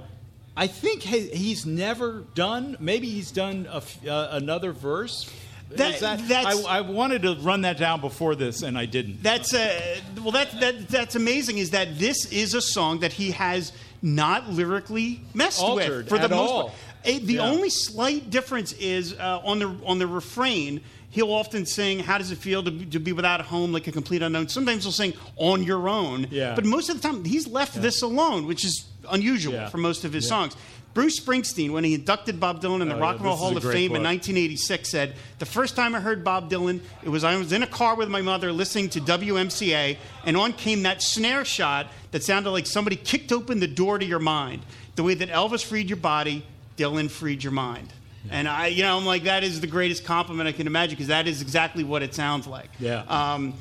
I 0.55 0.67
think 0.67 1.01
he's 1.01 1.65
never 1.65 2.23
done. 2.35 2.77
Maybe 2.79 3.09
he's 3.09 3.31
done 3.31 3.67
a 3.71 3.81
uh, 4.09 4.27
another 4.31 4.71
verse. 4.71 5.29
That- 5.71 5.99
that- 6.01 6.27
that's- 6.27 6.65
I, 6.65 6.77
I 6.77 6.81
wanted 6.81 7.23
to 7.23 7.35
run 7.41 7.61
that 7.61 7.77
down 7.79 7.99
before 8.01 8.35
this, 8.35 8.61
and 8.61 8.77
I 8.77 8.85
didn't. 8.85 9.23
That's 9.23 9.53
uh, 9.55 9.97
well. 10.21 10.31
That, 10.31 10.59
that 10.59 10.87
that's 10.87 11.15
amazing. 11.15 11.57
Is 11.57 11.71
that 11.71 11.97
this 11.97 12.31
is 12.31 12.53
a 12.53 12.61
song 12.61 12.99
that 12.99 13.13
he 13.13 13.31
has 13.31 13.71
not 14.03 14.49
lyrically 14.51 15.21
messed 15.33 15.61
Altered 15.61 16.05
with 16.05 16.09
for 16.09 16.19
the 16.19 16.29
most 16.29 16.49
all. 16.51 16.63
part. 16.69 16.73
Eh, 17.05 17.19
the 17.23 17.33
Yeah. 17.35 17.49
only 17.49 17.69
slight 17.69 18.29
difference 18.29 18.73
is 18.73 19.13
uh, 19.13 19.41
on 19.43 19.59
the 19.59 19.75
on 19.85 19.97
the 19.97 20.05
refrain. 20.07 20.81
He'll 21.09 21.31
often 21.33 21.65
sing, 21.65 21.99
"How 21.99 22.19
does 22.19 22.29
it 22.31 22.37
feel 22.37 22.61
to 22.63 22.69
be, 22.71 22.85
to 22.87 22.99
be 22.99 23.11
without 23.11 23.39
a 23.39 23.43
home, 23.43 23.71
like 23.73 23.87
a 23.87 23.91
complete 23.91 24.21
unknown?" 24.21 24.49
Sometimes 24.49 24.83
he'll 24.83 24.91
sing, 24.91 25.13
"On 25.37 25.63
your 25.63 25.89
own." 25.89 26.27
Yeah. 26.29 26.53
But 26.53 26.65
most 26.65 26.89
of 26.89 27.01
the 27.01 27.07
time, 27.07 27.23
he's 27.25 27.47
left 27.47 27.81
this 27.81 28.03
alone, 28.03 28.45
which 28.45 28.63
is 28.63 28.85
unusual 29.09 29.53
Yeah. 29.53 29.69
for 29.69 29.77
most 29.77 30.03
of 30.05 30.13
his 30.13 30.25
Yeah. 30.25 30.29
songs. 30.29 30.55
Bruce 30.93 31.19
Springsteen, 31.19 31.71
when 31.71 31.83
he 31.83 31.95
inducted 31.95 32.39
Bob 32.39 32.61
Dylan 32.61 32.81
in 32.81 32.87
the 32.87 32.95
Oh, 32.95 32.99
Rock 32.99 33.13
yeah, 33.13 33.17
and 33.17 33.25
Roll 33.25 33.35
Hall 33.35 33.57
of 33.57 33.63
Fame 33.63 33.95
in 33.95 34.03
1986, 34.03 34.89
said, 34.91 35.15
The 35.39 35.45
first 35.45 35.75
time 35.75 35.95
I 35.95 35.99
heard 35.99 36.23
Bob 36.23 36.51
Dylan, 36.51 36.81
it 37.01 37.09
was 37.09 37.23
I 37.23 37.35
was 37.35 37.51
in 37.51 37.63
a 37.63 37.67
car 37.67 37.95
with 37.95 38.09
my 38.09 38.21
mother 38.21 38.53
listening 38.53 38.89
to 38.89 39.01
WMCA, 39.01 39.97
and 40.23 40.37
on 40.37 40.53
came 40.53 40.83
that 40.83 41.01
snare 41.01 41.45
shot 41.45 41.87
that 42.11 42.23
sounded 42.23 42.51
like 42.51 42.67
somebody 42.67 42.95
kicked 42.95 43.31
open 43.31 43.59
the 43.59 43.67
door 43.67 43.97
to 43.97 44.05
your 44.05 44.19
mind. 44.19 44.61
The 44.95 45.01
way 45.03 45.15
that 45.15 45.29
Elvis 45.31 45.63
freed 45.63 45.89
your 45.89 45.97
body, 45.97 46.45
Dylan 46.77 47.09
freed 47.09 47.43
your 47.43 47.53
mind. 47.53 47.91
And 48.29 48.47
I, 48.47 48.67
you 48.67 48.83
know, 48.83 48.95
I'm 48.95 49.05
like, 49.05 49.23
that 49.23 49.43
is 49.43 49.59
the 49.61 49.67
greatest 49.67 50.05
compliment 50.05 50.47
I 50.47 50.51
can 50.53 50.67
imagine 50.67 50.93
because 50.95 51.07
that 51.07 51.27
is 51.27 51.41
exactly 51.41 51.83
what 51.83 52.03
it 52.03 52.13
sounds 52.13 52.45
like. 52.47 52.69
Yeah. 52.79 53.01
Um, 53.09 53.55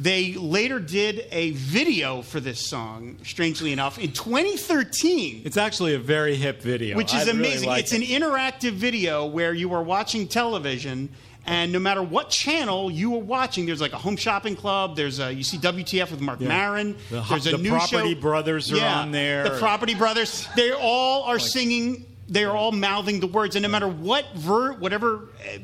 they 0.00 0.34
later 0.34 0.78
did 0.78 1.26
a 1.32 1.50
video 1.50 2.22
for 2.22 2.38
this 2.38 2.68
song, 2.68 3.18
strangely 3.24 3.72
enough, 3.72 3.98
in 3.98 4.12
2013 4.12 5.42
It's 5.44 5.56
actually 5.56 5.94
a 5.94 5.98
very 5.98 6.36
hip 6.36 6.62
video, 6.62 6.96
which 6.96 7.12
is 7.12 7.22
I 7.28 7.32
really 7.32 7.38
amazing. 7.48 7.68
like 7.68 7.80
it's 7.82 7.92
it. 7.92 7.96
an 7.96 8.02
interactive 8.22 8.72
video 8.72 9.26
where 9.26 9.52
you 9.52 9.72
are 9.74 9.82
watching 9.82 10.28
television, 10.28 11.08
and 11.46 11.72
no 11.72 11.80
matter 11.80 12.00
what 12.02 12.30
channel 12.30 12.90
you 12.92 13.12
are 13.16 13.20
watching, 13.20 13.66
there's 13.66 13.80
like 13.80 13.92
a 13.92 13.98
home 13.98 14.16
shopping 14.16 14.54
club. 14.54 14.94
There's 14.94 15.18
a 15.18 15.32
you 15.32 15.42
see 15.42 15.58
WTF 15.58 16.12
with 16.12 16.20
Mark 16.20 16.40
Yeah. 16.40 16.48
Maron. 16.48 16.96
The 17.10 17.20
there's 17.22 17.46
a 17.48 17.52
the 17.52 17.58
new 17.58 17.70
Property 17.70 18.14
show. 18.14 18.20
Brothers 18.20 18.70
are 18.72 18.76
Yeah, 18.76 19.00
on 19.00 19.10
there. 19.10 19.44
The 19.48 19.58
Property 19.58 19.94
Brothers. 19.96 20.46
They 20.54 20.72
all 20.72 21.24
are 21.24 21.38
singing. 21.40 22.04
They 22.28 22.44
are 22.44 22.54
all 22.54 22.70
mouthing 22.70 23.18
the 23.20 23.26
words, 23.26 23.56
and 23.56 23.64
no 23.64 23.68
matter 23.68 23.88
what 23.88 24.26
ver, 24.34 24.74
whatever. 24.74 25.30
Eh, 25.44 25.58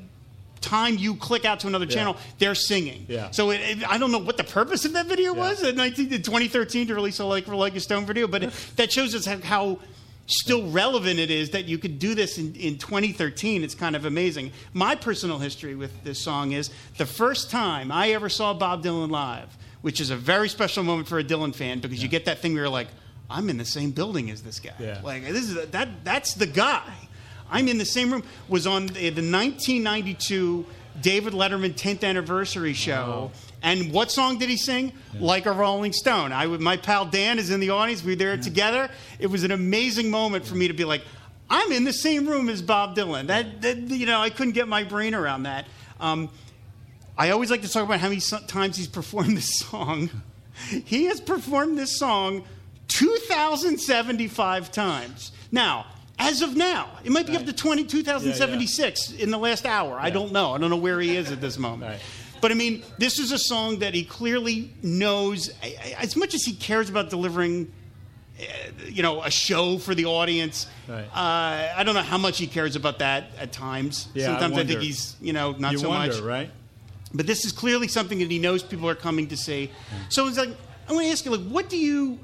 Time 0.64 0.96
you 0.96 1.14
click 1.14 1.44
out 1.44 1.60
to 1.60 1.66
another 1.66 1.84
channel, 1.86 2.16
they're 2.38 2.54
singing. 2.54 3.04
Yeah. 3.08 3.30
So 3.32 3.50
it, 3.50 3.60
it- 3.60 3.90
I 3.90 3.98
don't 3.98 4.10
know 4.10 4.18
what 4.18 4.38
the 4.38 4.44
purpose 4.44 4.84
of 4.86 4.94
that 4.94 5.06
video 5.06 5.34
Yeah. 5.34 5.40
was 5.50 5.62
in, 5.62 5.76
19, 5.76 6.08
2013 6.22 6.86
to 6.86 6.94
release 6.94 7.18
a 7.18 7.24
like 7.26 7.44
for 7.44 7.54
like 7.54 7.76
a 7.76 7.80
Stone 7.80 8.06
video, 8.06 8.26
but 8.26 8.42
it, 8.44 8.52
that 8.76 8.90
shows 8.90 9.14
us 9.14 9.26
how, 9.26 9.38
how 9.40 9.78
still 10.26 10.70
relevant 10.70 11.20
it 11.20 11.30
is 11.30 11.50
that 11.50 11.66
you 11.66 11.76
could 11.76 11.98
do 11.98 12.14
this 12.14 12.38
in, 12.38 12.54
in 12.54 12.78
2013. 12.78 13.62
It's 13.62 13.74
kind 13.74 13.94
of 13.94 14.06
amazing. 14.06 14.52
My 14.72 14.94
personal 14.94 15.38
history 15.38 15.74
with 15.74 16.02
this 16.02 16.18
song 16.18 16.52
is 16.52 16.70
the 16.96 17.04
first 17.06 17.50
time 17.50 17.92
I 17.92 18.12
ever 18.12 18.30
saw 18.30 18.54
Bob 18.54 18.82
Dylan 18.82 19.10
live, 19.10 19.54
which 19.82 20.00
is 20.00 20.08
a 20.08 20.16
very 20.16 20.48
special 20.48 20.82
moment 20.82 21.08
for 21.08 21.18
a 21.18 21.24
Dylan 21.24 21.54
fan 21.54 21.80
because 21.80 22.02
you 22.02 22.08
get 22.08 22.24
that 22.24 22.38
thing 22.38 22.54
where 22.54 22.62
you're 22.62 22.70
like, 22.70 22.88
I'm 23.28 23.50
in 23.50 23.58
the 23.58 23.66
same 23.66 23.90
building 23.90 24.30
as 24.30 24.42
this 24.42 24.60
guy. 24.60 24.72
Yeah. 24.78 25.00
Like 25.04 25.24
this 25.24 25.50
is 25.50 25.70
that 25.72 25.88
that's 26.04 26.32
the 26.34 26.46
guy. 26.46 26.90
I'm 27.50 27.68
in 27.68 27.78
the 27.78 27.84
same 27.84 28.12
room. 28.12 28.24
Was 28.48 28.66
on 28.66 28.86
the, 28.86 29.10
the 29.10 29.22
1992 29.22 30.66
David 31.00 31.32
Letterman 31.32 31.74
10th 31.74 32.04
anniversary 32.04 32.72
show. 32.72 33.32
And 33.62 33.92
what 33.92 34.10
song 34.10 34.38
did 34.38 34.48
he 34.48 34.56
sing? 34.56 34.92
Like 35.18 35.46
a 35.46 35.52
Rolling 35.52 35.92
Stone. 35.92 36.32
I 36.32 36.46
would, 36.46 36.60
my 36.60 36.76
pal 36.76 37.06
Dan 37.06 37.38
is 37.38 37.50
in 37.50 37.60
the 37.60 37.70
audience. 37.70 38.04
We 38.04 38.12
were 38.12 38.16
there 38.16 38.36
together. 38.36 38.90
It 39.18 39.28
was 39.28 39.42
an 39.42 39.50
amazing 39.50 40.10
moment 40.10 40.46
for 40.46 40.54
me 40.54 40.68
to 40.68 40.74
be 40.74 40.84
like, 40.84 41.02
I'm 41.50 41.72
in 41.72 41.84
the 41.84 41.92
same 41.92 42.26
room 42.26 42.48
as 42.48 42.62
Bob 42.62 42.96
Dylan. 42.96 43.26
That, 43.26 43.62
that 43.62 43.78
you 43.78 44.06
know, 44.06 44.20
I 44.20 44.30
couldn't 44.30 44.52
get 44.52 44.68
my 44.68 44.84
brain 44.84 45.14
around 45.14 45.44
that. 45.44 45.66
Um, 46.00 46.30
I 47.16 47.30
always 47.30 47.50
like 47.50 47.62
to 47.62 47.68
talk 47.68 47.84
about 47.84 48.00
how 48.00 48.08
many 48.08 48.20
times 48.20 48.76
he's 48.76 48.88
performed 48.88 49.36
this 49.36 49.58
song. 49.58 50.10
He 50.84 51.06
has 51.06 51.20
performed 51.20 51.76
this 51.76 51.98
song 51.98 52.44
2,075 52.86 54.70
times. 54.70 55.32
Now, 55.50 55.84
as 56.18 56.42
of 56.42 56.56
now, 56.56 56.90
it 57.04 57.10
might 57.10 57.26
be 57.26 57.36
up 57.36 57.44
to 57.44 57.52
20, 57.52 57.84
2,076 57.84 59.12
in 59.12 59.30
the 59.30 59.38
last 59.38 59.66
hour. 59.66 59.98
I 59.98 60.10
don't 60.10 60.32
know. 60.32 60.52
I 60.52 60.58
don't 60.58 60.70
know 60.70 60.76
where 60.76 61.00
he 61.00 61.16
is 61.16 61.32
at 61.32 61.40
this 61.40 61.58
moment. 61.68 61.92
Right. 61.92 62.00
But 62.40 62.50
I 62.50 62.54
mean, 62.54 62.82
this 62.98 63.18
is 63.18 63.32
a 63.32 63.38
song 63.38 63.78
that 63.78 63.94
he 63.94 64.04
clearly 64.04 64.72
knows, 64.82 65.50
as 65.98 66.14
much 66.14 66.34
as 66.34 66.42
he 66.42 66.54
cares 66.54 66.90
about 66.90 67.08
delivering 67.10 67.72
uh, 68.38 68.42
you 68.88 69.02
know, 69.02 69.22
a 69.22 69.30
show 69.30 69.78
for 69.78 69.94
the 69.94 70.06
audience. 70.06 70.66
Right. 70.88 71.04
Uh, 71.04 71.72
I 71.76 71.84
don't 71.84 71.94
know 71.94 72.02
how 72.02 72.18
much 72.18 72.38
he 72.38 72.48
cares 72.48 72.74
about 72.74 72.98
that 72.98 73.26
at 73.38 73.52
times. 73.52 74.08
Yeah, 74.12 74.24
I 74.24 74.26
Sometimes 74.26 74.58
I, 74.58 74.64
think 74.64 74.80
he's, 74.80 75.14
you 75.20 75.32
know, 75.32 75.52
not 75.52 75.72
you 75.72 75.78
so 75.78 75.88
wonder, 75.88 76.14
much. 76.14 76.22
right? 76.22 76.50
But 77.14 77.28
this 77.28 77.44
is 77.44 77.52
clearly 77.52 77.86
something 77.86 78.18
that 78.18 78.30
he 78.30 78.40
knows 78.40 78.64
people 78.64 78.88
are 78.88 78.96
coming 78.96 79.28
to 79.28 79.36
see. 79.36 79.70
So 80.08 80.26
it's 80.26 80.36
like 80.36 80.50
I 80.88 80.92
want 80.92 81.06
to 81.06 81.12
ask 81.12 81.24
you, 81.24 81.30
like, 81.30 81.48
what 81.48 81.68
do 81.68 81.78
you, 81.78 82.18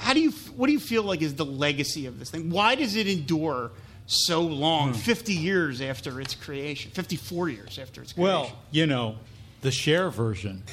how 0.00 0.14
do 0.14 0.20
you, 0.20 0.30
what 0.56 0.66
do 0.66 0.72
you 0.72 0.80
feel 0.80 1.02
like 1.02 1.20
is 1.20 1.34
the 1.34 1.44
legacy 1.44 2.06
of 2.06 2.18
this 2.18 2.30
thing? 2.30 2.48
Why 2.48 2.74
does 2.74 2.96
it 2.96 3.06
endure 3.06 3.70
so 4.06 4.40
long, 4.40 4.88
Hmm. 4.88 4.94
fifty 4.98 5.34
years 5.34 5.80
after 5.80 6.20
its 6.20 6.34
creation, 6.34 6.90
fifty-four 6.90 7.48
years 7.50 7.78
after 7.78 8.00
its 8.02 8.12
creation? 8.14 8.22
Well, 8.22 8.58
you 8.70 8.86
know, 8.86 9.16
the 9.60 9.70
Cher 9.70 10.10
version. 10.10 10.64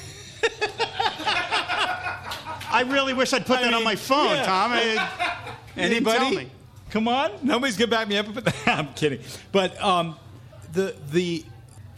I 2.69 2.83
really 2.87 3.13
wish 3.13 3.33
I'd 3.33 3.45
put 3.45 3.59
I 3.59 3.63
that 3.63 3.73
on 3.73 3.83
my 3.83 3.95
phone, 3.95 4.35
yeah. 4.37 4.45
Tom. 4.45 4.71
I, 4.73 5.35
Anybody? 5.75 6.17
tell 6.19 6.31
me. 6.31 6.49
Come 6.89 7.07
on, 7.07 7.31
nobody's 7.43 7.77
gonna 7.77 7.91
back 7.91 8.07
me 8.07 8.17
up. 8.17 8.33
But 8.33 8.53
I'm 8.67 8.93
kidding. 8.93 9.19
But 9.51 9.81
um, 9.83 10.15
the 10.73 10.95
the 11.11 11.43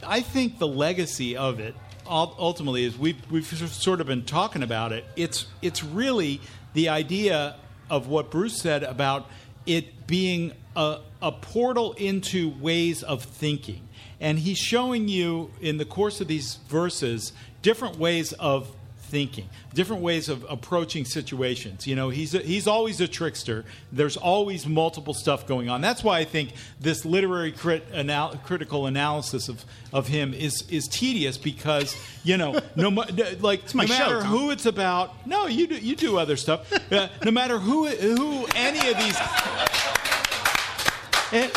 I 0.06 0.22
think 0.22 0.58
the 0.60 0.68
legacy 0.68 1.38
of 1.38 1.60
it 1.60 1.76
ultimately 2.08 2.84
is 2.86 2.98
we've 2.98 3.20
we've 3.32 3.46
sort 3.46 4.02
of 4.02 4.08
been 4.08 4.26
talking 4.26 4.64
about 4.64 4.92
it. 4.92 5.06
It's 5.16 5.46
it's 5.62 5.84
really 5.84 6.42
the 6.74 6.90
idea 6.90 7.56
of 7.90 8.08
what 8.08 8.32
Bruce 8.32 8.62
said 8.62 8.84
about 8.84 9.28
it 9.66 10.08
being 10.08 10.54
a, 10.76 11.00
a 11.22 11.32
portal 11.32 11.94
into 11.94 12.50
ways 12.60 13.04
of 13.04 13.24
thinking. 13.24 13.88
And 14.20 14.40
he's 14.40 14.58
showing 14.58 15.08
you 15.08 15.52
in 15.62 15.78
the 15.78 15.86
course 15.86 16.22
of 16.22 16.28
these 16.28 16.56
verses 16.68 17.34
different 17.62 17.98
ways 17.98 18.34
of 18.34 18.76
thinking, 19.10 19.50
different 19.74 20.02
ways 20.02 20.30
of 20.30 20.46
approaching 20.50 21.04
situations. 21.04 21.88
You 21.88 21.96
know, 21.96 22.10
he's 22.10 22.36
a, 22.36 22.40
he's 22.40 22.68
always 22.68 23.02
a 23.02 23.08
trickster. 23.08 23.66
There's 23.92 24.18
always 24.18 24.68
multiple 24.68 25.14
stuff 25.14 25.48
going 25.48 25.70
on. 25.70 25.82
That's 25.82 26.04
why 26.04 26.20
I 26.20 26.26
think 26.26 26.54
this 26.80 27.06
literary 27.06 27.52
crit, 27.52 27.86
anal, 27.92 28.40
critical 28.44 28.86
analysis 28.86 29.50
of, 29.50 29.66
of 29.92 30.08
him 30.08 30.34
is 30.34 30.64
is 30.70 30.88
tedious 30.88 31.38
because 31.38 31.96
you 32.24 32.38
know 32.38 32.60
no 32.76 32.90
like 33.40 33.74
my 33.74 33.86
no 33.86 33.90
matter 33.90 34.22
show, 34.22 34.28
who 34.28 34.52
it's 34.52 34.66
about. 34.66 35.28
No, 35.28 35.48
you 35.48 35.68
do, 35.68 35.76
you 35.76 35.96
do 35.96 36.18
other 36.18 36.36
stuff. 36.36 36.72
Uh, 36.92 37.08
no 37.26 37.32
matter 37.32 37.58
who 37.60 37.88
who 37.88 38.48
any 38.56 38.80
of 38.90 38.98
these. 38.98 39.18
Eh, 41.32 41.48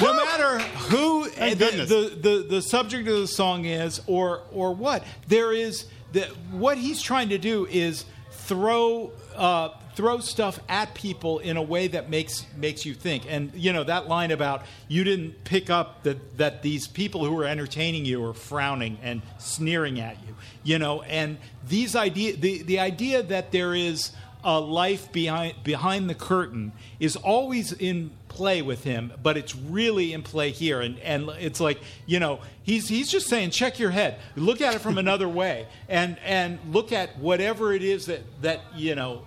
no 0.00 0.12
matter 0.12 0.58
who 0.58 1.28
the, 1.28 1.54
the, 1.54 2.16
the, 2.20 2.46
the 2.48 2.62
subject 2.62 3.06
of 3.06 3.16
the 3.16 3.28
song 3.28 3.64
is 3.64 4.00
or 4.08 4.42
or 4.52 4.74
what 4.74 5.04
there 5.28 5.52
is 5.52 5.86
the, 6.12 6.22
what 6.50 6.78
he's 6.78 7.00
trying 7.00 7.30
to 7.30 7.38
do 7.38 7.66
is 7.66 8.04
throw 8.30 9.12
uh, 9.36 9.70
throw 9.94 10.18
stuff 10.18 10.58
at 10.68 10.94
people 10.94 11.40
in 11.40 11.56
a 11.56 11.62
way 11.62 11.88
that 11.88 12.08
makes 12.08 12.46
makes 12.56 12.84
you 12.84 12.94
think. 12.94 13.24
And 13.28 13.52
you 13.54 13.72
know 13.72 13.84
that 13.84 14.08
line 14.08 14.30
about 14.30 14.62
you 14.88 15.04
didn't 15.04 15.44
pick 15.44 15.70
up 15.70 16.02
that 16.04 16.38
that 16.38 16.62
these 16.62 16.86
people 16.86 17.24
who 17.24 17.32
were 17.32 17.44
entertaining 17.44 18.04
you 18.04 18.24
are 18.24 18.34
frowning 18.34 18.98
and 19.02 19.22
sneering 19.38 20.00
at 20.00 20.16
you 20.26 20.34
you 20.62 20.78
know? 20.78 21.02
And 21.02 21.38
these 21.66 21.96
idea 21.96 22.36
the, 22.36 22.62
the 22.62 22.78
idea 22.78 23.22
that 23.22 23.52
there 23.52 23.74
is 23.74 24.12
a 24.42 24.58
life 24.58 25.12
behind 25.12 25.62
behind 25.64 26.08
the 26.08 26.14
curtain 26.14 26.72
is 26.98 27.16
always 27.16 27.72
in 27.72 28.10
play 28.30 28.62
with 28.62 28.82
him, 28.84 29.12
but 29.22 29.36
it's 29.36 29.54
really 29.54 30.14
in 30.14 30.22
play 30.22 30.50
here. 30.50 30.80
And 30.80 30.98
and 31.00 31.28
it's 31.38 31.60
like 31.60 31.78
you 32.06 32.18
know 32.18 32.40
he's 32.62 32.88
he's 32.88 33.10
just 33.10 33.28
saying 33.28 33.50
check 33.50 33.78
your 33.78 33.90
head, 33.90 34.18
look 34.36 34.62
at 34.62 34.74
it 34.74 34.80
from 34.80 34.96
another 34.96 35.28
way, 35.42 35.66
and 35.88 36.18
and 36.24 36.58
look 36.72 36.92
at 36.92 37.18
whatever 37.18 37.74
it 37.74 37.82
is 37.82 38.06
that 38.06 38.22
that 38.40 38.60
you 38.74 38.94
know 38.94 39.26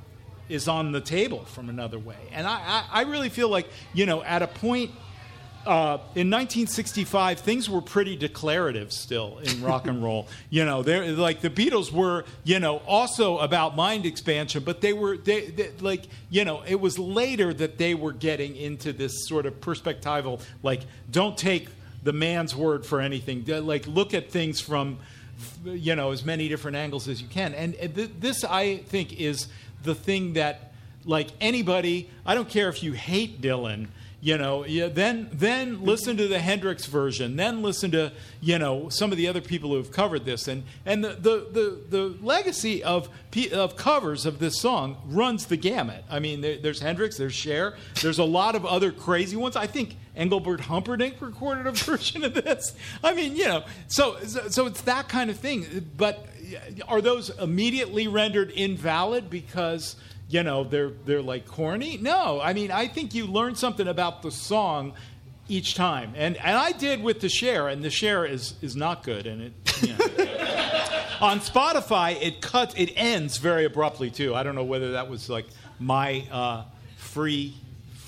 is 0.50 0.68
on 0.68 0.92
the 0.92 1.02
table 1.02 1.46
from 1.46 1.70
another 1.70 2.00
way. 2.00 2.18
And 2.32 2.48
I 2.48 2.60
I, 2.60 2.86
I 2.92 3.02
really 3.04 3.30
feel 3.30 3.50
like 3.50 3.68
you 3.94 4.08
know 4.08 4.24
at 4.24 4.42
a 4.42 4.48
point 4.48 4.90
uh, 5.66 5.98
in 6.16 6.30
1965, 6.30 7.40
things 7.40 7.70
were 7.70 7.82
pretty 7.82 8.16
declarative 8.16 8.92
still 8.92 9.40
in 9.40 9.62
rock 9.64 9.88
and 9.88 10.04
roll. 10.04 10.28
You 10.50 10.66
know, 10.66 10.84
they're 10.84 11.12
like 11.12 11.42
the 11.42 11.50
Beatles 11.50 11.92
were, 11.92 12.26
you 12.44 12.60
know, 12.60 12.78
also 12.80 13.38
about 13.40 13.76
mind 13.76 14.06
expansion, 14.06 14.64
but 14.64 14.82
they 14.82 14.94
were, 14.94 15.18
they, 15.18 15.48
they 15.48 15.72
like, 15.80 16.04
you 16.30 16.44
know, 16.44 16.64
it 16.68 16.80
was 16.80 17.00
later 17.00 17.54
that 17.54 17.78
they 17.78 17.94
were 17.94 18.12
getting 18.12 18.56
into 18.56 18.92
this 18.92 19.28
sort 19.28 19.46
of 19.46 19.60
perspectival, 19.62 20.42
like, 20.64 20.82
don't 21.10 21.38
take 21.38 21.70
the 22.04 22.14
man's 22.14 22.56
word 22.56 22.86
for 22.86 23.00
anything. 23.00 23.46
Like, 23.46 23.88
look 23.88 24.14
at 24.14 24.30
things 24.30 24.60
from, 24.60 25.00
you 25.64 25.96
know, 25.96 26.12
as 26.12 26.26
many 26.26 26.50
different 26.50 26.76
angles 26.78 27.08
as 27.08 27.22
you 27.22 27.28
can. 27.28 27.54
And 27.54 27.74
th- 27.74 28.12
this, 28.20 28.44
I 28.44 28.78
think, 28.78 29.20
is 29.20 29.48
the 29.84 29.96
thing 29.96 30.34
that, 30.34 30.74
like 31.06 31.30
anybody, 31.42 32.10
I 32.26 32.36
don't 32.36 32.50
care 32.50 32.70
if 32.70 32.84
you 32.84 32.94
hate 32.94 33.42
Dylan 33.42 33.88
you 34.24 34.38
know 34.38 34.66
yeah, 34.66 34.88
then 34.88 35.28
then 35.34 35.84
listen 35.84 36.16
to 36.16 36.30
the 36.30 36.40
hendrix 36.40 36.86
version. 36.86 37.36
Then 37.36 37.62
listen 37.62 37.92
to 37.92 38.14
you 38.40 38.58
know 38.58 38.88
some 38.88 39.12
of 39.12 39.18
the 39.18 39.28
other 39.28 39.42
people 39.42 39.72
who 39.72 39.76
have 39.76 39.92
covered 39.92 40.24
this. 40.24 40.48
And 40.48 40.64
and 40.86 41.04
the 41.04 41.10
the 41.10 41.48
the, 41.52 41.82
the 41.90 42.18
legacy 42.22 42.82
of 42.82 43.10
of 43.52 43.76
covers 43.76 44.26
of 44.26 44.40
this 44.40 44.58
song 44.62 44.96
runs 45.08 45.48
the 45.48 45.58
gamut. 45.58 46.06
I 46.10 46.20
mean 46.20 46.40
there, 46.40 46.58
there's 46.58 46.80
hendrix 46.80 47.18
there's 47.18 47.34
Cher 47.34 47.76
there's 48.02 48.18
a 48.18 48.24
lot 48.24 48.56
of 48.56 48.66
other 48.66 48.94
crazy 48.94 49.36
ones. 49.36 49.58
I 49.58 49.68
think 49.68 49.98
engelbert 50.16 50.62
humperdinck 50.62 51.20
recorded 51.20 51.68
a 51.68 51.72
version 51.74 52.24
of 52.24 52.34
this. 52.34 52.74
I 53.04 53.14
mean 53.14 53.36
you 53.36 53.46
know 53.46 53.66
so 53.90 54.20
so, 54.22 54.48
so 54.48 54.68
it's 54.68 54.84
that 54.84 55.10
kind 55.10 55.30
of 55.32 55.38
thing. 55.38 55.92
But 55.98 56.26
are 56.88 57.02
those 57.02 57.30
immediately 57.30 58.08
rendered 58.08 58.52
invalid 58.52 59.30
because 59.30 59.98
you 60.34 60.42
know 60.42 60.64
they're 60.64 60.92
they're 61.06 61.22
like 61.22 61.46
corny 61.46 61.98
no 61.98 62.42
i 62.42 62.54
mean 62.54 62.72
i 62.72 62.88
think 62.88 63.14
you 63.14 63.28
learn 63.28 63.54
something 63.54 63.88
about 63.88 64.24
the 64.24 64.32
song 64.32 64.94
each 65.48 65.76
time 65.76 66.12
and 66.16 66.36
and 66.38 66.58
i 66.58 66.72
did 66.72 67.04
with 67.04 67.20
the 67.22 67.30
Cher 67.30 67.68
and 67.68 67.84
the 67.84 67.92
Cher 67.92 68.26
is 68.26 68.56
is 68.62 68.76
not 68.76 69.04
good 69.04 69.28
and 69.28 69.42
it 69.44 69.54
you 69.82 69.90
know. 69.90 69.98
on 71.22 71.40
spotify 71.40 72.20
it 72.22 72.42
cuts 72.42 72.74
it 72.76 72.92
ends 72.96 73.38
very 73.38 73.66
abruptly 73.66 74.10
too 74.10 74.34
i 74.34 74.42
don't 74.42 74.56
know 74.56 74.64
whether 74.64 74.94
that 74.94 75.08
was 75.08 75.30
like 75.30 75.46
my 75.80 76.26
uh, 76.32 76.64
free 76.98 77.54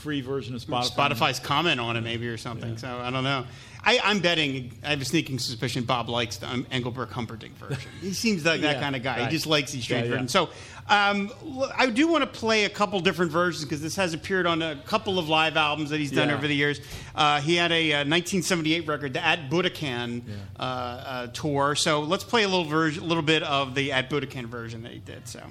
free 0.06 0.22
version 0.22 0.56
of 0.56 0.62
spotify 0.62 1.12
Spotify's 1.12 1.40
comment 1.40 1.80
on 1.80 1.96
it, 1.98 2.02
maybe 2.02 2.28
or 2.28 2.38
something. 2.38 2.78
So 2.78 2.88
I 2.88 3.10
don't 3.10 3.24
know. 3.24 3.44
I, 3.88 4.00
I'm 4.04 4.20
betting. 4.20 4.72
I 4.84 4.90
have 4.90 5.02
a 5.02 5.06
sneaking 5.06 5.38
suspicion 5.38 5.84
Bob 5.84 6.10
likes 6.10 6.38
the 6.38 6.50
um, 6.50 6.66
Engelbert 6.72 7.10
Humperdinck 7.12 7.54
version. 7.58 7.90
he 8.02 8.14
seems 8.14 8.44
like 8.44 8.62
that 8.62 8.76
Yeah, 8.78 8.82
kind 8.82 8.96
of 8.96 9.04
guy. 9.04 9.20
right. 9.20 9.30
He 9.30 9.36
just 9.36 9.46
likes 9.46 9.72
these 9.72 9.84
strange 9.84 10.06
Yeah, 10.06 10.10
yeah. 10.10 10.14
versions. 10.14 10.32
So 10.32 10.50
um, 10.90 11.32
I 11.78 11.88
do 11.92 12.08
want 12.08 12.24
to 12.24 12.40
play 12.40 12.66
a 12.66 12.70
couple 12.70 13.00
different 13.00 13.32
versions 13.32 13.64
because 13.64 13.82
this 13.82 13.96
has 13.96 14.14
appeared 14.16 14.48
on 14.48 14.62
a 14.64 14.76
couple 14.88 15.20
of 15.20 15.30
live 15.30 15.56
albums 15.56 15.92
that 15.92 16.00
he's 16.00 16.12
done 16.12 16.30
Yeah. 16.30 16.36
over 16.36 16.48
the 16.48 16.56
years. 16.56 16.82
Uh, 17.14 17.40
he 17.42 17.56
had 17.56 17.72
a, 17.72 17.94
uh 17.94 17.98
1978 18.00 18.88
record, 18.88 19.14
the 19.14 19.24
At 19.24 19.50
Budokan 19.52 20.24
uh, 20.60 20.62
uh, 20.64 21.28
tour. 21.28 21.76
So 21.76 22.02
let's 22.02 22.24
play 22.24 22.42
a 22.44 22.48
little 22.48 22.66
version, 22.66 23.04
a 23.04 23.06
little 23.06 23.24
bit 23.24 23.44
of 23.44 23.76
the 23.76 23.92
At 23.92 24.10
Budokan 24.10 24.46
version 24.46 24.82
that 24.84 24.94
he 24.94 25.00
did. 25.00 25.28
So. 25.28 25.42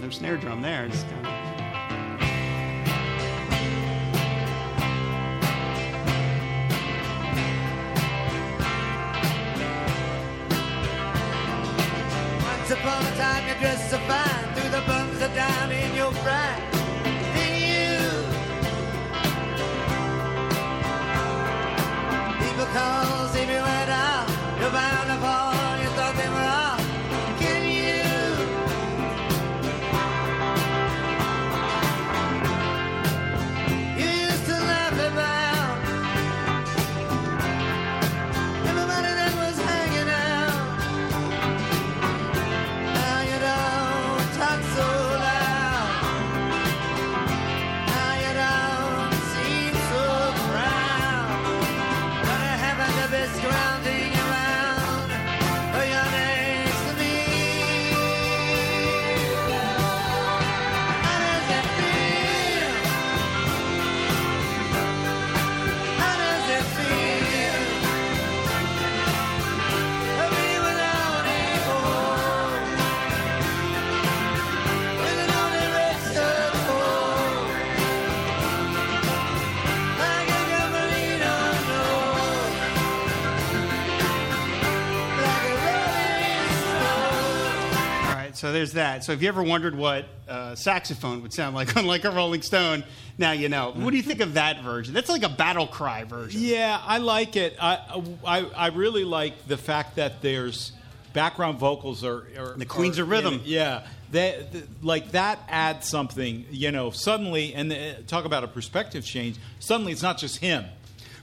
No 0.00 0.10
snare 0.10 0.36
drum 0.36 0.60
there. 0.62 0.88
Just 0.88 1.06
kind 1.08 1.26
of. 1.26 1.53
So 88.44 88.52
there's 88.52 88.74
that. 88.74 89.04
So 89.04 89.12
if 89.12 89.22
you 89.22 89.28
ever 89.28 89.42
wondered 89.42 89.74
what 89.74 90.04
uh, 90.28 90.54
saxophone 90.54 91.22
would 91.22 91.32
sound 91.32 91.56
like 91.56 91.74
on 91.78 91.86
like 91.86 92.04
a 92.04 92.10
Rolling 92.10 92.42
Stone, 92.42 92.84
now 93.16 93.32
you 93.32 93.48
know. 93.48 93.72
What 93.74 93.90
do 93.90 93.96
you 93.96 94.02
think 94.02 94.20
of 94.20 94.34
that 94.34 94.60
version? 94.60 94.92
That's 94.92 95.08
like 95.08 95.22
a 95.22 95.30
battle 95.30 95.66
cry 95.66 96.04
version. 96.04 96.42
Yeah, 96.42 96.78
I 96.84 96.98
like 96.98 97.36
it. 97.36 97.56
I, 97.58 98.02
I, 98.22 98.40
I 98.54 98.66
really 98.66 99.04
like 99.04 99.46
the 99.46 99.56
fact 99.56 99.96
that 99.96 100.20
there's 100.20 100.72
background 101.14 101.58
vocals 101.58 102.04
are, 102.04 102.26
are 102.38 102.54
The 102.54 102.66
Queens 102.66 102.98
of 102.98 103.08
Rhythm. 103.08 103.40
yeah, 103.46 103.86
they, 104.10 104.46
th- 104.52 104.64
like 104.82 105.12
that 105.12 105.38
adds 105.48 105.88
something. 105.88 106.44
You 106.50 106.70
know, 106.70 106.90
suddenly, 106.90 107.54
and 107.54 107.72
uh, 107.72 107.94
talk 108.06 108.26
about 108.26 108.44
a 108.44 108.48
perspective 108.48 109.06
change. 109.06 109.38
Suddenly, 109.58 109.92
it's 109.92 110.02
not 110.02 110.18
just 110.18 110.36
him. 110.36 110.66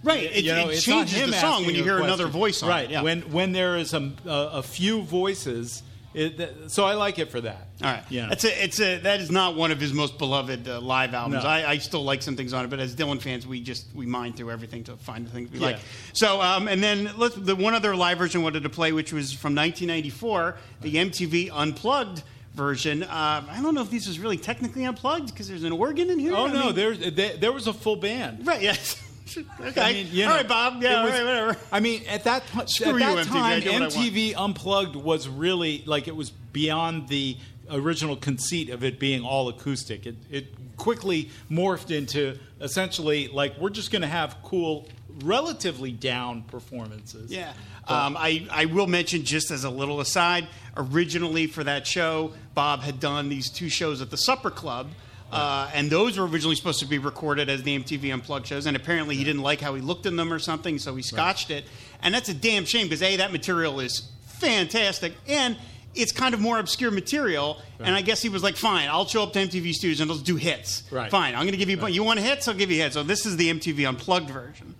Right, 0.03 0.23
it- 0.23 0.43
you 0.43 0.55
know, 0.55 0.69
it 0.69 0.79
changes 0.79 1.23
the 1.23 1.33
song 1.33 1.67
when 1.67 1.75
you 1.75 1.83
hear 1.83 1.97
question. 1.97 2.07
another 2.07 2.25
voice 2.25 2.63
on 2.63 2.69
it, 2.69 2.71
right. 2.71 2.89
yeah. 2.89 3.03
When 3.03 3.31
when 3.31 3.51
there 3.51 3.77
is 3.77 3.93
a, 3.93 4.11
a, 4.25 4.29
a 4.53 4.63
few 4.63 5.03
voices 5.03 5.83
It, 6.13 6.37
that, 6.37 6.71
so 6.71 6.83
I 6.83 6.93
like 6.95 7.19
it 7.19 7.29
for 7.31 7.39
that. 7.41 7.67
All 7.81 7.91
right. 7.91 8.03
Yeah. 8.09 8.27
That's 8.27 8.43
a, 8.43 8.63
it's 8.63 8.79
a, 8.81 8.97
that 8.99 9.21
is 9.21 9.31
not 9.31 9.55
one 9.55 9.71
of 9.71 9.79
his 9.79 9.93
most 9.93 10.17
beloved 10.17 10.67
uh, 10.67 10.81
live 10.81 11.13
albums. 11.13 11.43
No. 11.43 11.49
I, 11.49 11.69
I 11.71 11.77
still 11.77 12.03
like 12.03 12.21
some 12.21 12.35
things 12.35 12.51
on 12.53 12.65
it, 12.65 12.69
but 12.69 12.79
as 12.79 12.95
Dylan 12.95 13.21
fans, 13.21 13.47
we 13.47 13.61
just 13.61 13.85
we 13.95 14.05
mine 14.05 14.33
through 14.33 14.51
everything 14.51 14.83
to 14.85 14.97
find 14.97 15.25
the 15.25 15.31
things 15.31 15.49
we 15.51 15.59
Yeah. 15.59 15.65
like. 15.67 15.79
So, 16.13 16.41
um, 16.41 16.67
and 16.67 16.83
then 16.83 17.11
let's, 17.17 17.35
the 17.35 17.55
one 17.55 17.73
other 17.73 17.95
live 17.95 18.17
version 18.17 18.41
I 18.41 18.43
wanted 18.43 18.63
to 18.63 18.69
play, 18.69 18.91
which 18.91 19.13
was 19.13 19.31
from 19.31 19.55
1994, 19.55 20.57
the 20.81 20.95
MTV 20.95 21.49
Unplugged 21.53 22.23
version. 22.55 23.03
Uh, 23.03 23.43
I 23.49 23.61
don't 23.61 23.73
know 23.73 23.81
if 23.81 23.89
this 23.89 24.07
was 24.07 24.19
really 24.19 24.37
technically 24.37 24.83
unplugged 24.83 25.27
because 25.27 25.47
there's 25.47 25.63
an 25.63 25.71
organ 25.71 26.09
in 26.09 26.19
here. 26.19 26.33
oh 26.35 26.47
I 26.47 26.51
no, 26.51 26.65
mean- 26.65 26.75
there's 26.75 26.99
there, 27.13 27.37
there 27.37 27.51
was 27.53 27.67
a 27.67 27.73
full 27.73 27.95
band. 27.95 28.45
right. 28.45 28.61
Yes. 28.61 29.01
okay. 29.59 29.81
I 29.81 29.93
mean, 29.93 30.07
you 30.11 30.25
know, 30.25 30.31
right, 30.31 30.47
Bob. 30.47 30.81
Yeah. 30.81 31.03
was- 31.03 31.11
all 31.13 31.17
right, 31.17 31.25
whatever. 31.25 31.57
I 31.71 31.79
mean, 31.79 32.03
at 32.07 32.23
that, 32.25 32.43
at 32.43 32.67
that 32.67 32.67
MTV, 32.67 33.25
time, 33.27 33.61
do 33.61 33.67
what 33.71 33.75
I 33.75 33.79
want. 33.79 33.93
MTV 33.93 34.33
Unplugged 34.35 34.95
was 34.95 35.27
really 35.27 35.83
like 35.85 36.07
it 36.07 36.15
was 36.15 36.29
beyond 36.29 37.07
the 37.07 37.37
original 37.69 38.15
conceit 38.17 38.69
of 38.69 38.83
it 38.83 38.99
being 38.99 39.23
all 39.23 39.47
acoustic. 39.49 40.05
It, 40.05 40.15
it 40.29 40.47
quickly 40.77 41.29
morphed 41.49 41.95
into 41.95 42.37
essentially 42.59 43.27
like 43.27 43.57
we're 43.57 43.69
just 43.69 43.91
going 43.91 44.01
to 44.01 44.07
have 44.07 44.37
cool, 44.43 44.87
relatively 45.23 45.91
down 45.91 46.43
performances. 46.43 47.31
Yeah. 47.31 47.53
Um, 47.87 48.15
I, 48.17 48.47
I 48.51 48.65
will 48.65 48.87
mention, 48.87 49.23
just 49.23 49.51
as 49.51 49.63
a 49.63 49.69
little 49.69 49.99
aside, 50.01 50.47
originally 50.77 51.47
for 51.47 51.63
that 51.63 51.85
show, 51.87 52.33
Bob 52.53 52.81
had 52.81 52.99
done 52.99 53.27
these 53.27 53.49
two 53.49 53.69
shows 53.69 54.01
at 54.01 54.09
the 54.11 54.17
Supper 54.17 54.51
Club. 54.51 54.89
Uh, 55.31 55.69
and 55.73 55.89
those 55.89 56.17
were 56.17 56.27
originally 56.27 56.55
supposed 56.55 56.79
to 56.79 56.85
be 56.85 56.97
recorded 56.97 57.49
as 57.49 57.63
the 57.63 57.77
MTV 57.79 58.13
Unplugged 58.13 58.47
shows, 58.47 58.65
and 58.65 58.75
apparently 58.75 59.15
he 59.15 59.23
didn't 59.23 59.41
like 59.41 59.61
how 59.61 59.73
he 59.75 59.81
looked 59.81 60.05
in 60.05 60.15
them 60.17 60.33
or 60.33 60.39
something, 60.39 60.77
so 60.77 60.95
he 60.95 61.01
scotched 61.01 61.49
it. 61.51 61.65
And 62.01 62.13
that's 62.13 62.29
a 62.29 62.33
damn 62.33 62.65
shame 62.65 62.87
because 62.87 63.01
a 63.01 63.15
that 63.17 63.31
material 63.31 63.79
is 63.79 64.11
fantastic, 64.25 65.13
and 65.27 65.55
it's 65.95 66.11
kind 66.11 66.33
of 66.33 66.39
more 66.39 66.59
obscure 66.59 66.91
material. 66.91 67.61
And 67.79 67.95
I 67.95 68.01
guess 68.01 68.21
he 68.21 68.29
was 68.29 68.43
like, 68.43 68.57
"Fine, 68.57 68.89
I'll 68.89 69.07
show 69.07 69.23
up 69.23 69.33
to 69.33 69.39
MTV 69.39 69.73
Studios 69.73 70.01
and 70.01 70.09
let's 70.09 70.21
do 70.21 70.35
hits. 70.35 70.83
Right. 70.91 71.09
Fine, 71.09 71.33
I'm 71.35 71.41
going 71.41 71.51
to 71.51 71.57
give 71.57 71.69
you. 71.69 71.87
You 71.87 72.03
want 72.03 72.19
hits? 72.19 72.47
I'll 72.47 72.53
give 72.53 72.69
you 72.69 72.81
hits. 72.81 72.95
So 72.95 73.03
this 73.03 73.25
is 73.25 73.37
the 73.37 73.49
MTV 73.49 73.87
Unplugged 73.87 74.29
version. 74.29 74.75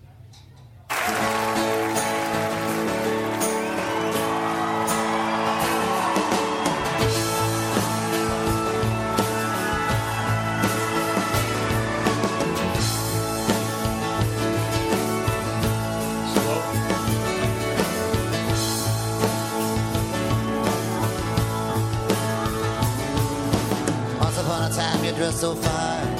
Dressed 25.22 25.40
so 25.40 25.54
fine. 25.54 26.16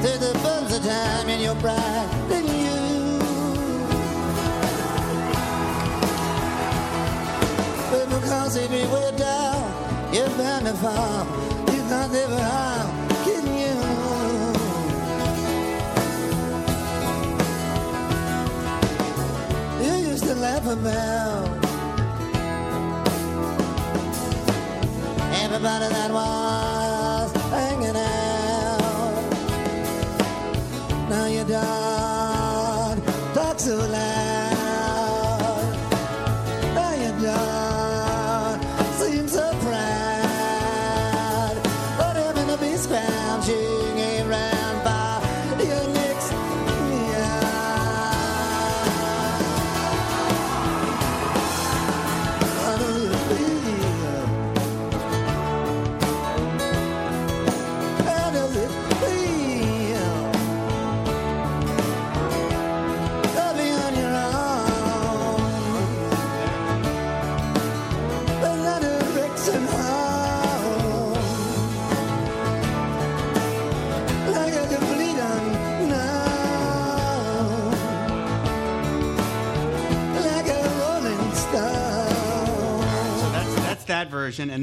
There's 0.00 0.20
the 0.20 0.32
buzz 0.44 0.76
of 0.76 0.84
time 0.84 1.28
in 1.28 1.40
your 1.40 1.56
pride, 1.56 2.08
didn't 2.28 2.58
you? 2.66 3.18
But 7.90 8.06
because 8.16 8.56
if 8.56 8.70
you 8.70 8.86
were 8.94 9.12
down, 9.16 10.14
you're 10.14 10.28
bound 10.38 10.66
to 10.66 10.74
fall. 10.74 11.26
You 11.74 11.82
can't 11.90 12.12
live 12.12 12.30
around, 12.30 12.88
kidding 13.24 13.58
you? 13.64 13.76
You 19.84 19.94
used 20.12 20.24
to 20.30 20.34
laugh 20.36 20.66
about 20.76 21.48
everybody 25.42 25.88
that 25.88 26.10
was 26.12 26.73
Now 31.46 31.83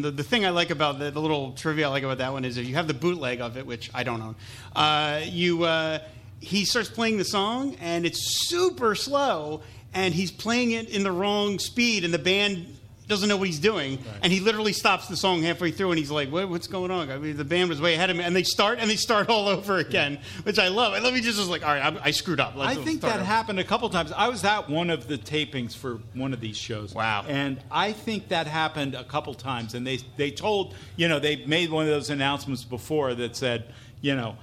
And 0.02 0.06
the, 0.08 0.10
the 0.10 0.24
thing 0.24 0.48
I 0.48 0.50
like 0.50 0.72
about 0.72 0.98
the, 0.98 1.12
the 1.12 1.22
little 1.22 1.52
trivia 1.52 1.86
I 1.86 1.90
like 1.92 2.02
about 2.02 2.18
that 2.18 2.34
one 2.34 2.44
is 2.44 2.58
if 2.58 2.68
you 2.68 2.74
have 2.74 2.88
the 2.88 2.96
bootleg 2.96 3.40
of 3.40 3.56
it, 3.56 3.68
which 3.68 3.92
I 3.94 4.02
don't 4.02 4.20
own, 4.20 4.36
uh, 4.76 5.22
you 5.26 5.64
uh, 5.64 6.00
he 6.40 6.66
starts 6.66 6.90
playing 6.90 7.20
the 7.20 7.24
song 7.24 7.76
and 7.80 8.04
it's 8.04 8.48
super 8.48 8.96
slow, 8.96 9.62
and 9.94 10.12
he's 10.12 10.32
playing 10.32 10.72
it 10.72 10.90
in 10.90 11.04
the 11.04 11.12
wrong 11.12 11.60
speed, 11.60 12.04
and 12.04 12.12
the 12.12 12.18
band 12.18 12.66
doesn't 13.12 13.30
know 13.30 13.38
what 13.38 13.48
he's 13.48 13.60
doing, 13.60 14.00
and 14.24 14.34
he 14.34 14.40
literally 14.40 14.74
stops 14.74 15.08
the 15.08 15.16
song 15.16 15.44
halfway 15.44 15.70
through, 15.70 15.92
and 15.92 16.00
he's 16.00 16.10
like, 16.12 16.32
what, 16.32 16.50
"What's 16.50 16.68
going 16.68 16.90
on?" 16.90 17.12
I 17.12 17.18
mean, 17.18 17.38
the 17.38 17.46
band 17.46 17.70
was 17.70 17.80
way 17.80 17.94
ahead 17.94 18.10
of 18.10 18.18
me, 18.18 18.24
and 18.24 18.36
they 18.36 18.44
start 18.44 18.80
and 18.80 18.90
they 18.90 18.96
start 18.96 19.30
all 19.30 19.48
over 19.48 19.78
again, 19.78 20.20
which 20.44 20.58
I 20.58 20.70
love. 20.70 20.94
And 20.94 21.04
let 21.04 21.14
me 21.14 21.22
just 21.22 21.38
was 21.38 21.50
like, 21.50 21.64
"All 21.64 21.74
right, 21.74 21.94
I, 21.94 22.06
I 22.06 22.12
screwed 22.12 22.40
up." 22.40 22.56
Let's 22.56 22.78
I 22.78 22.84
think 22.84 23.02
that 23.02 23.18
over." 23.18 23.24
happened 23.24 23.60
a 23.60 23.64
couple 23.64 23.90
times. 23.90 24.12
I 24.12 24.28
was 24.28 24.44
at 24.44 24.70
one 24.70 24.90
of 24.90 25.08
the 25.08 25.18
tapings 25.18 25.76
for 25.76 26.00
one 26.14 26.34
of 26.34 26.40
these 26.40 26.58
shows. 26.58 26.94
Wow. 26.94 27.26
And 27.28 27.62
I 27.72 27.92
think 27.92 28.30
that 28.30 28.48
happened 28.48 28.96
a 28.96 29.04
couple 29.04 29.34
times. 29.34 29.74
And 29.74 29.86
they, 29.86 30.00
they 30.18 30.32
told, 30.32 30.76
you 30.96 31.08
know, 31.08 31.20
they 31.20 31.46
made 31.46 31.70
one 31.70 31.86
of 31.86 31.92
those 31.92 32.10
announcements 32.10 32.64
before 32.64 33.14
that 33.16 33.36
said, 33.36 33.66
you 34.02 34.16
know, 34.16 34.38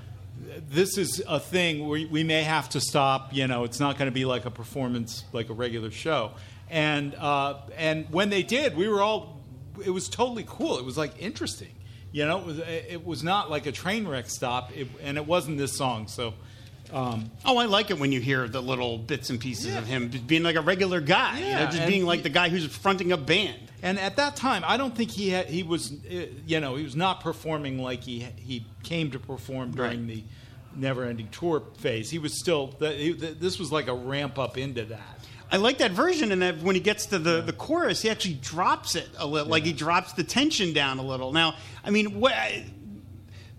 this 0.71 0.97
is 0.97 1.23
a 1.29 1.41
thing 1.41 1.89
we, 1.89 2.07
we 2.07 2.25
may 2.25 2.43
have 2.43 2.69
to 2.71 2.81
stop. 2.81 3.35
You 3.35 3.47
know, 3.47 3.65
it's 3.65 3.81
not 3.81 3.99
going 3.99 4.11
to 4.11 4.15
be 4.15 4.25
like 4.25 4.45
a 4.45 4.51
performance, 4.51 5.25
like 5.33 5.51
a 5.51 5.55
regular 5.55 5.91
show. 5.91 6.33
And, 6.71 7.15
uh, 7.15 7.55
and 7.77 8.07
when 8.11 8.31
they 8.31 8.43
did, 8.43 8.77
we 8.77 8.89
were 8.89 9.01
all, 9.01 9.41
it 9.85 9.91
was 9.91 10.09
totally 10.09 10.45
cool. 10.47 10.79
It 10.79 10.85
was 10.85 10.99
like 10.99 11.21
interesting. 11.21 11.71
You 12.13 12.27
know, 12.27 12.39
it 12.39 12.47
was, 12.47 12.59
it 12.59 13.07
was 13.07 13.23
not 13.23 13.51
like 13.51 13.67
a 13.67 13.73
train 13.73 14.07
wreck 14.09 14.29
stop, 14.31 14.77
it, 14.77 14.89
and 15.03 15.17
it 15.17 15.27
wasn't 15.27 15.59
this 15.59 15.77
song. 15.77 16.09
So, 16.09 16.35
um, 16.93 17.31
Oh, 17.45 17.59
I 17.59 17.67
like 17.67 17.91
it 17.91 17.99
when 17.99 18.13
you 18.13 18.21
hear 18.21 18.49
the 18.49 18.63
little 18.63 18.97
bits 18.99 19.29
and 19.31 19.39
pieces 19.39 19.67
Yeah. 19.67 19.79
of 19.79 19.87
him 19.87 20.09
being 20.27 20.43
like 20.43 20.57
a 20.57 20.63
regular 20.63 21.01
guy, 21.03 21.39
you 21.39 21.55
know, 21.55 21.67
just 21.67 21.87
being 21.87 22.07
like 22.07 22.19
he- 22.21 22.23
the 22.25 22.29
guy 22.31 22.49
who's 22.49 22.65
fronting 22.67 23.13
a 23.13 23.17
band. 23.19 23.59
And 23.83 23.99
at 23.99 24.17
that 24.17 24.37
time, 24.37 24.65
I 24.67 24.77
don't 24.77 24.97
think 24.97 25.11
he 25.11 25.29
had, 25.31 25.47
he 25.47 25.63
was, 25.63 25.93
uh, 25.93 26.27
you 26.47 26.61
know, 26.61 26.75
he 26.77 26.83
was 26.83 26.97
not 26.97 27.21
performing 27.21 27.79
like 27.81 28.03
he 28.03 28.27
he 28.37 28.67
came 28.83 29.11
to 29.13 29.19
perform 29.21 29.71
during 29.73 30.01
Right. 30.01 30.07
the 30.09 30.25
never-ending 30.77 31.29
tour 31.31 31.63
phase. 31.79 32.11
He 32.11 32.19
was 32.19 32.39
still. 32.41 32.69
The, 32.79 32.93
he, 32.93 33.13
the, 33.13 33.29
this 33.29 33.59
was 33.59 33.71
like 33.71 33.87
a 33.89 33.95
ramp 33.95 34.39
up 34.39 34.57
into 34.59 34.85
that. 34.87 35.18
I 35.51 35.57
like 35.57 35.79
that 35.79 35.93
version, 35.93 36.31
and 36.31 36.43
that 36.43 36.59
when 36.59 36.75
he 36.75 36.81
gets 36.81 37.07
to 37.07 37.19
the, 37.19 37.41
the 37.41 37.53
chorus, 37.53 38.03
he 38.03 38.11
actually 38.11 38.35
drops 38.35 38.95
it 38.95 39.09
a 39.17 39.27
little, 39.27 39.49
like 39.49 39.65
he 39.65 39.73
drops 39.73 40.13
the 40.13 40.25
tension 40.25 40.73
down 40.73 40.99
a 40.99 41.03
little. 41.03 41.33
Now, 41.33 41.55
I 41.83 41.91
mean, 41.91 42.21
what 42.21 42.35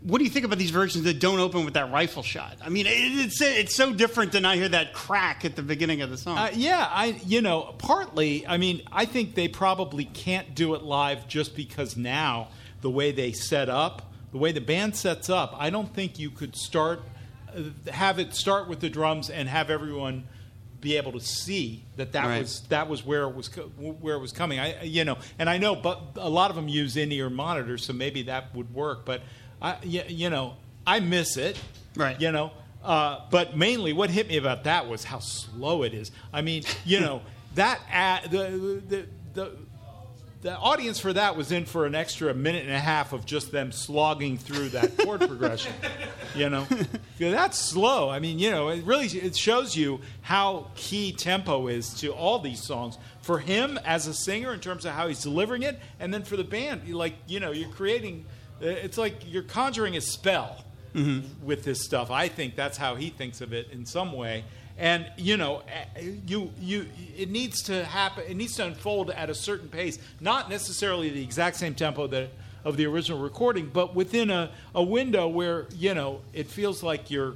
what 0.01 0.19
do 0.19 0.23
you 0.23 0.29
think 0.29 0.45
about 0.45 0.57
these 0.57 0.69
versions 0.69 1.03
that 1.03 1.19
don't 1.19 1.39
open 1.39 1.65
with 1.65 1.73
that 1.73 1.91
rifle 1.91 2.23
shot? 2.23 2.57
I 2.63 2.69
mean, 2.69 2.85
it, 2.85 2.91
it's 2.91 3.41
it's 3.41 3.75
so 3.75 3.91
different 3.93 4.31
than 4.31 4.45
I 4.45 4.55
hear 4.55 4.69
that 4.69 4.93
crack 4.93 5.45
at 5.45 5.55
the 5.55 5.61
beginning 5.61 6.01
of 6.01 6.09
the 6.09 6.17
song. 6.17 6.37
Uh, 6.37 6.51
yeah, 6.53 6.87
I 6.89 7.19
you 7.25 7.41
know 7.41 7.73
partly. 7.77 8.47
I 8.47 8.57
mean, 8.57 8.81
I 8.91 9.05
think 9.05 9.35
they 9.35 9.47
probably 9.47 10.05
can't 10.05 10.55
do 10.55 10.75
it 10.75 10.83
live 10.83 11.27
just 11.27 11.55
because 11.55 11.97
now 11.97 12.49
the 12.81 12.89
way 12.89 13.11
they 13.11 13.31
set 13.31 13.67
up, 13.67 14.13
the 14.31 14.37
way 14.37 14.51
the 14.51 14.61
band 14.61 14.95
sets 14.95 15.29
up, 15.29 15.55
I 15.57 15.69
don't 15.69 15.93
think 15.93 16.17
you 16.17 16.29
could 16.29 16.55
start 16.55 17.01
uh, 17.55 17.91
have 17.91 18.19
it 18.19 18.35
start 18.35 18.69
with 18.69 18.79
the 18.79 18.89
drums 18.89 19.29
and 19.29 19.49
have 19.49 19.69
everyone 19.69 20.25
be 20.81 20.97
able 20.97 21.11
to 21.11 21.19
see 21.19 21.83
that 21.97 22.11
that 22.13 22.25
Right. 22.25 22.41
was 22.41 22.61
that 22.69 22.87
was 22.87 23.05
where 23.05 23.23
it 23.23 23.35
was 23.35 23.49
co- 23.49 23.63
where 23.77 24.15
it 24.15 24.19
was 24.19 24.31
coming. 24.31 24.59
I 24.59 24.83
you 24.83 25.03
know, 25.05 25.17
and 25.37 25.49
I 25.49 25.57
know, 25.57 25.75
but 25.75 26.01
a 26.15 26.29
lot 26.29 26.49
of 26.49 26.55
them 26.55 26.67
use 26.67 26.95
in-ear 26.97 27.29
monitors, 27.29 27.85
so 27.85 27.93
maybe 27.93 28.23
that 28.23 28.55
would 28.55 28.73
work. 28.73 29.05
But 29.05 29.21
I 29.61 29.77
you 29.83 30.29
know, 30.29 30.55
I 30.87 30.99
miss 30.99 31.37
it. 31.37 31.59
Right. 31.95 32.19
You 32.21 32.31
know, 32.31 32.51
uh, 32.83 33.21
but 33.29 33.57
mainly 33.57 33.91
what 33.93 34.09
hit 34.09 34.27
me 34.29 34.37
about 34.37 34.63
that 34.63 34.87
was 34.87 35.03
how 35.03 35.19
slow 35.19 35.83
it 35.83 35.93
is. 35.93 36.11
I 36.31 36.41
mean, 36.41 36.63
you 36.85 36.99
know, 37.01 37.21
that 37.55 37.81
ad, 37.91 38.31
the, 38.31 38.37
the 38.39 38.81
the 38.93 39.05
the 39.33 39.51
audience 40.45 40.99
for 40.99 41.11
that 41.13 41.35
was 41.35 41.51
in 41.51 41.65
for 41.65 41.85
an 41.85 41.95
extra 41.95 42.33
minute 42.33 42.63
and 42.63 42.71
a 42.71 42.79
half 42.79 43.11
of 43.11 43.25
just 43.25 43.51
them 43.51 43.71
slogging 43.73 44.37
through 44.37 44.69
that 44.69 44.97
chord 44.97 45.19
progression. 45.21 45.73
You 46.33 46.49
know, 46.49 46.65
that's 47.19 47.57
slow. 47.57 48.09
I 48.09 48.19
mean, 48.19 48.39
you 48.39 48.49
know, 48.49 48.69
it 48.69 48.85
really 48.85 49.07
it 49.07 49.35
shows 49.35 49.75
you 49.75 49.99
how 50.21 50.67
key 50.75 51.11
tempo 51.11 51.67
is 51.67 51.93
to 51.95 52.13
all 52.13 52.39
these 52.39 52.63
songs 52.63 52.97
for 53.21 53.39
him 53.39 53.77
as 53.83 54.07
a 54.07 54.13
singer 54.13 54.53
in 54.53 54.59
terms 54.61 54.85
of 54.85 54.93
how 54.93 55.07
he's 55.09 55.21
delivering 55.21 55.63
it, 55.63 55.77
and 55.99 56.13
then 56.13 56.23
for 56.23 56.37
the 56.37 56.43
band, 56.45 56.87
like 56.93 57.15
you 57.27 57.39
know, 57.41 57.51
you're 57.51 57.69
creating. 57.69 58.25
uh, 58.61 58.65
It's 58.67 58.97
like 58.97 59.15
you're 59.31 59.43
conjuring 59.43 59.97
a 59.97 60.01
spell 60.01 60.63
with 61.43 61.63
this 61.63 61.83
stuff. 61.83 62.11
I 62.11 62.27
think 62.29 62.55
that's 62.55 62.77
how 62.77 62.95
he 62.95 63.09
thinks 63.09 63.41
of 63.41 63.53
it 63.53 63.69
in 63.71 63.85
some 63.85 64.11
way. 64.13 64.43
And 64.79 65.05
you 65.17 65.35
know, 65.35 65.61
eh, 65.95 66.11
you 66.25 66.51
you 66.59 66.85
it 67.17 67.29
needs 67.29 67.63
to 67.63 67.83
happen. 67.83 68.23
It 68.27 68.35
needs 68.37 68.55
to 68.55 68.65
unfold 68.65 69.11
at 69.11 69.29
a 69.29 69.35
certain 69.35 69.67
pace, 69.67 69.99
not 70.21 70.49
necessarily 70.49 71.09
the 71.09 71.21
exact 71.21 71.57
same 71.57 71.75
tempo 71.75 72.07
that 72.07 72.29
of 72.65 72.77
the 72.77 72.85
original 72.85 73.19
recording, 73.19 73.69
but 73.71 73.93
within 73.93 74.29
a, 74.29 74.51
a 74.73 74.81
window 74.83 75.27
where 75.27 75.65
you 75.75 75.93
know 75.93 76.21
it 76.33 76.47
feels 76.47 76.81
like 76.81 77.11
you're 77.11 77.35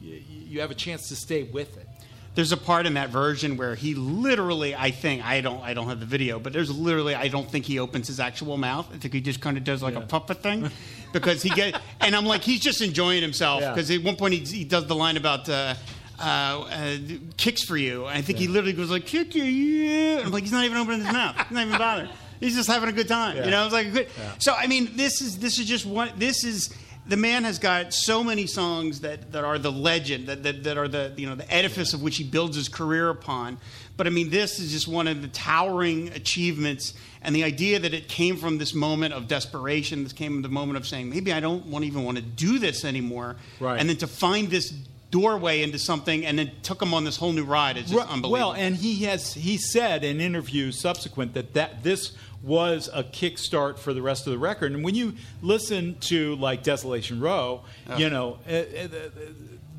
you, 0.00 0.22
you 0.30 0.60
have 0.60 0.70
a 0.70 0.74
chance 0.76 1.08
to 1.08 1.16
stay 1.16 1.42
with 1.42 1.76
it. 1.76 1.88
There's 2.36 2.52
a 2.52 2.56
part 2.56 2.84
in 2.84 2.94
that 2.94 3.08
version 3.08 3.56
where 3.56 3.74
he 3.74 3.94
literally, 3.94 4.74
I 4.76 4.90
think, 4.90 5.24
I 5.24 5.40
don't, 5.40 5.62
I 5.62 5.72
don't 5.72 5.88
have 5.88 6.00
the 6.00 6.06
video, 6.06 6.38
but 6.38 6.52
there's 6.52 6.70
literally, 6.70 7.14
I 7.14 7.28
don't 7.28 7.50
think 7.50 7.64
he 7.64 7.78
opens 7.78 8.08
his 8.08 8.20
actual 8.20 8.58
mouth. 8.58 8.86
I 8.92 8.98
think 8.98 9.14
he 9.14 9.22
just 9.22 9.40
kind 9.40 9.56
of 9.56 9.64
does 9.64 9.82
like 9.82 9.94
a 9.94 10.02
puppet 10.02 10.42
thing, 10.42 10.68
because 11.14 11.42
he 11.42 11.48
get, 11.48 11.80
and 11.98 12.14
I'm 12.14 12.26
like, 12.26 12.42
he's 12.42 12.60
just 12.60 12.82
enjoying 12.82 13.22
himself 13.22 13.62
Yeah. 13.62 13.72
because 13.72 13.90
at 13.90 14.02
one 14.02 14.16
point 14.16 14.34
he, 14.34 14.40
he 14.40 14.64
does 14.64 14.86
the 14.86 14.94
line 14.94 15.16
about. 15.16 15.48
Uh, 15.48 15.74
uh, 16.18 16.22
uh, 16.22 16.96
kicks 17.36 17.62
for 17.64 17.76
you. 17.76 18.06
I 18.06 18.22
think 18.22 18.38
he 18.38 18.48
literally 18.48 18.72
goes 18.72 18.90
like 18.90 19.06
kick 19.06 19.34
you, 19.34 19.44
yeah. 19.44 20.22
I'm 20.24 20.30
like 20.32 20.42
he's 20.44 20.52
not 20.52 20.64
even 20.64 20.76
opening 20.78 21.00
his 21.04 21.12
mouth. 21.12 21.36
He's 21.36 21.50
not 21.50 21.66
even 21.66 21.78
bothering. 21.78 22.10
He's 22.40 22.54
just 22.54 22.68
having 22.68 22.88
a 22.88 22.92
good 22.92 23.08
time. 23.08 23.36
Yeah. 23.36 23.44
You 23.46 23.50
know, 23.50 23.64
it's 23.64 23.72
like 23.72 23.86
a 23.86 23.90
good. 23.90 24.08
So 24.38 24.52
I 24.52 24.66
mean, 24.66 24.90
this 24.96 25.20
is 25.20 25.38
this 25.38 25.58
is 25.58 25.66
just 25.66 25.86
one. 25.86 26.10
This 26.16 26.44
is 26.44 26.74
the 27.08 27.16
man 27.16 27.44
has 27.44 27.58
got 27.58 27.94
so 27.94 28.24
many 28.24 28.46
songs 28.48 29.00
that, 29.00 29.30
that 29.32 29.44
are 29.44 29.58
the 29.58 29.70
legend 29.70 30.26
that, 30.26 30.42
that, 30.42 30.64
that 30.64 30.76
are 30.76 30.88
the 30.88 31.12
you 31.16 31.26
know 31.28 31.34
the 31.36 31.50
edifice 31.52 31.94
of 31.94 32.02
which 32.02 32.16
he 32.16 32.24
builds 32.24 32.56
his 32.56 32.68
career 32.68 33.08
upon. 33.10 33.58
But 33.96 34.06
I 34.06 34.10
mean, 34.10 34.28
this 34.28 34.58
is 34.58 34.72
just 34.72 34.88
one 34.88 35.06
of 35.08 35.22
the 35.22 35.28
towering 35.28 36.08
achievements, 36.08 36.92
and 37.22 37.34
the 37.34 37.44
idea 37.44 37.78
that 37.78 37.94
it 37.94 38.08
came 38.08 38.36
from 38.36 38.58
this 38.58 38.74
moment 38.74 39.14
of 39.14 39.28
desperation. 39.28 40.02
This 40.02 40.12
came 40.12 40.32
from 40.32 40.42
the 40.42 40.48
moment 40.48 40.76
of 40.76 40.86
saying, 40.86 41.08
maybe 41.08 41.32
I 41.32 41.40
don't 41.40 41.66
want 41.66 41.84
even 41.84 42.04
want 42.04 42.18
to 42.18 42.22
do 42.22 42.58
this 42.58 42.84
anymore, 42.84 43.36
Right. 43.60 43.80
and 43.80 43.88
then 43.88 43.96
to 43.98 44.06
find 44.06 44.50
this 44.50 44.74
doorway 45.10 45.62
into 45.62 45.78
something, 45.78 46.26
and 46.26 46.38
then 46.38 46.50
took 46.62 46.82
him 46.82 46.92
on 46.92 47.04
this 47.04 47.16
whole 47.16 47.32
new 47.32 47.44
ride. 47.44 47.76
It's 47.76 47.90
just 47.90 47.96
Well- 47.96 48.12
unbelievable. 48.12 48.32
Well, 48.32 48.52
and 48.52 48.76
he 48.76 49.04
has 49.04 49.34
he 49.34 49.56
said 49.56 50.04
in 50.04 50.20
interviews 50.20 50.80
subsequent 50.80 51.34
that 51.34 51.54
that 51.54 51.82
this 51.82 52.12
was 52.42 52.88
a 52.92 53.02
kickstart 53.02 53.78
for 53.78 53.92
the 53.92 54.02
rest 54.02 54.26
of 54.26 54.32
the 54.32 54.38
record. 54.38 54.72
And 54.72 54.84
when 54.84 54.94
you 54.94 55.14
listen 55.42 55.96
to 56.00 56.36
like 56.36 56.62
Desolation 56.62 57.20
Row, 57.20 57.62
you 57.96 58.08
know, 58.10 58.38
uh, 58.48 58.52
uh, 58.52 58.62
the, 58.86 59.12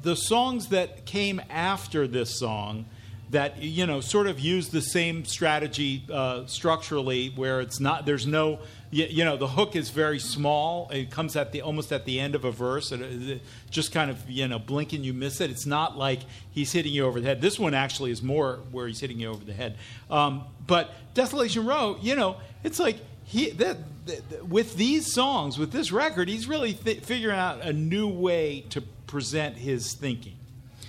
the 0.01 0.15
songs 0.15 0.67
that 0.67 1.05
came 1.05 1.41
after 1.49 2.07
this 2.07 2.37
song 2.39 2.85
that 3.29 3.61
you 3.61 3.85
know 3.85 3.99
sort 4.01 4.27
of 4.27 4.39
use 4.39 4.69
the 4.69 4.81
same 4.81 5.25
strategy 5.25 6.03
uh, 6.11 6.45
structurally 6.45 7.29
where 7.35 7.59
it's 7.61 7.79
not 7.79 8.05
there's 8.05 8.25
no 8.25 8.59
you, 8.89 9.05
you 9.09 9.25
know 9.25 9.35
the 9.35 9.47
hook 9.47 9.75
is 9.75 9.89
very 9.89 10.19
small. 10.19 10.89
It 10.91 11.11
comes 11.11 11.35
at 11.35 11.51
the 11.51 11.61
almost 11.61 11.91
at 11.91 12.05
the 12.05 12.19
end 12.19 12.35
of 12.35 12.45
a 12.45 12.51
verse 12.51 12.91
and 12.93 13.03
it, 13.03 13.29
it 13.29 13.41
just 13.69 13.91
kind 13.91 14.09
of 14.09 14.29
you 14.29 14.47
know 14.47 14.59
blink 14.59 14.93
and 14.93 15.05
you 15.05 15.13
miss 15.13 15.41
it. 15.41 15.51
It's 15.51 15.65
not 15.65 15.97
like 15.97 16.21
he's 16.51 16.71
hitting 16.71 16.93
you 16.93 17.05
over 17.05 17.19
the 17.19 17.27
head. 17.27 17.41
This 17.41 17.59
one 17.59 17.73
actually 17.73 18.11
is 18.11 18.21
more 18.23 18.59
where 18.71 18.87
he's 18.87 18.99
hitting 19.01 19.19
you 19.19 19.29
over 19.29 19.43
the 19.43 19.53
head. 19.53 19.77
Um, 20.09 20.43
but 20.65 20.93
desolation 21.13 21.65
row 21.65 21.97
you 22.01 22.15
know 22.15 22.37
it's 22.63 22.79
like 22.79 22.97
he 23.25 23.49
that, 23.51 23.77
that- 24.05 24.47
with 24.47 24.75
these 24.77 25.11
songs 25.13 25.57
with 25.57 25.71
this 25.71 25.91
record 25.91 26.29
he's 26.29 26.47
really 26.47 26.73
th- 26.73 27.01
figuring 27.01 27.37
out 27.37 27.61
a 27.61 27.73
new 27.73 28.07
way 28.07 28.61
to 28.69 28.81
present 28.81 29.57
his 29.57 29.93
thinking. 29.93 30.35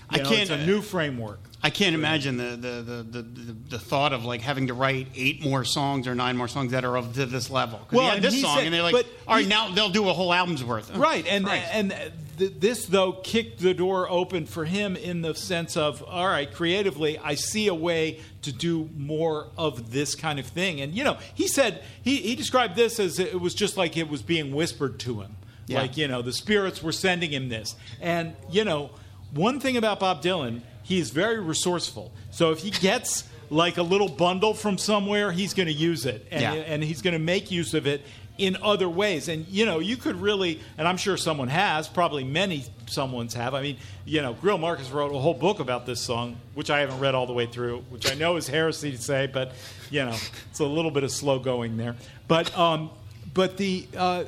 I 0.08 0.18
know, 0.18 0.28
can't- 0.28 0.42
it's 0.42 0.50
a 0.50 0.64
new 0.66 0.82
framework 0.82 1.40
I 1.62 1.70
can't 1.70 1.94
imagine 1.94 2.36
the 2.36 2.50
the, 2.56 2.82
the, 2.82 3.02
the, 3.22 3.22
the 3.70 3.78
thought 3.78 4.12
of 4.12 4.24
like 4.24 4.40
having 4.42 4.68
to 4.68 4.74
write 4.74 5.08
eight 5.16 5.42
more 5.42 5.64
songs 5.64 6.06
or 6.06 6.14
nine 6.14 6.36
more 6.36 6.46
songs 6.48 6.70
that 6.72 6.84
are 6.84 6.96
of 6.96 7.14
to 7.14 7.26
this 7.26 7.50
level. 7.50 7.80
Well, 7.90 8.04
he 8.04 8.10
had 8.10 8.22
this 8.22 8.40
song, 8.40 8.58
said- 8.58 8.64
and 8.66 8.74
they're 8.74 8.82
like, 8.82 9.06
all 9.26 9.34
right, 9.34 9.46
now 9.48 9.68
they'll 9.74 9.88
do 9.90 10.08
a 10.08 10.12
whole 10.12 10.32
album's 10.32 10.62
worth. 10.64 10.94
Right 10.96 11.26
and 11.26 11.44
Christ. 11.44 11.68
and 11.72 11.90
th- 12.38 12.52
this 12.60 12.86
though 12.86 13.12
kicked 13.12 13.58
the 13.60 13.74
door 13.74 14.08
open 14.08 14.46
for 14.46 14.64
him 14.64 14.94
in 14.94 15.22
the 15.22 15.34
sense 15.34 15.76
of 15.76 16.04
all 16.04 16.28
right 16.28 16.52
creatively 16.54 17.18
i 17.18 17.34
see 17.34 17.66
a 17.66 17.74
way 17.74 18.20
to 18.42 18.52
do 18.52 18.88
more 18.96 19.48
of 19.58 19.90
this 19.90 20.14
kind 20.14 20.38
of 20.38 20.46
thing 20.46 20.80
and 20.80 20.94
you 20.94 21.02
know 21.02 21.18
he 21.34 21.48
said 21.48 21.82
he, 22.00 22.18
he 22.18 22.36
described 22.36 22.76
this 22.76 23.00
as 23.00 23.18
it 23.18 23.40
was 23.40 23.54
just 23.54 23.76
like 23.76 23.96
it 23.96 24.08
was 24.08 24.22
being 24.22 24.54
whispered 24.54 25.00
to 25.00 25.20
him 25.20 25.34
Yeah. 25.66 25.80
like 25.80 25.96
you 25.96 26.06
know 26.06 26.22
the 26.22 26.32
spirits 26.32 26.80
were 26.80 26.92
sending 26.92 27.32
him 27.32 27.48
this 27.48 27.74
and 28.00 28.36
you 28.52 28.64
know 28.64 28.90
one 29.32 29.58
thing 29.58 29.76
about 29.76 29.98
bob 29.98 30.22
dylan 30.22 30.60
he's 30.88 31.10
very 31.10 31.38
resourceful 31.38 32.10
so 32.30 32.50
if 32.50 32.60
he 32.60 32.70
gets 32.70 33.24
like 33.50 33.76
a 33.78 33.82
little 33.82 34.08
bundle 34.08 34.54
from 34.54 34.76
somewhere 34.78 35.30
he's 35.30 35.54
going 35.54 35.66
to 35.68 35.72
use 35.72 36.04
it 36.06 36.26
and, 36.30 36.42
Yeah. 36.42 36.52
and 36.54 36.82
he's 36.82 37.02
going 37.02 37.12
to 37.12 37.18
make 37.20 37.50
use 37.50 37.74
of 37.74 37.86
it 37.86 38.02
in 38.36 38.56
other 38.62 38.88
ways. 38.88 39.26
And 39.28 39.48
you 39.48 39.66
know, 39.66 39.80
you 39.80 39.96
could 39.96 40.14
really, 40.14 40.60
and 40.76 40.86
I'm 40.86 40.96
sure 40.96 41.16
someone 41.16 41.48
has, 41.48 41.88
probably 41.88 42.22
many 42.22 42.64
someone's 42.86 43.34
have. 43.34 43.52
I 43.52 43.62
mean, 43.62 43.78
you 44.04 44.22
know, 44.22 44.32
Greil 44.34 44.60
Marcus 44.60 44.90
wrote 44.90 45.12
a 45.12 45.18
whole 45.18 45.34
book 45.34 45.58
about 45.58 45.86
this 45.86 46.00
song, 46.00 46.36
which 46.54 46.70
I 46.70 46.78
haven't 46.78 47.00
read 47.00 47.16
all 47.16 47.26
the 47.26 47.32
way 47.32 47.46
through, 47.46 47.78
which 47.90 48.08
I 48.08 48.14
know 48.14 48.36
is 48.36 48.46
heresy 48.46 48.92
to 48.92 48.98
say, 48.98 49.26
but 49.26 49.54
you 49.90 50.04
know, 50.04 50.14
it's 50.50 50.60
a 50.60 50.64
little 50.64 50.92
bit 50.92 51.02
of 51.02 51.10
slow 51.10 51.40
going 51.40 51.76
there. 51.78 51.96
But 52.28 52.56
um, 52.56 52.90
but 53.34 53.56
the 53.56 53.88
uh, 53.96 54.24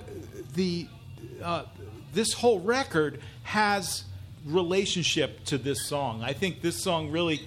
the 0.54 0.88
uh, 1.40 1.64
this 2.12 2.32
whole 2.32 2.58
record 2.58 3.20
has 3.44 4.02
relationship 4.44 5.44
to 5.46 5.58
this 5.58 5.86
song. 5.86 6.22
I 6.22 6.32
think 6.32 6.60
this 6.62 6.82
song 6.82 7.10
really 7.10 7.46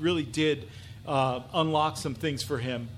really 0.00 0.22
did 0.22 0.68
uh, 1.06 1.40
unlock 1.52 1.98
some 1.98 2.14
things 2.14 2.42
for 2.42 2.56
him 2.58 2.88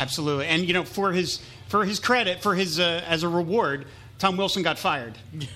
Absolutely, 0.00 0.46
and 0.46 0.66
you 0.66 0.72
know, 0.72 0.84
for 0.84 1.12
his 1.12 1.40
for 1.68 1.84
his 1.84 2.00
credit, 2.00 2.42
for 2.42 2.54
his 2.54 2.80
uh, 2.80 3.02
as 3.06 3.22
a 3.22 3.28
reward, 3.28 3.86
Tom 4.18 4.38
Wilson 4.38 4.62
got 4.62 4.78
fired. 4.78 5.18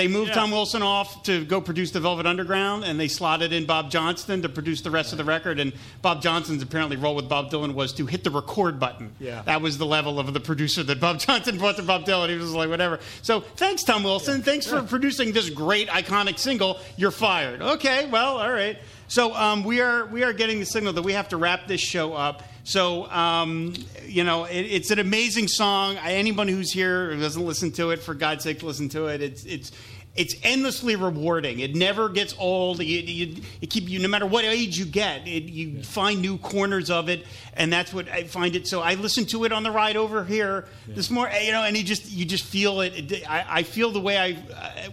they 0.00 0.08
moved 0.08 0.28
Yeah. 0.28 0.36
Tom 0.36 0.50
Wilson 0.50 0.80
off 0.82 1.24
to 1.24 1.44
go 1.44 1.60
produce 1.60 1.90
the 1.90 2.00
Velvet 2.00 2.24
Underground, 2.24 2.84
and 2.84 2.98
they 2.98 3.06
slotted 3.06 3.52
in 3.52 3.66
Bob 3.66 3.90
Johnston 3.90 4.40
to 4.40 4.48
produce 4.48 4.80
the 4.80 4.90
rest 4.90 5.12
of 5.12 5.18
the 5.18 5.24
record. 5.24 5.60
And 5.60 5.74
Bob 6.00 6.22
Johnston's 6.22 6.62
apparently 6.62 6.96
role 6.96 7.14
with 7.14 7.28
Bob 7.28 7.50
Dylan 7.50 7.74
was 7.74 7.92
to 7.94 8.06
hit 8.06 8.24
the 8.24 8.30
record 8.30 8.80
button. 8.80 9.12
Yeah. 9.20 9.42
that 9.42 9.60
was 9.60 9.76
the 9.76 9.84
level 9.84 10.18
of 10.18 10.32
the 10.32 10.40
producer 10.40 10.82
that 10.84 11.00
Bob 11.00 11.18
Johnston 11.26 11.58
brought 11.58 11.76
to 11.76 11.82
Bob 11.82 12.06
Dylan. 12.06 12.30
He 12.30 12.36
was 12.36 12.54
like, 12.54 12.70
whatever. 12.70 12.98
So 13.20 13.40
thanks, 13.40 13.82
Tom 13.84 14.02
Wilson. 14.02 14.40
Thanks 14.40 14.66
for 14.66 14.82
producing 14.82 15.32
this 15.32 15.50
great 15.50 15.88
iconic 15.88 16.38
single. 16.38 16.78
You're 16.96 17.10
fired. 17.10 17.60
Okay, 17.60 18.06
well, 18.06 18.38
all 18.38 18.50
right. 18.50 18.78
So 19.08 19.34
um, 19.34 19.64
we 19.64 19.82
are 19.82 20.06
we 20.06 20.22
are 20.22 20.32
getting 20.32 20.60
the 20.60 20.66
signal 20.66 20.92
that 20.94 21.02
we 21.02 21.12
have 21.12 21.28
to 21.30 21.36
wrap 21.36 21.66
this 21.66 21.80
show 21.82 22.14
up. 22.14 22.42
So 22.64 23.10
um, 23.10 23.74
you 24.04 24.24
know, 24.24 24.44
it, 24.44 24.60
it's 24.60 24.90
an 24.90 24.98
amazing 24.98 25.48
song. 25.48 25.96
Anyone 25.96 26.48
who's 26.48 26.72
here 26.72 27.12
who 27.12 27.20
doesn't 27.20 27.44
listen 27.44 27.72
to 27.72 27.90
it, 27.90 28.00
for 28.00 28.14
God's 28.14 28.44
sake, 28.44 28.62
listen 28.62 28.88
to 28.90 29.06
it. 29.06 29.22
It's 29.22 29.44
it's 29.44 29.72
it's 30.16 30.34
endlessly 30.42 30.96
rewarding. 30.96 31.60
It 31.60 31.74
never 31.74 32.08
gets 32.08 32.34
old. 32.36 32.80
You, 32.80 32.98
you, 33.00 33.42
you 33.60 33.68
keep 33.68 33.88
you 33.88 34.00
no 34.00 34.08
matter 34.08 34.26
what 34.26 34.44
age 34.44 34.76
you 34.76 34.84
get, 34.84 35.26
it, 35.26 35.44
you 35.44 35.82
find 35.82 36.20
new 36.20 36.36
corners 36.36 36.90
of 36.90 37.08
it, 37.08 37.24
and 37.54 37.72
that's 37.72 37.94
what 37.94 38.08
I 38.08 38.24
find 38.24 38.56
it. 38.56 38.66
So 38.66 38.80
I 38.80 38.94
listened 38.94 39.28
to 39.30 39.44
it 39.44 39.52
on 39.52 39.62
the 39.62 39.70
ride 39.70 39.96
over 39.96 40.24
here 40.24 40.66
this 40.88 41.10
morning, 41.10 41.36
you 41.44 41.52
know, 41.52 41.62
and 41.62 41.76
you 41.76 41.84
just 41.84 42.10
you 42.10 42.24
just 42.24 42.44
feel 42.44 42.80
it. 42.80 43.12
it 43.12 43.30
I, 43.30 43.46
I 43.48 43.62
feel 43.62 43.92
the 43.92 44.00
way 44.00 44.18
I 44.18 44.32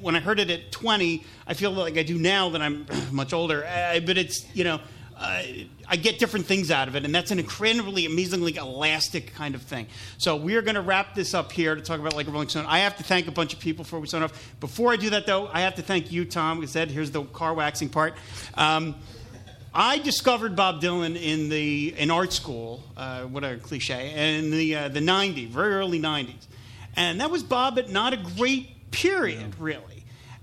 when 0.02 0.16
I 0.16 0.20
heard 0.20 0.40
it 0.40 0.52
at 0.52 0.72
20, 0.72 1.24
I 1.48 1.54
feel 1.56 1.72
like 1.72 1.98
I 1.98 2.04
do 2.04 2.20
now 2.20 2.50
that 2.50 2.62
I'm 2.62 2.86
much 3.12 3.34
older. 3.34 3.66
Uh, 3.66 4.00
but 4.02 4.18
it's 4.18 4.46
you 4.56 4.64
know. 4.64 4.80
Uh, 5.20 5.42
I 5.88 5.96
get 5.96 6.20
different 6.20 6.46
things 6.46 6.70
out 6.70 6.88
of 6.88 6.96
it, 6.96 7.04
and 7.04 7.14
that's 7.14 7.32
an 7.32 7.40
incredibly, 7.40 8.06
amazingly 8.06 8.56
elastic 8.56 9.34
kind 9.34 9.56
of 9.56 9.64
thing. 9.64 9.88
So 10.20 10.36
we 10.36 10.56
are 10.56 10.62
going 10.62 10.76
to 10.76 10.82
wrap 10.82 11.16
this 11.16 11.34
up 11.34 11.52
here 11.52 11.74
to 11.76 11.82
talk 11.82 12.00
about 12.00 12.16
like 12.16 12.28
a 12.28 12.32
Rolling 12.32 12.50
Stone. 12.50 12.66
I 12.68 12.80
have 12.80 12.98
to 12.98 13.04
thank 13.04 13.28
a 13.28 13.32
bunch 13.32 13.54
of 13.54 13.60
people 13.60 13.84
before 13.84 14.00
we 14.00 14.08
sign 14.08 14.22
off. 14.22 14.54
Before 14.60 14.92
I 14.92 14.96
do 14.96 15.10
that, 15.12 15.26
though, 15.26 15.48
I 15.48 15.62
have 15.62 15.76
to 15.76 15.82
thank 15.82 16.12
you, 16.12 16.24
Tom. 16.24 16.60
Because 16.60 16.72
said, 16.72 16.92
here's 16.92 17.10
the 17.10 17.24
car 17.24 17.56
waxing 17.56 17.90
part. 17.90 18.14
Um, 18.54 18.96
I 19.74 19.98
discovered 19.98 20.56
Bob 20.56 20.82
Dylan 20.82 21.20
in 21.20 21.50
the 21.50 21.96
in 21.98 22.12
art 22.12 22.32
school. 22.32 22.84
Uh, 22.96 23.24
what 23.24 23.44
a 23.44 23.58
cliche! 23.58 24.38
In 24.38 24.52
the 24.52 24.76
uh, 24.76 24.90
the 24.90 25.00
'90s, 25.00 25.50
very 25.50 25.74
early 25.74 26.00
'90s, 26.00 26.48
and 26.96 27.22
that 27.22 27.32
was 27.32 27.44
Bob 27.44 27.80
at 27.80 27.90
not 27.90 28.14
a 28.14 28.18
great 28.18 28.92
period, 28.92 29.60
really. 29.60 29.97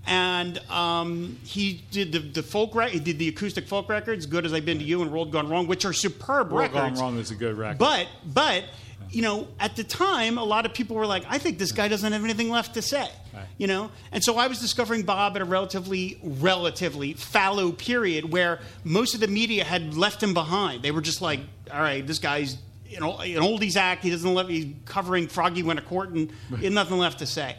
And 0.07 0.59
um, 0.69 1.39
he 1.43 1.83
did 1.89 2.11
the, 2.11 2.19
the 2.19 2.43
folk 2.43 2.79
he 2.89 2.99
did 2.99 3.17
the 3.17 3.27
acoustic 3.27 3.67
folk 3.67 3.89
records, 3.89 4.25
"Good 4.25 4.45
as 4.45 4.53
I've 4.53 4.65
Been 4.65 4.77
to 4.79 4.83
You" 4.83 5.01
and 5.01 5.11
"World 5.11 5.31
Gone 5.31 5.49
Wrong," 5.49 5.65
which 5.67 5.83
are 5.85 5.93
superb 5.93 6.51
World 6.51 6.73
Gone. 6.73 6.93
Wrong 6.95 7.17
is 7.17 7.31
a 7.31 7.35
good 7.35 7.57
record. 7.57 7.79
But 7.79 8.07
but 8.25 8.65
you 9.09 9.21
know, 9.21 9.47
at 9.59 9.75
the 9.75 9.83
time, 9.83 10.37
a 10.37 10.43
lot 10.43 10.65
of 10.65 10.73
people 10.73 10.95
were 10.95 11.07
like, 11.07 11.23
"I 11.27 11.39
think 11.39 11.57
this 11.57 11.71
guy 11.71 11.87
doesn't 11.87 12.11
have 12.11 12.23
anything 12.23 12.49
left 12.49 12.75
to 12.75 12.83
say." 12.83 13.07
Right. 13.33 13.45
You 13.57 13.67
know, 13.67 13.89
and 14.11 14.23
so 14.23 14.37
I 14.37 14.47
was 14.47 14.59
discovering 14.59 15.03
Bob 15.03 15.35
at 15.35 15.41
a 15.41 15.45
relatively 15.45 16.19
relatively 16.23 17.13
fallow 17.13 17.71
period 17.71 18.31
where 18.31 18.59
most 18.83 19.15
of 19.15 19.21
the 19.21 19.27
media 19.27 19.63
had 19.63 19.95
left 19.95 20.21
him 20.21 20.33
behind. 20.35 20.83
They 20.83 20.91
were 20.91 21.01
just 21.01 21.21
like, 21.21 21.39
"All 21.73 21.81
right, 21.81 22.05
this 22.05 22.19
guy's." 22.19 22.57
you 22.87 22.99
know, 22.99 23.17
an 23.17 23.41
oldies 23.41 23.75
act. 23.75 24.03
He 24.03 24.11
doesn't 24.11 24.31
love. 24.31 24.47
He's 24.47 24.67
covering 24.85 25.27
Froggy 25.27 25.63
went 25.63 25.79
to 25.79 25.85
court, 25.85 26.09
and 26.09 26.31
he 26.59 26.63
had 26.65 26.73
nothing 26.73 26.97
left 26.97 27.19
to 27.19 27.25
say. 27.25 27.55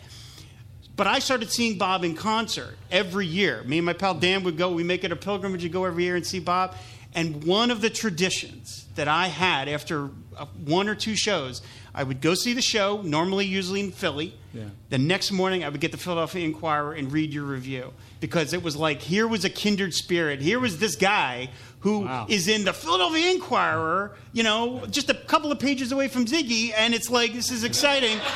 But 0.96 1.06
I 1.06 1.18
started 1.18 1.50
seeing 1.52 1.76
Bob 1.76 2.04
in 2.04 2.14
concert 2.14 2.76
every 2.90 3.26
year. 3.26 3.62
Me 3.64 3.78
and 3.78 3.84
my 3.86 3.92
pal 3.92 4.14
Dan 4.14 4.44
would 4.44 4.56
go. 4.56 4.70
We 4.72 4.82
make 4.82 5.04
it 5.04 5.12
a 5.12 5.16
pilgrimage 5.16 5.62
to 5.62 5.68
go 5.68 5.84
every 5.84 6.04
year 6.04 6.16
and 6.16 6.26
see 6.26 6.38
Bob. 6.40 6.74
And 7.14 7.44
one 7.44 7.70
of 7.70 7.80
the 7.80 7.90
traditions 7.90 8.86
that 8.94 9.08
I 9.08 9.28
had 9.28 9.68
after 9.68 10.10
uh, 10.36 10.46
one 10.64 10.88
or 10.88 10.94
two 10.94 11.14
shows, 11.16 11.62
I 11.94 12.02
would 12.02 12.20
go 12.20 12.34
see 12.34 12.52
the 12.52 12.60
show, 12.62 13.00
normally, 13.02 13.46
usually 13.46 13.80
in 13.80 13.90
Philly. 13.90 14.34
Yeah. 14.52 14.64
The 14.90 14.98
next 14.98 15.32
morning, 15.32 15.64
I 15.64 15.70
would 15.70 15.80
get 15.80 15.92
the 15.92 15.98
Philadelphia 15.98 16.44
Inquirer 16.44 16.92
and 16.94 17.10
read 17.12 17.32
your 17.32 17.44
review 17.44 17.92
because 18.20 18.52
it 18.52 18.62
was 18.62 18.76
like 18.76 19.00
here 19.00 19.26
was 19.26 19.44
a 19.46 19.50
kindred 19.50 19.94
spirit. 19.94 20.40
Here 20.42 20.58
was 20.60 20.78
this 20.78 20.96
guy 20.96 21.48
who 21.80 22.02
is 22.28 22.48
Wow. 22.48 22.54
in 22.54 22.64
the 22.64 22.72
Philadelphia 22.74 23.30
Inquirer, 23.32 24.14
you 24.34 24.42
know, 24.42 24.84
just 24.90 25.08
a 25.08 25.14
couple 25.14 25.50
of 25.52 25.58
pages 25.58 25.92
away 25.92 26.08
from 26.08 26.26
Ziggy, 26.26 26.72
and 26.76 26.94
it's 26.94 27.08
like 27.10 27.32
this 27.32 27.50
is 27.50 27.64
exciting. 27.64 28.18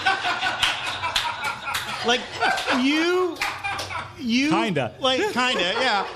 like 2.07 2.21
you, 2.81 3.37
you 4.19 4.51
Kinda. 4.51 4.95
like 5.01 5.21
kinda, 5.33 5.61
yeah. 5.61 6.07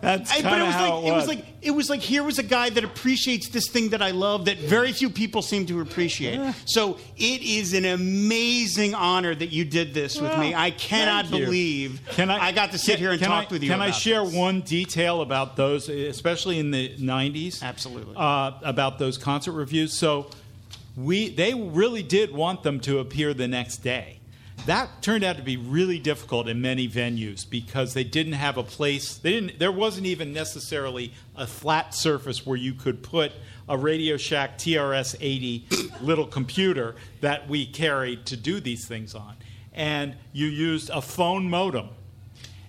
That's 0.00 0.32
I- 0.32 0.42
but 0.42 0.60
it 0.60 0.64
was 0.64 0.74
like 0.74 1.04
it 1.04 1.12
was. 1.12 1.28
like 1.28 1.44
it 1.62 1.70
was 1.72 1.90
like 1.90 2.00
here 2.00 2.22
was 2.22 2.38
a 2.38 2.42
guy 2.44 2.70
that 2.70 2.84
appreciates 2.84 3.48
this 3.48 3.68
thing 3.68 3.88
that 3.90 4.00
I 4.02 4.12
love 4.12 4.44
that 4.44 4.58
very 4.58 4.92
few 4.92 5.10
people 5.10 5.42
seem 5.42 5.66
to 5.66 5.80
appreciate. 5.80 6.40
So 6.64 6.98
it 7.16 7.42
is 7.42 7.72
an 7.72 7.84
amazing 7.84 8.94
honor 8.94 9.34
that 9.34 9.48
you 9.52 9.64
did 9.64 9.92
this 9.94 10.20
with 10.20 10.36
me. 10.38 10.54
I 10.54 10.70
cannot 10.70 11.28
believe 11.30 12.00
Can 12.12 12.30
I, 12.30 12.38
I 12.48 12.52
got 12.52 12.70
to 12.72 12.78
sit 12.78 12.92
can- 12.96 13.00
here 13.00 13.10
and 13.12 13.20
talk 13.22 13.46
I- 13.48 13.52
with 13.52 13.62
you. 13.64 13.70
Can 13.70 13.82
I 13.82 13.90
share 13.90 14.24
this. 14.24 14.34
one 14.34 14.60
detail 14.60 15.20
about 15.22 15.56
those, 15.56 15.88
especially 15.88 16.58
in 16.60 16.70
the 16.70 16.96
'90s? 16.98 17.62
Absolutely. 17.62 18.14
Uh, 18.16 18.52
about 18.62 18.98
those 18.98 19.18
concert 19.18 19.52
reviews. 19.52 19.98
So 19.98 20.30
we 20.96 21.28
they 21.30 21.54
really 21.54 22.02
did 22.02 22.32
want 22.32 22.62
them 22.62 22.78
to 22.80 22.98
appear 23.00 23.34
the 23.34 23.48
next 23.48 23.78
day. 23.78 24.20
That 24.64 25.02
turned 25.02 25.22
out 25.22 25.36
to 25.36 25.42
be 25.42 25.56
really 25.56 25.98
difficult 25.98 26.48
in 26.48 26.60
many 26.60 26.88
venues 26.88 27.48
because 27.48 27.94
they 27.94 28.02
didn't 28.02 28.32
have 28.32 28.56
a 28.56 28.62
place. 28.64 29.16
They 29.16 29.32
didn't. 29.32 29.58
There 29.58 29.70
wasn't 29.70 30.06
even 30.06 30.32
necessarily 30.32 31.12
a 31.36 31.46
flat 31.46 31.94
surface 31.94 32.44
where 32.44 32.56
you 32.56 32.74
could 32.74 33.02
put 33.02 33.32
a 33.68 33.76
Radio 33.76 34.16
Shack 34.16 34.58
TRS 34.58 35.14
80 35.20 35.66
little 36.00 36.26
computer 36.26 36.96
that 37.20 37.48
we 37.48 37.66
carried 37.66 38.26
to 38.26 38.36
do 38.36 38.58
these 38.58 38.88
things 38.88 39.14
on, 39.14 39.36
and 39.72 40.16
you 40.32 40.46
used 40.46 40.90
a 40.90 41.02
phone 41.02 41.48
modem. 41.48 41.90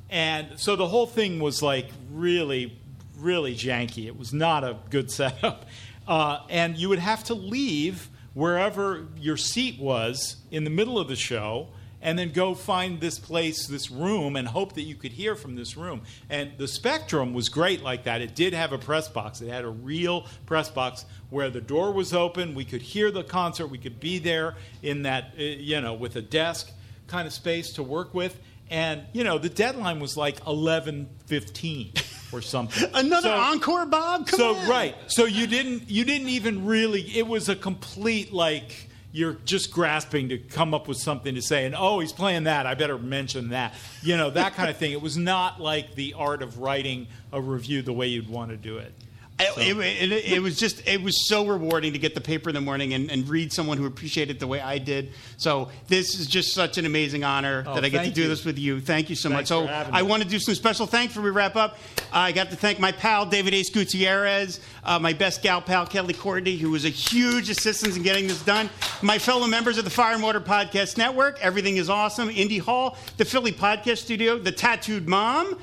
And 0.09 0.59
so 0.59 0.75
the 0.75 0.87
whole 0.87 1.07
thing 1.07 1.39
was 1.39 1.63
like 1.63 1.89
really, 2.11 2.77
really 3.17 3.55
janky. 3.55 4.05
It 4.05 4.17
was 4.17 4.33
not 4.33 4.63
a 4.63 4.77
good 4.89 5.09
setup. 5.11 5.65
Uh, 6.07 6.39
and 6.49 6.77
you 6.77 6.89
would 6.89 6.99
have 6.99 7.23
to 7.25 7.33
leave 7.33 8.09
wherever 8.33 9.07
your 9.17 9.35
seat 9.35 9.79
was 9.79 10.37
in 10.51 10.63
the 10.63 10.69
middle 10.69 10.99
of 10.99 11.07
the 11.07 11.15
show 11.15 11.67
and 12.07 12.17
then 12.17 12.31
go 12.31 12.53
find 12.55 13.01
this 13.01 13.19
place, 13.19 13.67
this 13.67 13.91
room, 13.91 14.37
and 14.37 14.47
hope 14.47 14.75
that 14.75 14.83
you 14.83 14.95
could 14.95 15.11
hear 15.11 15.35
from 15.35 15.55
this 15.55 15.75
room. 15.75 16.03
And 16.29 16.51
the 16.57 16.65
Spectrum 16.65 17.33
was 17.33 17.49
great 17.49 17.83
like 17.83 18.05
that. 18.05 18.21
It 18.21 18.33
did 18.33 18.53
have 18.53 18.71
a 18.71 18.77
press 18.77 19.09
box, 19.09 19.41
it 19.41 19.49
had 19.49 19.65
a 19.65 19.69
real 19.69 20.25
press 20.45 20.69
box 20.69 21.03
where 21.29 21.49
the 21.49 21.59
door 21.59 21.91
was 21.91 22.13
open. 22.13 22.55
We 22.55 22.63
could 22.63 22.81
hear 22.81 23.11
the 23.11 23.25
concert, 23.25 23.67
we 23.67 23.77
could 23.77 23.99
be 23.99 24.19
there 24.19 24.55
in 24.81 25.01
that, 25.03 25.33
uh, 25.37 25.41
you 25.43 25.81
know, 25.81 25.95
with 25.95 26.15
a 26.15 26.21
desk 26.21 26.71
kind 27.07 27.27
of 27.27 27.33
space 27.33 27.73
to 27.73 27.83
work 27.83 28.13
with. 28.13 28.39
And 28.69 29.03
you 29.11 29.25
know, 29.25 29.37
the 29.37 29.49
deadline 29.49 29.99
was 29.99 30.15
like 30.15 30.45
eleven 30.47 31.09
fifteen 31.25 31.91
or 32.31 32.41
something. 32.41 32.89
Another 32.93 33.29
So- 33.29 33.35
encore, 33.35 33.85
Bob. 33.85 34.27
Come 34.27 34.37
so 34.39 34.55
on. 34.55 34.69
right, 34.69 34.95
so 35.07 35.25
you 35.25 35.45
didn't 35.45 35.89
you 35.89 36.05
didn't 36.05 36.29
even 36.29 36.65
really. 36.65 37.01
It 37.17 37.27
was 37.27 37.49
a 37.49 37.55
complete 37.55 38.31
like 38.31 38.86
you're 39.17 39.33
just 39.45 39.71
grasping 39.71 40.29
to 40.29 40.37
come 40.37 40.75
up 40.75 40.87
with 40.87 40.97
something 40.97 41.33
to 41.33 41.41
say, 41.41 41.65
and 41.65 41.73
oh, 41.75 41.99
he's 41.99 42.13
playing 42.13 42.43
that. 42.43 42.67
I 42.67 42.75
better 42.75 42.99
mention 42.99 43.49
that. 43.49 43.73
You 44.03 44.15
know 44.15 44.29
that 44.29 44.53
kind 44.53 44.69
of 44.69 44.77
thing. 44.77 44.91
It 44.91 45.01
was 45.01 45.17
not 45.17 45.59
like 45.59 45.95
the 45.95 46.13
art 46.13 46.43
of 46.43 46.59
writing 46.59 47.07
a 47.33 47.41
review 47.41 47.81
the 47.81 47.93
way 47.93 48.07
you'd 48.07 48.29
want 48.29 48.51
to 48.51 48.57
do 48.57 48.77
it. 48.77 48.93
It, 49.39 49.77
it, 49.77 50.11
it, 50.11 50.25
it 50.33 50.39
was 50.41 50.57
just 50.57 50.87
it 50.87 50.99
was 50.99 51.27
so 51.27 51.45
rewarding 51.45 51.93
to 51.93 51.99
get 51.99 52.15
the 52.15 52.21
paper 52.21 52.49
in 52.49 52.55
the 52.55 52.61
morning 52.61 52.95
and, 52.95 53.11
and 53.11 53.29
read 53.29 53.53
someone 53.53 53.77
who 53.77 53.85
appreciated 53.85 54.37
it 54.37 54.39
the 54.39 54.47
way 54.47 54.59
I 54.59 54.79
did. 54.79 55.11
So 55.37 55.69
this 55.87 56.19
is 56.19 56.25
just 56.25 56.53
such 56.55 56.79
an 56.79 56.87
amazing 56.87 57.23
honor 57.23 57.63
Oh, 57.67 57.75
that 57.75 57.85
I 57.85 57.89
get 57.89 58.05
to 58.05 58.09
do 58.11 58.23
you. 58.23 58.27
this 58.29 58.43
with 58.45 58.57
you. 58.57 58.79
Thank 58.81 59.11
you 59.11 59.15
so 59.15 59.29
much. 59.29 59.45
So 59.45 59.67
I 59.67 60.01
me. 60.01 60.07
want 60.07 60.23
to 60.23 60.27
do 60.29 60.39
some 60.39 60.55
special 60.55 60.87
thanks 60.87 61.13
before 61.13 61.23
we 61.25 61.29
wrap 61.29 61.55
up. 61.55 61.77
I 62.11 62.31
got 62.31 62.49
to 62.49 62.55
thank 62.55 62.79
my 62.79 62.91
pal 62.91 63.27
David 63.27 63.53
Ace 63.53 63.69
Gutierrez, 63.69 64.59
uh, 64.83 64.97
my 64.97 65.13
best 65.13 65.43
gal 65.43 65.61
pal 65.61 65.85
Kelly 65.85 66.15
Courtney, 66.15 66.55
who 66.57 66.71
was 66.71 66.85
a 66.85 66.89
huge 66.89 67.51
assistance 67.51 67.95
in 67.95 68.01
getting 68.01 68.27
this 68.27 68.41
done. 68.43 68.71
My 69.03 69.19
fellow 69.19 69.45
members 69.45 69.77
of 69.77 69.83
the 69.83 69.91
Fire 69.91 70.15
and 70.15 70.23
Water 70.23 70.41
Podcast 70.41 70.97
Network, 70.97 71.37
everything 71.41 71.77
is 71.77 71.89
awesome. 71.91 72.29
Indy 72.31 72.57
Hall, 72.57 72.97
the 73.17 73.25
Philly 73.25 73.51
Podcast 73.51 73.99
Studio, 73.99 74.39
the 74.39 74.51
Tattooed 74.51 75.07
Mom, 75.07 75.59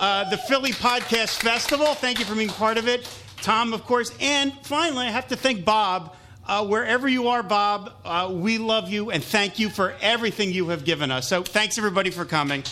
uh, 0.00 0.30
the 0.30 0.38
Philly 0.38 0.72
Podcast 0.72 1.42
Festival. 1.42 1.88
Thank 1.94 2.20
you 2.20 2.24
for 2.24 2.34
being 2.34 2.48
part 2.48 2.78
of 2.78 2.88
it. 2.88 3.06
Tom, 3.42 3.72
of 3.72 3.84
course, 3.84 4.12
and 4.20 4.52
finally, 4.62 5.06
I 5.06 5.10
have 5.10 5.28
to 5.28 5.36
thank 5.36 5.64
Bob. 5.64 6.14
Uh, 6.46 6.66
wherever 6.66 7.06
you 7.06 7.28
are, 7.28 7.42
Bob, 7.42 7.92
uh, 8.04 8.30
we 8.32 8.56
love 8.56 8.88
you 8.88 9.10
and 9.10 9.22
thank 9.22 9.58
you 9.58 9.68
for 9.68 9.94
everything 10.00 10.50
you 10.50 10.68
have 10.68 10.84
given 10.84 11.10
us. 11.10 11.28
So, 11.28 11.42
thanks 11.42 11.76
everybody 11.76 12.10
for 12.10 12.24
coming. 12.24 12.64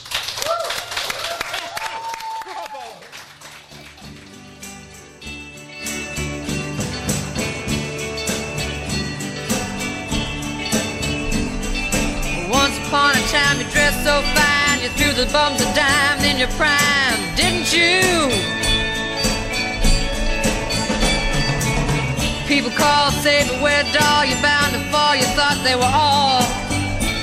Beware, 23.59 23.85
doll, 23.93 24.25
you're 24.25 24.41
bound 24.43 24.73
to 24.75 24.81
fall. 24.91 25.15
You 25.17 25.25
thought 25.37 25.59
they 25.65 25.77
were 25.77 25.95
all 26.05 26.43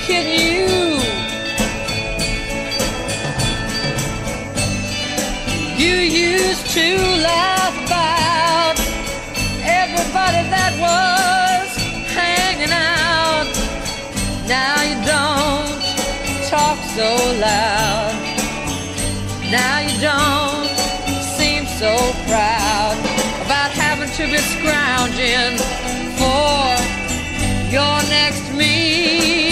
kidding 0.05 0.39
you. 0.39 0.63
You 5.77 5.95
used 5.95 6.65
to 6.77 6.97
laugh 7.21 7.75
about 7.85 8.75
everybody 9.61 10.41
that 10.53 10.73
was 10.85 11.69
hanging 12.17 12.73
out. 12.73 13.49
Now 14.47 14.75
you 14.89 14.97
don't 15.05 15.81
talk 16.49 16.77
so 16.97 17.09
loud. 17.39 18.13
Now 19.51 19.79
you 19.85 19.95
don't 20.01 20.69
seem 21.37 21.65
so 21.65 21.93
proud 22.27 22.97
about 23.45 23.71
having 23.71 24.09
to 24.17 24.23
be 24.31 24.37
scrounging 24.37 26.02
your 27.73 28.03
next 28.07 28.53
meal. 28.53 29.42